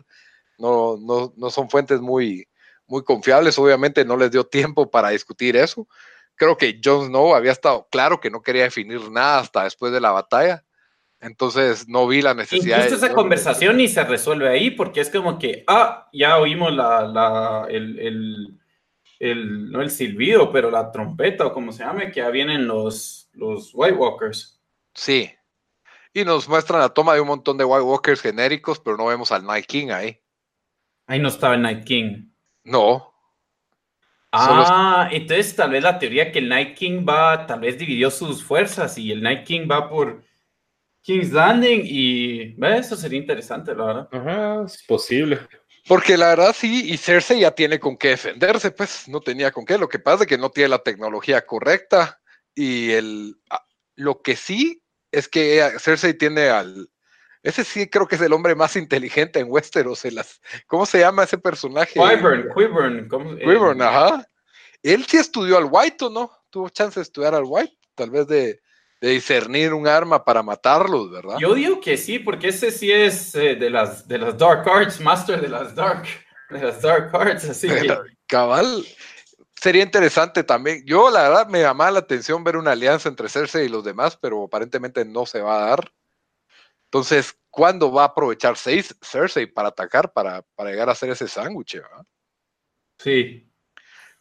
no, 0.58 0.98
no, 0.98 1.34
no 1.36 1.50
son 1.50 1.70
fuentes 1.70 2.02
muy, 2.02 2.48
muy 2.88 3.04
confiables, 3.04 3.60
obviamente 3.60 4.06
no 4.06 4.18
les 4.18 4.32
dio 4.32 4.44
tiempo 4.46 4.90
para 4.90 5.10
discutir 5.10 5.56
eso. 5.56 5.88
Creo 6.36 6.58
que 6.58 6.80
Jon 6.84 7.08
Snow 7.08 7.36
había 7.36 7.52
estado 7.52 7.88
claro 7.92 8.20
que 8.20 8.30
no 8.30 8.42
quería 8.42 8.64
definir 8.64 9.10
nada 9.12 9.40
hasta 9.40 9.64
después 9.64 9.92
de 9.92 10.02
la 10.02 10.12
batalla. 10.12 10.64
Entonces 11.20 11.88
no 11.88 12.08
vi 12.08 12.22
la 12.22 12.36
necesidad. 12.36 12.84
Incluso 12.84 13.04
esa 13.04 13.16
conversación 13.16 13.80
y 13.80 13.88
se 13.88 14.04
resuelve 14.04 14.48
ahí 14.48 14.70
porque 14.70 15.02
es 15.02 15.10
como 15.10 15.40
que, 15.40 15.64
ah, 15.68 16.08
ya 16.14 16.38
oímos 16.38 16.74
la, 16.74 17.08
la 17.08 17.66
el, 17.70 17.98
el, 18.00 18.60
el, 19.20 19.72
no 19.72 19.82
el 19.82 19.90
silbido, 19.90 20.52
pero 20.52 20.70
la 20.70 20.92
trompeta 20.92 21.48
o 21.48 21.54
como 21.54 21.72
se 21.72 21.84
llame, 21.84 22.12
que 22.12 22.20
ya 22.20 22.30
vienen 22.30 22.68
los, 22.68 23.30
los 23.34 23.72
White 23.74 23.96
Walkers. 23.96 24.62
Sí. 24.94 25.34
Y 26.14 26.24
nos 26.24 26.48
muestran 26.48 26.82
la 26.82 26.90
toma 26.90 27.16
de 27.16 27.22
un 27.22 27.28
montón 27.28 27.58
de 27.58 27.66
White 27.66 27.84
Walkers 27.84 28.22
genéricos, 28.22 28.80
pero 28.80 28.96
no 28.96 29.08
vemos 29.08 29.32
al 29.32 29.46
Night 29.46 29.66
King 29.66 29.90
ahí. 29.90 30.22
Ahí 31.08 31.20
no 31.20 31.30
estaba 31.30 31.56
el 31.56 31.62
Night 31.62 31.86
King. 31.86 32.30
No. 32.64 33.14
Ah, 34.32 35.10
entonces 35.12 35.56
tal 35.56 35.72
vez 35.72 35.82
la 35.82 35.98
teoría 35.98 36.32
que 36.32 36.40
el 36.40 36.50
Night 36.50 36.76
King 36.76 37.06
va, 37.08 37.48
tal 37.48 37.62
vez 37.62 37.78
dividió 37.78 38.12
sus 38.12 38.44
fuerzas 38.44 38.98
y 38.98 39.12
el 39.12 39.24
Night 39.24 39.46
King 39.46 39.68
va 39.72 39.90
por 39.90 40.22
King's 41.02 41.32
Landing 41.32 41.82
y 41.86 42.56
eso 42.62 42.98
sería 42.98 43.20
interesante, 43.20 43.74
la 43.74 43.86
verdad. 43.86 44.10
Ajá, 44.12 44.64
es 44.66 44.84
posible. 44.84 45.40
Porque 45.88 46.18
la 46.18 46.28
verdad 46.28 46.54
sí, 46.54 46.92
y 46.92 46.98
Cersei 46.98 47.40
ya 47.40 47.52
tiene 47.52 47.80
con 47.80 47.96
qué 47.96 48.10
defenderse, 48.10 48.72
pues 48.72 49.08
no 49.08 49.22
tenía 49.22 49.52
con 49.52 49.66
qué. 49.66 49.78
Lo 49.78 49.88
que 49.88 50.00
pasa 50.00 50.24
es 50.24 50.28
que 50.28 50.38
no 50.38 50.50
tiene 50.50 50.68
la 50.70 50.84
tecnología 50.84 51.46
correcta 51.46 52.20
y 52.54 52.92
el, 52.92 53.38
ah, 53.50 53.66
lo 53.96 54.22
que 54.22 54.36
sí 54.36 54.84
es 55.10 55.30
que 55.30 55.72
Cersei 55.80 56.14
tiene 56.16 56.50
al, 56.50 56.90
ese 57.48 57.64
sí 57.64 57.88
creo 57.88 58.06
que 58.06 58.16
es 58.16 58.22
el 58.22 58.34
hombre 58.34 58.56
más 58.56 58.76
inteligente 58.76 59.40
en 59.40 59.48
Westeros. 59.50 60.04
las, 60.12 60.42
¿Cómo 60.68 60.86
se 60.86 61.00
llama 61.00 61.24
ese 61.24 61.38
personaje? 61.38 61.94
Quivern, 61.94 62.50
Quivern. 62.54 63.08
Quivern, 63.40 63.82
ajá. 63.82 64.28
Él 64.84 65.06
sí 65.06 65.16
estudió 65.16 65.58
al 65.58 65.70
White, 65.72 66.06
¿o 66.06 66.10
no? 66.10 66.30
Tuvo 66.50 66.68
chance 66.68 67.00
de 67.00 67.04
estudiar 67.04 67.34
al 67.34 67.46
White, 67.46 67.74
tal 67.96 68.10
vez 68.10 68.28
de, 68.28 68.60
discernir 69.00 69.74
un 69.74 69.88
arma 69.88 70.26
para 70.26 70.44
matarlos, 70.44 71.10
¿verdad? 71.10 71.38
Yo 71.40 71.54
digo 71.54 71.80
que 71.80 71.96
sí, 71.96 72.20
porque 72.20 72.50
ese 72.50 72.70
sí 72.70 72.92
es 72.92 73.34
eh, 73.36 73.56
de, 73.56 73.70
las, 73.70 74.08
de 74.08 74.18
las 74.18 74.38
Dark 74.38 74.68
Arts, 74.68 75.00
Master 75.00 75.40
de 75.40 75.48
las 75.48 75.74
Dark, 75.74 76.04
de 76.50 76.62
las 76.62 76.82
Dark 76.82 77.16
Arts, 77.16 77.46
así 77.46 77.70
que... 77.70 77.96
Cabal, 78.28 78.86
sería 79.56 79.84
interesante 79.84 80.44
también. 80.44 80.84
Yo, 80.86 81.10
la 81.10 81.30
verdad, 81.30 81.48
me 81.48 81.62
llamaba 81.62 81.92
la 81.92 82.00
atención 82.00 82.44
ver 82.44 82.58
una 82.58 82.72
alianza 82.72 83.08
entre 83.08 83.30
Cersei 83.30 83.68
y 83.68 83.70
los 83.70 83.86
demás, 83.86 84.18
pero 84.18 84.44
aparentemente 84.44 85.06
no 85.06 85.26
se 85.26 85.42
va 85.42 85.64
a 85.64 85.70
dar. 85.70 85.92
Entonces, 86.88 87.38
¿cuándo 87.50 87.92
va 87.92 88.04
a 88.04 88.08
aprovechar 88.08 88.58
seis 88.58 88.96
Cersei 89.02 89.46
para 89.46 89.70
atacar, 89.70 90.12
para, 90.12 90.44
llegar 90.60 90.90
a 90.90 90.94
hacer 90.94 91.10
ese 91.10 91.28
sándwich? 91.28 91.82
Sí. 93.00 93.52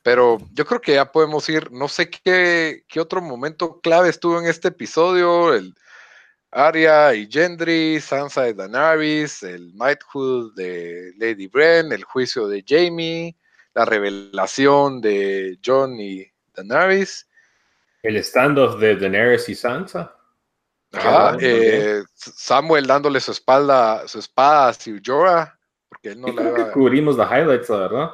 Pero 0.02 0.38
yo 0.52 0.64
creo 0.64 0.80
que 0.80 0.94
ya 0.94 1.10
podemos 1.10 1.48
ir, 1.48 1.70
no 1.72 1.88
sé 1.88 2.10
qué, 2.10 2.84
qué 2.86 3.00
otro 3.00 3.20
momento 3.20 3.80
clave 3.80 4.08
estuvo 4.08 4.38
en 4.38 4.46
este 4.46 4.68
episodio. 4.68 5.54
El, 5.54 5.74
Arya 6.56 7.12
y 7.14 7.28
Gendry, 7.30 8.00
Sansa 8.00 8.44
de 8.44 8.54
Daenerys, 8.54 9.42
el 9.42 9.72
Knighthood 9.72 10.54
de 10.54 11.12
Lady 11.18 11.48
Bren, 11.48 11.92
el 11.92 12.02
juicio 12.04 12.48
de 12.48 12.64
Jamie, 12.66 13.36
la 13.74 13.84
revelación 13.84 15.02
de 15.02 15.58
John 15.62 16.00
y 16.00 16.24
Daenerys. 16.54 17.28
El 18.02 18.16
standoff 18.24 18.80
de 18.80 18.96
Daenerys 18.96 19.48
y 19.50 19.54
Sansa. 19.54 20.15
Eh, 21.40 22.02
Samuel 22.14 22.86
dándole 22.86 23.20
su 23.20 23.32
espalda, 23.32 24.06
su 24.08 24.18
espada 24.18 24.68
a 24.68 24.72
Sir 24.72 25.00
Jorah, 25.04 25.58
porque 25.88 26.10
él 26.10 26.20
no 26.20 26.28
la 26.28 26.54
que 26.54 26.70
cubrimos 26.72 27.16
los 27.16 27.30
highlights, 27.30 27.68
verdad. 27.68 28.10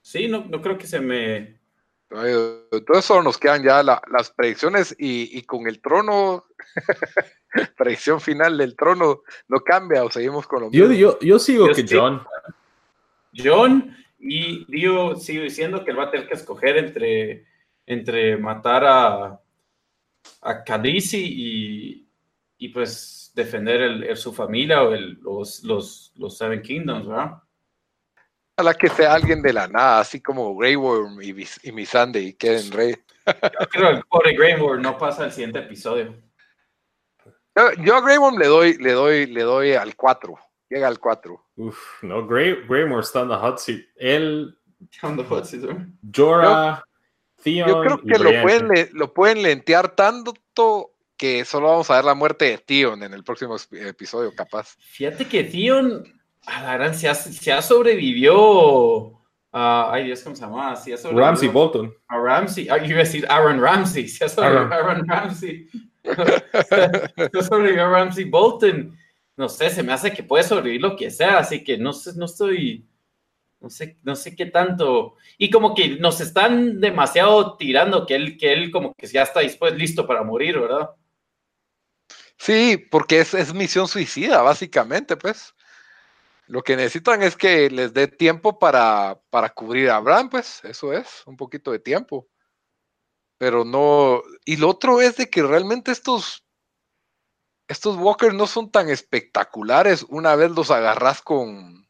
Sí, 0.00 0.28
no, 0.28 0.44
no 0.48 0.60
creo 0.60 0.76
que 0.78 0.86
se 0.86 1.00
me. 1.00 1.58
Todo 2.08 2.98
eso 2.98 3.22
nos 3.22 3.38
quedan 3.38 3.64
ya 3.64 3.82
las 3.82 4.30
predicciones 4.30 4.94
y, 4.98 5.42
con 5.42 5.66
el 5.66 5.80
trono, 5.80 6.44
predicción 7.76 8.20
final 8.20 8.56
del 8.58 8.76
trono, 8.76 9.22
no 9.48 9.60
cambia 9.60 10.04
o 10.04 10.10
seguimos 10.10 10.46
con 10.46 10.62
lo 10.62 10.70
mismo. 10.70 10.92
Yo, 10.92 11.18
yo, 11.18 11.38
sigo 11.38 11.68
que 11.68 11.84
John. 11.88 12.22
John, 13.36 13.96
y 14.18 14.80
yo 14.80 15.16
sigo 15.16 15.42
diciendo 15.42 15.84
que 15.84 15.90
él 15.90 15.98
va 15.98 16.04
a 16.04 16.10
tener 16.10 16.28
que 16.28 16.34
escoger 16.34 16.76
entre, 16.76 17.46
entre 17.84 18.36
matar 18.36 18.84
a, 18.84 19.40
a 20.42 20.64
Khaleesi 20.64 21.24
y, 21.24 22.03
y 22.64 22.70
pues 22.70 23.30
defender 23.34 23.82
el, 23.82 24.16
su 24.16 24.32
familia 24.32 24.82
o 24.82 24.94
el, 24.94 25.18
los, 25.20 25.62
los, 25.64 26.12
los, 26.16 26.38
Seven 26.38 26.62
Kingdoms, 26.62 27.06
¿verdad? 27.06 27.42
Ojalá 28.56 28.72
que 28.72 28.88
sea 28.88 29.12
alguien 29.12 29.42
de 29.42 29.52
la 29.52 29.68
nada, 29.68 30.00
así 30.00 30.22
como 30.22 30.56
Grey 30.56 30.76
Worm 30.76 31.20
y, 31.20 31.34
y 31.62 31.72
Missandei 31.72 32.28
y 32.28 32.32
queden 32.32 32.72
rey. 32.72 32.94
Yo 33.26 33.68
creo 33.68 33.90
que 33.90 33.96
el 33.98 34.04
pobre 34.04 34.34
Grey 34.34 34.58
Worm 34.58 34.80
no 34.80 34.96
pasa 34.96 35.24
al 35.24 35.32
siguiente 35.32 35.58
episodio. 35.58 36.14
Yo, 37.84 37.96
a 37.96 38.00
Grey 38.00 38.16
Worm 38.16 38.38
le 38.38 38.46
doy, 38.46 38.78
le 38.78 38.92
doy, 38.92 39.26
le 39.26 39.42
doy 39.42 39.72
al 39.74 39.94
4. 39.94 40.34
Llega 40.70 40.88
al 40.88 40.98
4. 40.98 41.46
Uf, 41.56 42.02
no, 42.02 42.26
Grey, 42.26 42.64
Grey 42.66 42.84
Worm 42.84 43.00
está 43.00 43.20
en 43.20 43.28
la 43.28 43.38
hot 43.40 43.58
seat. 43.58 43.84
Él. 43.96 44.56
On 45.02 45.16
the 45.16 45.22
hot 45.22 45.44
seat, 45.44 45.62
Jorah, 46.10 46.82
Theon. 47.42 47.68
Yo 47.68 47.80
creo 47.82 48.02
que 48.02 48.18
lo 48.18 48.42
pueden, 48.42 48.88
lo 48.92 49.12
pueden 49.12 49.42
lentear 49.42 49.94
tanto 49.94 50.93
que 51.16 51.44
solo 51.44 51.68
vamos 51.68 51.90
a 51.90 51.96
ver 51.96 52.04
la 52.04 52.14
muerte 52.14 52.46
de 52.46 52.58
Theon 52.58 53.02
en 53.02 53.14
el 53.14 53.24
próximo 53.24 53.56
episodio, 53.72 54.34
capaz. 54.34 54.76
Fíjate 54.78 55.26
que 55.26 55.44
Theon, 55.44 56.04
a 56.46 56.62
la 56.62 56.74
gran, 56.74 56.94
se 56.94 57.08
ha, 57.08 57.14
se 57.14 57.62
sobrevivió 57.62 59.20
a. 59.52 59.92
ay, 59.92 60.06
Dios, 60.06 60.22
¿cómo 60.22 60.34
se 60.34 60.42
llama? 60.42 60.74
Ramsey 61.12 61.48
Bolton. 61.48 61.94
A 62.08 62.18
Ramsey, 62.18 62.68
ah, 62.68 62.78
iba 62.78 63.00
a 63.00 63.04
decir 63.04 63.26
Aaron 63.28 63.60
Ramsey, 63.60 64.08
se 64.08 64.24
ha 64.24 64.28
sobrevivido 64.28 64.72
a 64.72 64.76
Aaron 64.76 65.08
Ramsey. 65.08 65.68
se 66.04 67.38
ha 67.38 67.42
sobrevivido 67.42 67.84
a 67.84 67.90
Ramsey 67.90 68.24
Bolton. 68.24 68.96
No 69.36 69.48
sé, 69.48 69.70
se 69.70 69.82
me 69.82 69.92
hace 69.92 70.12
que 70.12 70.22
puede 70.22 70.44
sobrevivir 70.44 70.80
lo 70.80 70.96
que 70.96 71.10
sea, 71.10 71.38
así 71.38 71.64
que 71.64 71.78
no 71.78 71.92
sé, 71.92 72.12
no 72.16 72.26
estoy. 72.26 72.86
No 73.60 73.70
sé, 73.70 73.96
no 74.02 74.14
sé 74.14 74.36
qué 74.36 74.46
tanto. 74.46 75.14
Y 75.38 75.48
como 75.48 75.74
que 75.74 75.98
nos 75.98 76.20
están 76.20 76.80
demasiado 76.80 77.56
tirando 77.56 78.04
que 78.04 78.14
él, 78.14 78.36
que 78.36 78.52
él 78.52 78.70
como 78.70 78.92
que 78.92 79.06
ya 79.06 79.22
está 79.22 79.40
dispuesto, 79.40 79.78
listo 79.78 80.06
para 80.06 80.22
morir, 80.22 80.60
¿verdad? 80.60 80.90
Sí, 82.38 82.76
porque 82.90 83.20
es, 83.20 83.54
misión 83.54 83.88
suicida, 83.88 84.42
básicamente, 84.42 85.16
pues. 85.16 85.54
Lo 86.46 86.62
que 86.62 86.76
necesitan 86.76 87.22
es 87.22 87.36
que 87.36 87.70
les 87.70 87.94
dé 87.94 88.06
tiempo 88.08 88.58
para, 88.58 89.20
para 89.30 89.50
cubrir 89.50 89.90
a 89.90 89.96
Abraham, 89.96 90.30
pues, 90.30 90.62
eso 90.64 90.92
es, 90.92 91.22
un 91.26 91.36
poquito 91.36 91.72
de 91.72 91.78
tiempo. 91.78 92.28
Pero 93.38 93.64
no. 93.64 94.22
Y 94.44 94.56
lo 94.56 94.68
otro 94.70 95.00
es 95.00 95.16
de 95.16 95.30
que 95.30 95.42
realmente 95.42 95.92
estos. 95.92 96.44
Estos 97.66 97.96
walkers 97.96 98.34
no 98.34 98.46
son 98.46 98.70
tan 98.70 98.90
espectaculares 98.90 100.04
una 100.10 100.36
vez 100.36 100.50
los 100.50 100.70
agarras 100.70 101.22
con, 101.22 101.84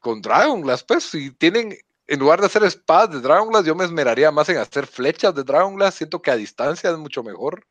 con 0.00 0.22
Dragonglass, 0.22 0.82
pues, 0.84 1.04
si 1.04 1.30
tienen, 1.30 1.76
en 2.06 2.18
lugar 2.18 2.40
de 2.40 2.46
hacer 2.46 2.64
espadas 2.64 3.10
de 3.10 3.20
Dragonglass, 3.20 3.64
yo 3.64 3.74
me 3.74 3.84
esmeraría 3.84 4.30
más 4.32 4.48
en 4.48 4.56
hacer 4.56 4.86
flechas 4.86 5.34
de 5.34 5.44
Dragonglass, 5.44 5.94
siento 5.94 6.20
que 6.22 6.30
a 6.30 6.36
distancia 6.36 6.90
es 6.90 6.98
mucho 6.98 7.22
mejor. 7.22 7.66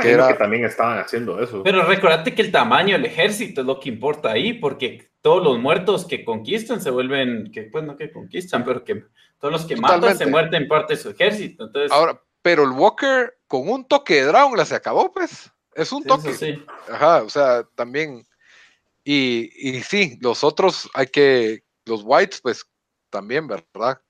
Que, 0.00 0.16
que, 0.16 0.34
también 0.34 0.64
estaban 0.64 0.98
haciendo 0.98 1.42
eso. 1.42 1.62
Pero 1.62 1.82
recordate 1.84 2.34
que 2.34 2.42
el 2.42 2.52
tamaño 2.52 2.94
del 2.94 3.06
ejército 3.06 3.60
es 3.60 3.66
lo 3.66 3.80
que 3.80 3.88
importa 3.88 4.32
ahí, 4.32 4.54
porque 4.54 5.10
todos 5.20 5.42
los 5.42 5.58
muertos 5.58 6.06
que 6.06 6.24
conquistan 6.24 6.80
se 6.80 6.90
vuelven, 6.90 7.50
que 7.52 7.62
pues 7.62 7.84
no 7.84 7.96
que 7.96 8.12
conquistan, 8.12 8.64
pero 8.64 8.84
que 8.84 9.04
todos 9.38 9.52
los 9.52 9.64
que 9.64 9.76
matan 9.76 10.16
se 10.16 10.26
muerten 10.26 10.62
en 10.62 10.68
parte 10.68 10.94
de 10.94 11.00
su 11.00 11.10
ejército. 11.10 11.64
Entonces, 11.64 11.90
Ahora, 11.92 12.20
pero 12.42 12.62
el 12.62 12.70
Walker 12.70 13.36
con 13.48 13.68
un 13.68 13.84
toque 13.84 14.14
de 14.14 14.24
Dragon 14.24 14.64
se 14.64 14.74
acabó, 14.74 15.12
pues. 15.12 15.50
Es 15.74 15.92
un 15.92 16.04
toque. 16.04 16.32
Sí. 16.32 16.64
Ajá, 16.90 17.22
o 17.22 17.28
sea, 17.28 17.64
también. 17.74 18.26
Y, 19.04 19.50
y 19.56 19.82
sí, 19.82 20.18
los 20.20 20.42
otros 20.42 20.88
hay 20.94 21.06
que, 21.06 21.62
los 21.84 22.02
whites, 22.04 22.40
pues 22.40 22.64
también, 23.10 23.46
¿verdad? 23.46 24.00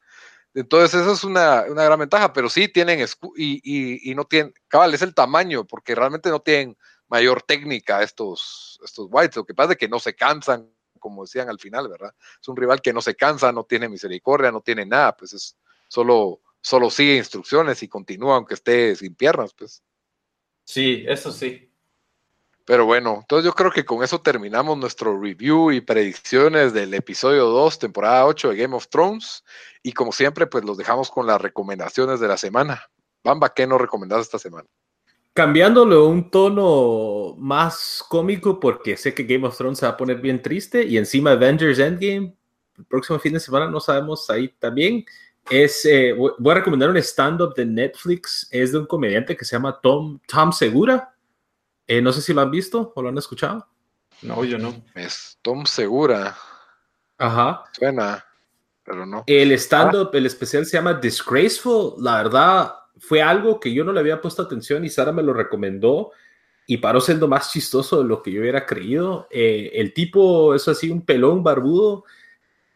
Entonces, 0.57 0.99
esa 0.99 1.13
es 1.13 1.23
una, 1.23 1.65
gran 1.65 1.99
ventaja, 1.99 2.33
pero 2.33 2.49
sí 2.49 2.67
tienen 2.67 3.07
y, 3.37 4.11
y, 4.11 4.15
no 4.15 4.25
tienen, 4.25 4.55
cabal, 4.69 4.95
es 4.95 5.03
el 5.03 5.15
tamaño, 5.15 5.67
porque 5.67 5.95
realmente 5.95 6.31
no 6.31 6.41
tienen 6.41 6.79
mayor 7.09 7.43
técnica 7.43 8.03
estos, 8.03 8.81
estos 8.83 9.07
Whites. 9.11 9.37
Lo 9.37 9.45
que 9.45 9.53
pasa 9.53 9.73
es 9.73 9.79
que 9.79 9.87
no 9.87 9.99
se 9.99 10.17
cansan, 10.17 10.73
como 10.99 11.25
decían 11.25 11.51
al 11.51 11.59
final, 11.59 11.91
¿verdad? 11.91 12.15
Es 12.41 12.49
un 12.49 12.57
rival 12.57 12.81
que 12.81 12.95
no 12.95 13.03
se 13.03 13.15
cansa, 13.15 13.53
no 13.53 13.65
tiene 13.65 13.91
misericordia, 13.91 14.51
no 14.51 14.63
tiene 14.63 14.87
nada, 14.87 15.15
pues 15.15 15.35
es 15.35 15.59
solo, 15.89 16.41
solo 16.63 16.89
sigue 16.89 17.19
instrucciones 17.19 17.83
y 17.83 17.89
continúa 17.89 18.37
aunque 18.37 18.55
esté 18.55 18.97
sin 18.97 19.15
piernas, 19.15 19.53
pues. 19.53 19.83
Sí, 20.65 21.05
eso 21.07 21.33
sí. 21.33 21.71
Pero 22.67 22.85
bueno, 22.85 23.19
entonces 23.21 23.45
yo 23.45 23.53
creo 23.53 23.71
que 23.71 23.85
con 23.85 24.03
eso 24.03 24.21
terminamos 24.21 24.77
nuestro 24.77 25.19
review 25.21 25.71
y 25.71 25.81
predicciones 25.81 26.73
del 26.73 26.95
episodio 26.95 27.47
2, 27.47 27.79
temporada 27.79 28.27
8 28.27 28.51
de 28.51 28.57
Game 28.57 28.75
of 28.75 28.89
Thrones. 28.89 29.45
Y 29.85 29.93
como 29.93 30.11
siempre, 30.11 30.49
pues 30.49 30.65
los 30.65 30.77
dejamos 30.77 31.09
con 31.09 31.29
las 31.29 31.41
recomendaciones 31.41 32.19
de 32.19 32.27
la 32.27 32.37
semana. 32.37 32.83
Bamba, 33.23 33.55
¿qué 33.55 33.69
nos 33.69 33.81
recomendás 33.81 34.23
esta 34.23 34.41
semana? 34.41 34.67
Cambiándolo 35.33 36.07
a 36.07 36.09
un 36.09 36.29
tono 36.29 37.37
más 37.39 38.05
cómico, 38.09 38.59
porque 38.59 38.97
sé 38.97 39.15
que 39.15 39.23
Game 39.23 39.47
of 39.47 39.57
Thrones 39.57 39.79
se 39.79 39.87
va 39.87 39.93
a 39.93 39.97
poner 39.97 40.21
bien 40.21 40.43
triste. 40.43 40.85
Y 40.85 40.99
encima 40.99 41.31
Avengers 41.33 41.79
Endgame, 41.79 42.35
el 42.79 42.85
próximo 42.87 43.21
fin 43.21 43.35
de 43.35 43.41
semana, 43.41 43.71
no 43.71 43.79
sabemos 43.79 44.29
ahí 44.29 44.49
también. 44.59 45.05
Es, 45.49 45.85
eh, 45.85 46.13
voy 46.13 46.51
a 46.51 46.55
recomendar 46.57 46.91
un 46.91 46.97
stand-up 46.97 47.55
de 47.55 47.65
Netflix. 47.65 48.49
Es 48.51 48.73
de 48.73 48.79
un 48.79 48.87
comediante 48.87 49.37
que 49.37 49.45
se 49.45 49.55
llama 49.55 49.79
Tom, 49.81 50.19
Tom 50.27 50.51
Segura 50.51 51.13
eh, 51.87 52.03
no 52.03 52.13
sé 52.13 52.23
si 52.23 52.35
lo 52.35 52.41
han 52.41 52.51
visto 52.51 52.93
o 52.95 53.03
lo 53.03 53.09
han 53.09 53.19
escuchado. 53.19 53.67
No, 54.23 54.45
yo 54.45 54.59
no. 54.59 54.75
Es 54.95 55.39
Tom 55.43 55.67
Segura. 55.67 56.37
Ajá. 57.19 57.65
Suena, 57.73 58.25
pero 58.83 59.07
no. 59.07 59.25
El 59.27 59.53
stand-up, 59.53 60.11
el 60.15 60.27
especial 60.27 60.65
se 60.67 60.77
llama 60.77 60.95
Disgraceful. 60.95 61.95
La 61.99 62.23
verdad, 62.23 62.75
fue 62.99 63.23
algo 63.23 63.61
que 63.61 63.73
yo 63.73 63.85
no 63.85 63.93
le 63.93 64.01
había 64.01 64.21
puesto 64.21 64.43
atención 64.43 64.85
y 64.85 64.91
Sara 64.91 65.13
me 65.13 65.23
lo 65.23 65.33
recomendó 65.33 66.13
y 66.67 66.79
paró 66.79 67.01
siendo 67.01 67.29
más 67.29 67.53
chistoso 67.53 68.03
de 68.03 68.09
lo 68.09 68.23
que 68.23 68.33
yo 68.33 68.41
hubiera 68.41 68.67
creído. 68.67 69.29
Eh, 69.31 69.71
el 69.75 69.93
tipo 69.93 70.55
es 70.55 70.67
así, 70.67 70.91
un 70.91 71.03
pelón 71.03 71.43
barbudo. 71.43 72.05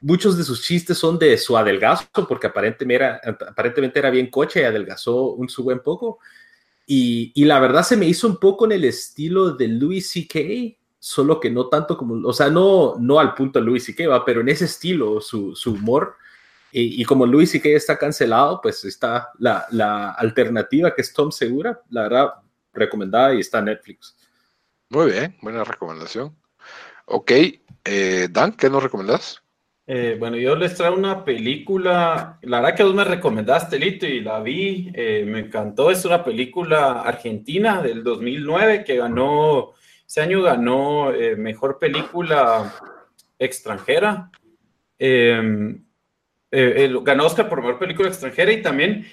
Muchos 0.01 0.39
de 0.39 0.45
sus 0.45 0.63
chistes 0.63 0.97
son 0.97 1.19
de 1.19 1.37
su 1.37 1.57
adelgazo, 1.57 2.07
porque 2.29 2.47
aparentemente 2.47 2.95
era, 2.95 3.21
aparentemente 3.49 3.99
era 3.99 4.11
bien 4.11 4.31
coche 4.31 4.61
y 4.61 4.65
adelgazó 4.65 5.33
un 5.33 5.49
su 5.49 5.65
buen 5.65 5.81
poco. 5.81 6.21
Y, 6.87 7.45
la 7.45 7.61
verdad 7.61 7.85
se 7.85 7.97
me 7.97 8.07
hizo 8.07 8.27
un 8.27 8.39
poco 8.39 8.65
en 8.65 8.73
el 8.73 8.85
estilo 8.85 9.53
de 9.53 9.69
Louis 9.69 10.11
C.K., 10.11 10.77
solo 10.99 11.41
que 11.41 11.51
no 11.51 11.69
tanto 11.69 11.97
como, 11.97 12.27
o 12.29 12.33
sea, 12.33 12.51
no, 12.51 12.97
no 12.99 13.21
al 13.21 13.35
punto 13.35 13.59
de 13.59 13.65
Louis 13.65 13.85
C.K., 13.85 14.09
va, 14.09 14.25
pero 14.25 14.41
en 14.41 14.49
ese 14.49 14.65
estilo, 14.65 15.21
su, 15.21 15.55
humor. 15.67 16.17
Y, 16.73 17.05
como 17.05 17.27
Louis 17.27 17.51
C.K. 17.51 17.69
está 17.71 17.97
cancelado, 17.97 18.61
pues 18.61 18.85
está 18.85 19.31
la, 19.39 20.11
alternativa 20.19 20.95
que 20.95 21.03
es 21.03 21.13
Tom 21.13 21.31
Segura, 21.31 21.81
la 21.91 22.03
verdad, 22.03 22.35
recomendada 22.73 23.35
y 23.35 23.41
está 23.41 23.61
Netflix. 23.61 24.17
Muy 24.89 25.13
bien, 25.13 25.37
buena 25.43 25.63
recomendación. 25.63 26.37
Ok, 27.07 27.33
eh, 27.85 28.29
Dan, 28.31 28.53
¿qué 28.53 28.69
nos 28.69 28.83
recomendás? 28.83 29.43
Eh, 29.93 30.15
bueno, 30.17 30.37
yo 30.37 30.55
les 30.55 30.77
traigo 30.77 30.97
una 30.97 31.25
película, 31.25 32.39
la 32.43 32.61
verdad 32.61 32.77
que 32.77 32.85
vos 32.85 32.95
me 32.95 33.03
recomendaste, 33.03 33.77
Lito, 33.77 34.07
y 34.07 34.21
la 34.21 34.39
vi, 34.39 34.89
eh, 34.95 35.25
me 35.27 35.41
encantó, 35.41 35.91
es 35.91 36.05
una 36.05 36.23
película 36.23 37.03
argentina 37.03 37.83
del 37.83 38.05
2009 38.05 38.85
que 38.85 38.99
ganó, 38.99 39.73
ese 40.07 40.21
año 40.21 40.43
ganó 40.43 41.13
eh, 41.13 41.35
Mejor 41.35 41.81
Película 41.81 42.73
Extranjera, 43.37 44.31
em, 44.97 45.85
ganó 46.53 47.27
Oscar 47.27 47.49
por 47.49 47.59
Mejor 47.59 47.81
Película 47.81 48.11
Extranjera 48.11 48.53
y 48.53 48.63
también 48.63 49.05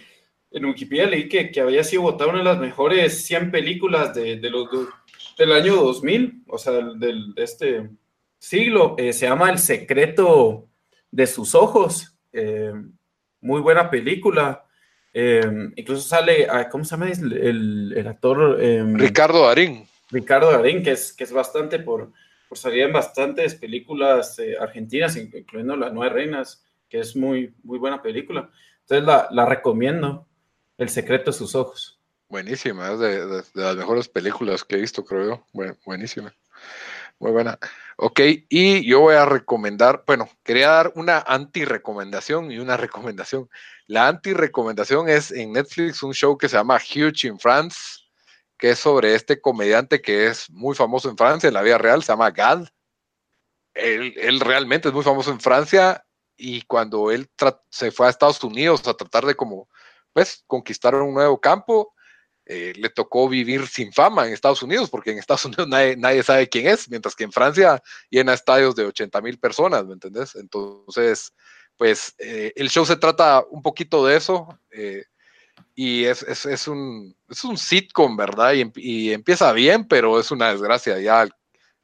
en 0.51 0.65
Wikipedia 0.65 1.07
leí 1.07 1.27
que, 1.27 1.59
había 1.59 1.83
sido 1.83 2.03
votada 2.03 2.29
una 2.29 2.39
de 2.39 2.45
las 2.45 2.59
mejores 2.59 3.25
100 3.25 3.49
películas 3.49 4.13
de, 4.13 4.35
del 4.35 5.51
año 5.53 5.75
2000, 5.75 6.43
o 6.45 6.57
sea, 6.59 6.73
del, 6.73 7.33
de 7.33 7.43
este 7.43 7.89
siglo. 8.37 8.95
se 8.97 9.13
llama 9.13 9.49
El 9.49 9.59
secreto 9.59 10.67
de 11.11 11.27
sus 11.27 11.55
ojos. 11.55 12.17
Eh, 12.31 12.73
muy 13.41 13.61
buena 13.61 13.89
película. 13.89 14.65
Eh, 15.13 15.71
incluso 15.75 16.07
sale, 16.07 16.47
¿cómo 16.69 16.83
se 16.83 16.91
llama 16.91 17.09
el, 17.09 18.05
actor? 18.07 18.61
Em, 18.61 18.95
Ricardo 18.95 19.47
Darín. 19.47 19.87
Ricardo 20.11 20.51
Darín, 20.51 20.83
que 20.83 20.91
es, 20.91 21.13
que 21.13 21.23
es 21.23 21.31
bastante 21.31 21.79
por, 21.79 22.11
por 22.47 22.57
salir 22.57 22.83
en 22.83 22.93
bastantes 22.93 23.55
películas 23.55 24.37
eh, 24.39 24.55
argentinas, 24.59 25.15
incluyendo 25.15 25.75
La 25.75 25.89
Nueve 25.89 26.13
Reinas, 26.13 26.63
que 26.87 26.99
es 26.99 27.15
muy, 27.15 27.53
muy 27.63 27.79
buena 27.79 28.01
película. 28.01 28.49
Entonces 28.81 29.05
la, 29.05 29.27
la 29.31 29.45
recomiendo, 29.45 30.27
El 30.77 30.89
secreto 30.89 31.31
de 31.31 31.37
sus 31.37 31.55
ojos. 31.55 31.99
Buenísima, 32.29 32.91
es 32.91 32.99
de, 32.99 33.43
las 33.53 33.75
mejores 33.75 34.09
películas 34.09 34.63
que 34.63 34.75
he 34.75 34.81
visto, 34.81 35.03
creo 35.03 35.41
yo. 35.53 35.73
buenísima. 35.85 36.33
Muy 37.19 37.31
buena. 37.31 37.57
Ok, 37.97 38.19
y 38.47 38.87
yo 38.87 38.99
voy 38.99 39.15
a 39.15 39.25
recomendar, 39.25 40.03
bueno, 40.05 40.29
quería 40.43 40.69
dar 40.69 40.91
una 40.95 41.17
anti-recomendación 41.25 42.51
y 42.51 42.59
una 42.59 42.77
recomendación. 42.77 43.49
La 43.87 44.07
anti-recomendación 44.07 45.09
es 45.09 45.31
en 45.31 45.53
Netflix 45.53 46.03
un 46.03 46.13
show 46.13 46.37
que 46.37 46.47
se 46.47 46.57
llama 46.57 46.75
Huge 46.77 47.27
in 47.27 47.39
France, 47.39 47.77
que 48.57 48.71
es 48.71 48.79
sobre 48.79 49.15
este 49.15 49.41
comediante 49.41 49.99
que 50.01 50.27
es 50.27 50.49
muy 50.51 50.75
famoso 50.75 51.09
en 51.09 51.17
Francia, 51.17 51.47
en 51.47 51.55
la 51.55 51.63
vida 51.63 51.79
real, 51.79 52.03
se 52.03 52.11
llama 52.11 52.29
Gad. 52.29 52.67
Él, 53.73 54.13
él 54.17 54.39
realmente 54.39 54.89
es 54.89 54.93
muy 54.93 55.03
famoso 55.03 55.31
en 55.31 55.39
Francia 55.39 56.05
y 56.35 56.61
cuando 56.63 57.09
él 57.09 57.27
se 57.71 57.91
fue 57.91 58.07
a 58.07 58.09
Estados 58.11 58.43
Unidos 58.43 58.87
a 58.87 58.93
tratar 58.93 59.25
de 59.25 59.35
como, 59.35 59.69
pues, 60.13 60.43
conquistar 60.45 60.93
un 60.95 61.15
nuevo 61.15 61.39
campo, 61.41 61.93
eh, 62.49 62.71
le 62.77 62.89
tocó 62.89 63.27
vivir 63.27 63.67
sin 63.67 63.91
fama 63.91 64.25
en 64.25 64.31
Estados 64.31 64.63
Unidos, 64.63 64.89
porque 64.89 65.11
en 65.11 65.17
Estados 65.17 65.43
Unidos 65.45 65.67
nadie, 65.67 66.23
sabe 66.23 66.47
quién 66.47 66.67
es, 66.67 66.89
mientras 66.89 67.13
que 67.13 67.25
en 67.25 67.33
Francia 67.33 67.83
llena 68.09 68.33
estadios 68.33 68.73
de 68.75 68.85
80 68.85 69.21
mil 69.21 69.37
personas, 69.37 69.85
¿me 69.85 69.93
entendés? 69.93 70.35
Entonces, 70.35 71.33
pues 71.75 72.15
eh, 72.19 72.53
el 72.55 72.69
show 72.69 72.85
se 72.85 72.95
trata 72.95 73.43
un 73.49 73.61
poquito 73.61 74.05
de 74.05 74.15
eso, 74.15 74.47
eh, 74.71 75.03
y 75.75 76.05
es, 76.05 76.23
un, 76.67 77.15
es 77.27 77.43
un 77.43 77.57
sitcom, 77.57 78.15
¿verdad? 78.15 78.53
Y, 78.53 78.71
y, 78.75 79.11
empieza 79.11 79.51
bien, 79.51 79.85
pero 79.85 80.17
es 80.17 80.31
una 80.31 80.49
desgracia, 80.51 80.99
ya, 80.99 81.27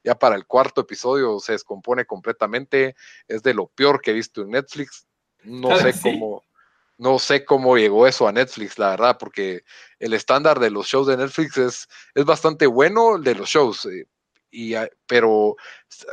ya 0.02 0.14
para 0.14 0.34
el 0.34 0.46
cuarto 0.46 0.80
episodio 0.80 1.40
se 1.40 1.52
descompone 1.52 2.06
completamente, 2.06 2.96
es 3.28 3.42
de 3.42 3.52
lo 3.52 3.66
peor 3.66 4.00
que 4.00 4.12
he 4.12 4.14
visto 4.14 4.40
en 4.40 4.50
Netflix, 4.50 5.06
no 5.42 5.76
sé 5.76 5.94
cómo 6.02 6.42
no 6.98 7.18
sé 7.18 7.44
cómo 7.44 7.76
llegó 7.76 8.06
eso 8.06 8.28
a 8.28 8.32
Netflix, 8.32 8.78
la 8.78 8.90
verdad, 8.90 9.16
porque 9.18 9.64
el 9.98 10.12
estándar 10.14 10.60
de 10.60 10.70
los 10.70 10.86
shows 10.86 11.06
de 11.06 11.16
Netflix 11.16 11.56
es, 11.56 11.88
es 12.14 12.24
bastante 12.24 12.66
bueno 12.66 13.18
de 13.18 13.34
los 13.34 13.48
shows, 13.48 13.86
eh, 13.86 14.06
y, 14.50 14.74
pero 15.06 15.56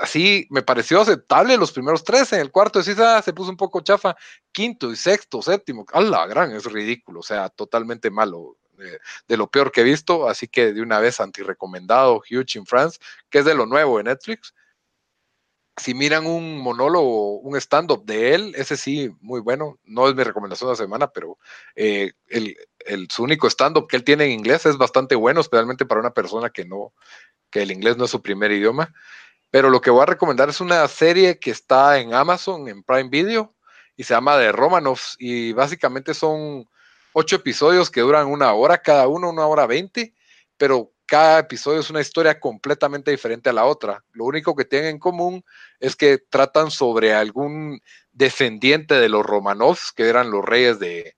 así 0.01 0.47
me 0.49 0.63
pareció 0.63 1.01
aceptable 1.01 1.57
los 1.57 1.71
primeros 1.71 2.03
tres, 2.03 2.33
en 2.33 2.39
el 2.39 2.51
cuarto 2.51 2.81
sí 2.81 2.93
ah, 2.97 3.21
se 3.23 3.33
puso 3.33 3.51
un 3.51 3.57
poco 3.57 3.81
chafa, 3.81 4.15
quinto 4.51 4.91
y 4.91 4.95
sexto, 4.95 5.41
séptimo, 5.41 5.85
a 5.93 6.01
la 6.01 6.25
gran, 6.25 6.51
es 6.51 6.65
ridículo, 6.65 7.19
o 7.19 7.23
sea, 7.23 7.49
totalmente 7.49 8.09
malo. 8.09 8.57
De, 8.71 8.99
de 9.27 9.37
lo 9.37 9.47
peor 9.47 9.71
que 9.71 9.81
he 9.81 9.83
visto, 9.83 10.27
así 10.27 10.47
que 10.47 10.73
de 10.73 10.81
una 10.81 10.99
vez 10.99 11.19
anti-recomendado 11.19 12.23
Huge 12.27 12.57
in 12.57 12.65
France, 12.65 12.97
que 13.29 13.37
es 13.37 13.45
de 13.45 13.53
lo 13.53 13.67
nuevo 13.67 13.97
de 13.99 14.05
Netflix, 14.05 14.55
si 15.77 15.93
miran 15.93 16.25
un 16.25 16.59
monólogo, 16.59 17.39
un 17.39 17.55
stand-up 17.55 18.05
de 18.05 18.35
él, 18.35 18.53
ese 18.55 18.77
sí, 18.77 19.09
muy 19.21 19.39
bueno. 19.39 19.79
No 19.83 20.07
es 20.07 20.15
mi 20.15 20.23
recomendación 20.23 20.67
de 20.67 20.73
la 20.73 20.77
semana, 20.77 21.07
pero 21.07 21.37
eh, 21.75 22.11
el, 22.27 22.57
su 23.09 23.23
único 23.23 23.47
stand-up 23.47 23.87
que 23.87 23.95
él 23.95 24.03
tiene 24.03 24.25
en 24.25 24.31
inglés 24.31 24.65
es 24.65 24.77
bastante 24.77 25.15
bueno, 25.15 25.41
especialmente 25.41 25.85
para 25.85 26.01
una 26.01 26.13
persona 26.13 26.49
que 26.49 26.65
no, 26.65 26.93
que 27.49 27.61
el 27.61 27.71
inglés 27.71 27.97
no 27.97 28.05
es 28.05 28.11
su 28.11 28.21
primer 28.21 28.51
idioma. 28.51 28.93
Pero 29.49 29.69
lo 29.69 29.81
que 29.81 29.91
voy 29.91 30.03
a 30.03 30.07
recomendar 30.07 30.49
es 30.49 30.61
una 30.61 30.87
serie 30.87 31.39
que 31.39 31.51
está 31.51 31.99
en 31.99 32.13
Amazon, 32.13 32.67
en 32.67 32.83
Prime 32.83 33.09
Video, 33.09 33.53
y 33.97 34.03
se 34.03 34.13
llama 34.13 34.37
The 34.37 34.51
Romanovs, 34.51 35.15
y 35.19 35.53
básicamente 35.53 36.13
son 36.13 36.69
ocho 37.13 37.35
episodios 37.35 37.89
que 37.89 38.01
duran 38.01 38.27
una 38.27 38.53
hora 38.53 38.81
cada 38.81 39.07
uno, 39.07 39.29
una 39.29 39.45
hora 39.45 39.67
veinte, 39.67 40.13
pero 40.57 40.91
cada 41.11 41.39
episodio 41.39 41.81
es 41.81 41.89
una 41.89 41.99
historia 41.99 42.39
completamente 42.39 43.11
diferente 43.11 43.49
a 43.49 43.53
la 43.53 43.65
otra. 43.65 44.01
Lo 44.13 44.23
único 44.23 44.55
que 44.55 44.63
tienen 44.63 44.91
en 44.91 44.97
común 44.97 45.43
es 45.81 45.97
que 45.97 46.19
tratan 46.19 46.71
sobre 46.71 47.13
algún 47.13 47.81
descendiente 48.13 48.93
de 48.93 49.09
los 49.09 49.25
Romanovs, 49.25 49.91
que 49.91 50.07
eran 50.07 50.31
los 50.31 50.45
reyes 50.45 50.79
de 50.79 51.17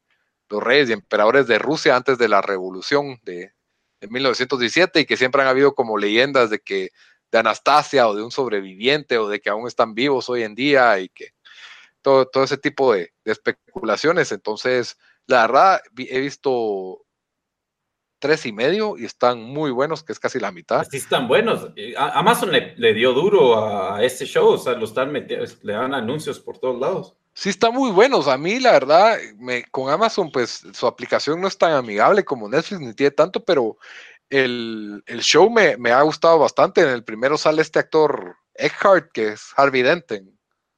los 0.50 0.64
reyes 0.64 0.90
y 0.90 0.94
emperadores 0.94 1.46
de 1.46 1.60
Rusia 1.60 1.96
antes 1.96 2.18
de 2.18 2.28
la 2.28 2.42
revolución 2.42 3.20
de, 3.22 3.54
1917 4.02 5.02
y 5.02 5.06
que 5.06 5.16
siempre 5.16 5.44
han 5.44 5.48
habido 5.48 5.76
como 5.76 6.00
leyendas 6.00 6.50
de 6.50 6.60
que 6.60 6.90
de 7.32 7.38
Anastasia 7.38 8.08
o 8.08 8.16
de 8.16 8.24
un 8.24 8.32
sobreviviente 8.32 9.20
o 9.20 9.30
de 9.30 9.42
que 9.42 9.52
aún 9.52 9.68
están 9.68 9.94
vivos 9.94 10.28
hoy 10.28 10.42
en 10.42 10.56
día 10.56 11.00
y 11.00 11.10
que 11.10 11.36
todo, 12.02 12.26
todo 12.28 12.46
ese 12.46 12.58
tipo 12.58 12.94
de, 12.96 13.14
de 13.24 13.32
especulaciones. 13.32 14.32
Entonces, 14.32 14.98
la 15.28 15.42
verdad, 15.42 15.82
he 15.96 16.20
visto 16.20 17.06
tres 18.24 18.46
y 18.46 18.54
medio 18.54 18.96
y 18.98 19.04
están 19.04 19.44
muy 19.44 19.70
buenos, 19.70 20.02
que 20.02 20.14
es 20.14 20.20
casi 20.20 20.40
la 20.40 20.54
mitad. 20.54 20.88
Sí, 20.90 20.96
están 20.96 21.28
buenos. 21.28 21.68
Amazon 21.98 22.54
le, 22.54 22.94
dio 22.94 23.12
duro 23.12 23.62
a 23.62 24.02
este 24.02 24.24
show, 24.24 24.48
o 24.48 24.58
sea, 24.58 24.76
lo 24.76 24.86
están 24.86 25.12
metiendo, 25.12 25.46
le 25.62 25.74
dan 25.74 25.94
anuncios 25.94 26.40
por 26.40 26.58
todos 26.58 26.80
lados. 26.80 27.18
Sí, 27.34 27.50
están 27.50 27.74
muy 27.74 27.92
buenos. 27.92 28.30
A 28.30 28.38
mí, 28.38 28.62
la 28.62 28.72
verdad, 28.72 29.18
me, 29.40 29.66
con 29.66 29.92
Amazon, 29.92 30.32
pues 30.32 30.64
su 30.72 30.88
aplicación 30.88 31.42
no 31.42 31.50
es 31.50 31.58
tan 31.58 31.74
amigable 31.74 32.24
como 32.24 32.48
Netflix, 32.48 32.80
ni 32.80 32.94
tiene 32.94 33.12
tanto, 33.12 33.44
pero 33.44 33.76
el, 34.30 35.04
show 35.20 35.50
me, 35.50 35.92
ha 35.92 36.02
gustado 36.04 36.40
bastante. 36.40 36.80
En 36.80 36.88
el 36.88 37.04
primero 37.04 37.38
sale 37.38 37.62
este 37.62 37.80
actor 37.80 38.38
Eckhart, 38.56 39.12
que 39.12 39.34
es 39.34 39.52
Harvey 39.58 39.82
Dent. 39.82 40.14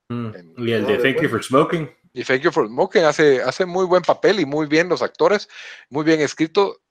Mm, 0.09 0.31
y 0.65 0.71
el 0.71 0.87
de 0.87 0.97
Thank 0.97 1.21
You 1.21 1.29
for 1.29 1.43
Smoking. 1.43 1.91
Y 2.11 2.23
Thank 2.23 2.41
You 2.41 2.51
for 2.51 2.65
Smoking 2.65 3.03
hace, 3.03 3.43
hace 3.43 3.67
muy 3.67 3.85
buen 3.85 4.01
papel 4.01 4.39
y 4.39 4.47
muy 4.47 4.65
bien 4.65 4.89
los 4.89 5.03
actores, 5.03 5.47
muy 5.91 6.03
bien 6.03 6.21
escrito 6.21 6.81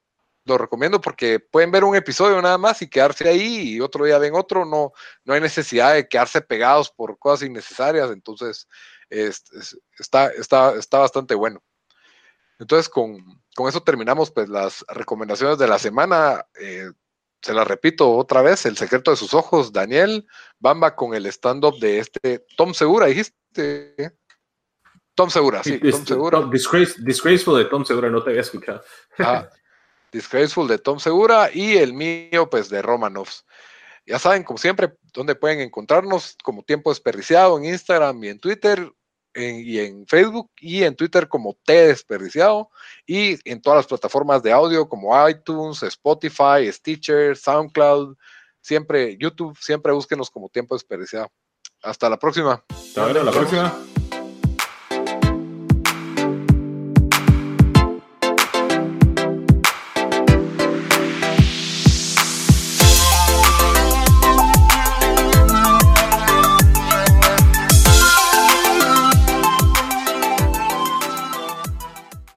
lo 0.45 0.59
recomiendo 0.59 1.01
porque 1.01 1.41
pueden 1.41 1.71
ver 1.71 1.85
un 1.85 1.97
episodio 1.97 2.41
nada 2.43 2.59
más 2.59 2.83
y 2.83 2.89
quedarse 2.89 3.29
ahí 3.29 3.75
y 3.75 3.81
otro 3.81 4.05
día 4.05 4.19
ven 4.19 4.35
otro, 4.35 4.65
no, 4.65 4.93
no 5.25 5.35
hay 5.35 5.41
necesidad 5.41 5.95
de 5.95 6.09
quedarse 6.09 6.41
pegados 6.41 6.91
por 6.91 7.19
cosas 7.19 7.49
innecesarias, 7.49 8.11
entonces 8.11 8.69
está, 9.09 10.29
está, 10.29 10.75
está 10.77 10.99
bastante 10.99 11.35
bueno. 11.35 11.63
Entonces 12.59 12.89
con, 12.89 13.43
eso 13.69 13.83
terminamos 13.83 14.31
pues 14.31 14.49
las 14.49 14.85
recomendaciones 14.89 15.59
de 15.59 15.69
la 15.69 15.79
semana. 15.79 16.47
Eh, 16.61 16.91
se 17.43 17.53
las 17.53 17.69
repito 17.69 18.11
otra 18.11 18.41
vez, 18.41 18.65
El 18.65 18.79
secreto 18.79 19.11
de 19.11 19.19
sus 19.19 19.35
ojos, 19.35 19.71
Daniel, 19.71 20.27
Bamba 20.59 20.97
con 20.97 21.15
el 21.15 21.27
stand-up 21.27 21.79
de 21.79 21.99
este 21.99 22.47
Tom 22.57 22.73
Segura, 22.73 23.07
dijiste. 23.07 24.17
Tom 25.15 25.29
Segura, 25.29 25.63
sí, 25.63 25.79
Tom 25.79 26.07
Segura. 26.07 26.49
disgraceful 26.51 27.59
de 27.59 27.67
Tom 27.67 27.85
Segura, 27.85 28.09
no 28.09 28.23
te 28.23 28.31
había 28.31 28.41
escuchado. 28.41 28.83
Ah, 29.19 29.47
Disgraceful 30.15 30.69
de 30.69 30.79
Tom 30.79 31.01
Segura 31.01 31.51
y 31.53 31.77
el 31.77 31.93
mío, 31.93 32.49
pues 32.49 32.69
de 32.69 32.81
Romanovs. 32.81 33.45
Ya 34.07 34.19
saben, 34.21 34.45
como 34.45 34.59
siempre, 34.59 34.95
dónde 35.13 35.35
pueden 35.35 35.61
encontrarnos 35.61 36.37
como 36.45 36.63
Tiempo 36.63 36.91
Desperdiciado 36.91 37.59
en 37.59 37.65
Instagram 37.65 38.23
y 38.23 38.29
en 38.29 38.39
Twitter 38.39 38.93
y 39.35 39.81
en 39.81 40.07
Facebook 40.07 40.53
y 40.61 40.85
en 40.85 40.95
Twitter 40.95 41.27
como 41.27 41.59
T 41.65 41.89
Desperdiciado 41.89 42.71
y 43.05 43.37
en 43.51 43.61
todas 43.61 43.79
las 43.79 43.87
plataformas 43.89 44.41
de 44.45 44.53
audio 44.53 44.89
como 44.89 45.29
iTunes, 45.29 45.83
Spotify, 45.83 46.71
Stitcher, 46.71 47.37
SoundCloud, 47.37 48.17
siempre 48.61 49.17
YouTube, 49.19 49.59
siempre 49.61 49.93
búsquenos 49.93 50.31
como 50.31 50.49
Tiempo 50.49 50.77
Desperdiciado. 50.77 51.33
Hasta 51.83 52.09
la 52.09 52.19
próxima. 52.19 52.65
Hasta 52.69 53.13
la 53.13 53.33
próxima. 53.33 53.77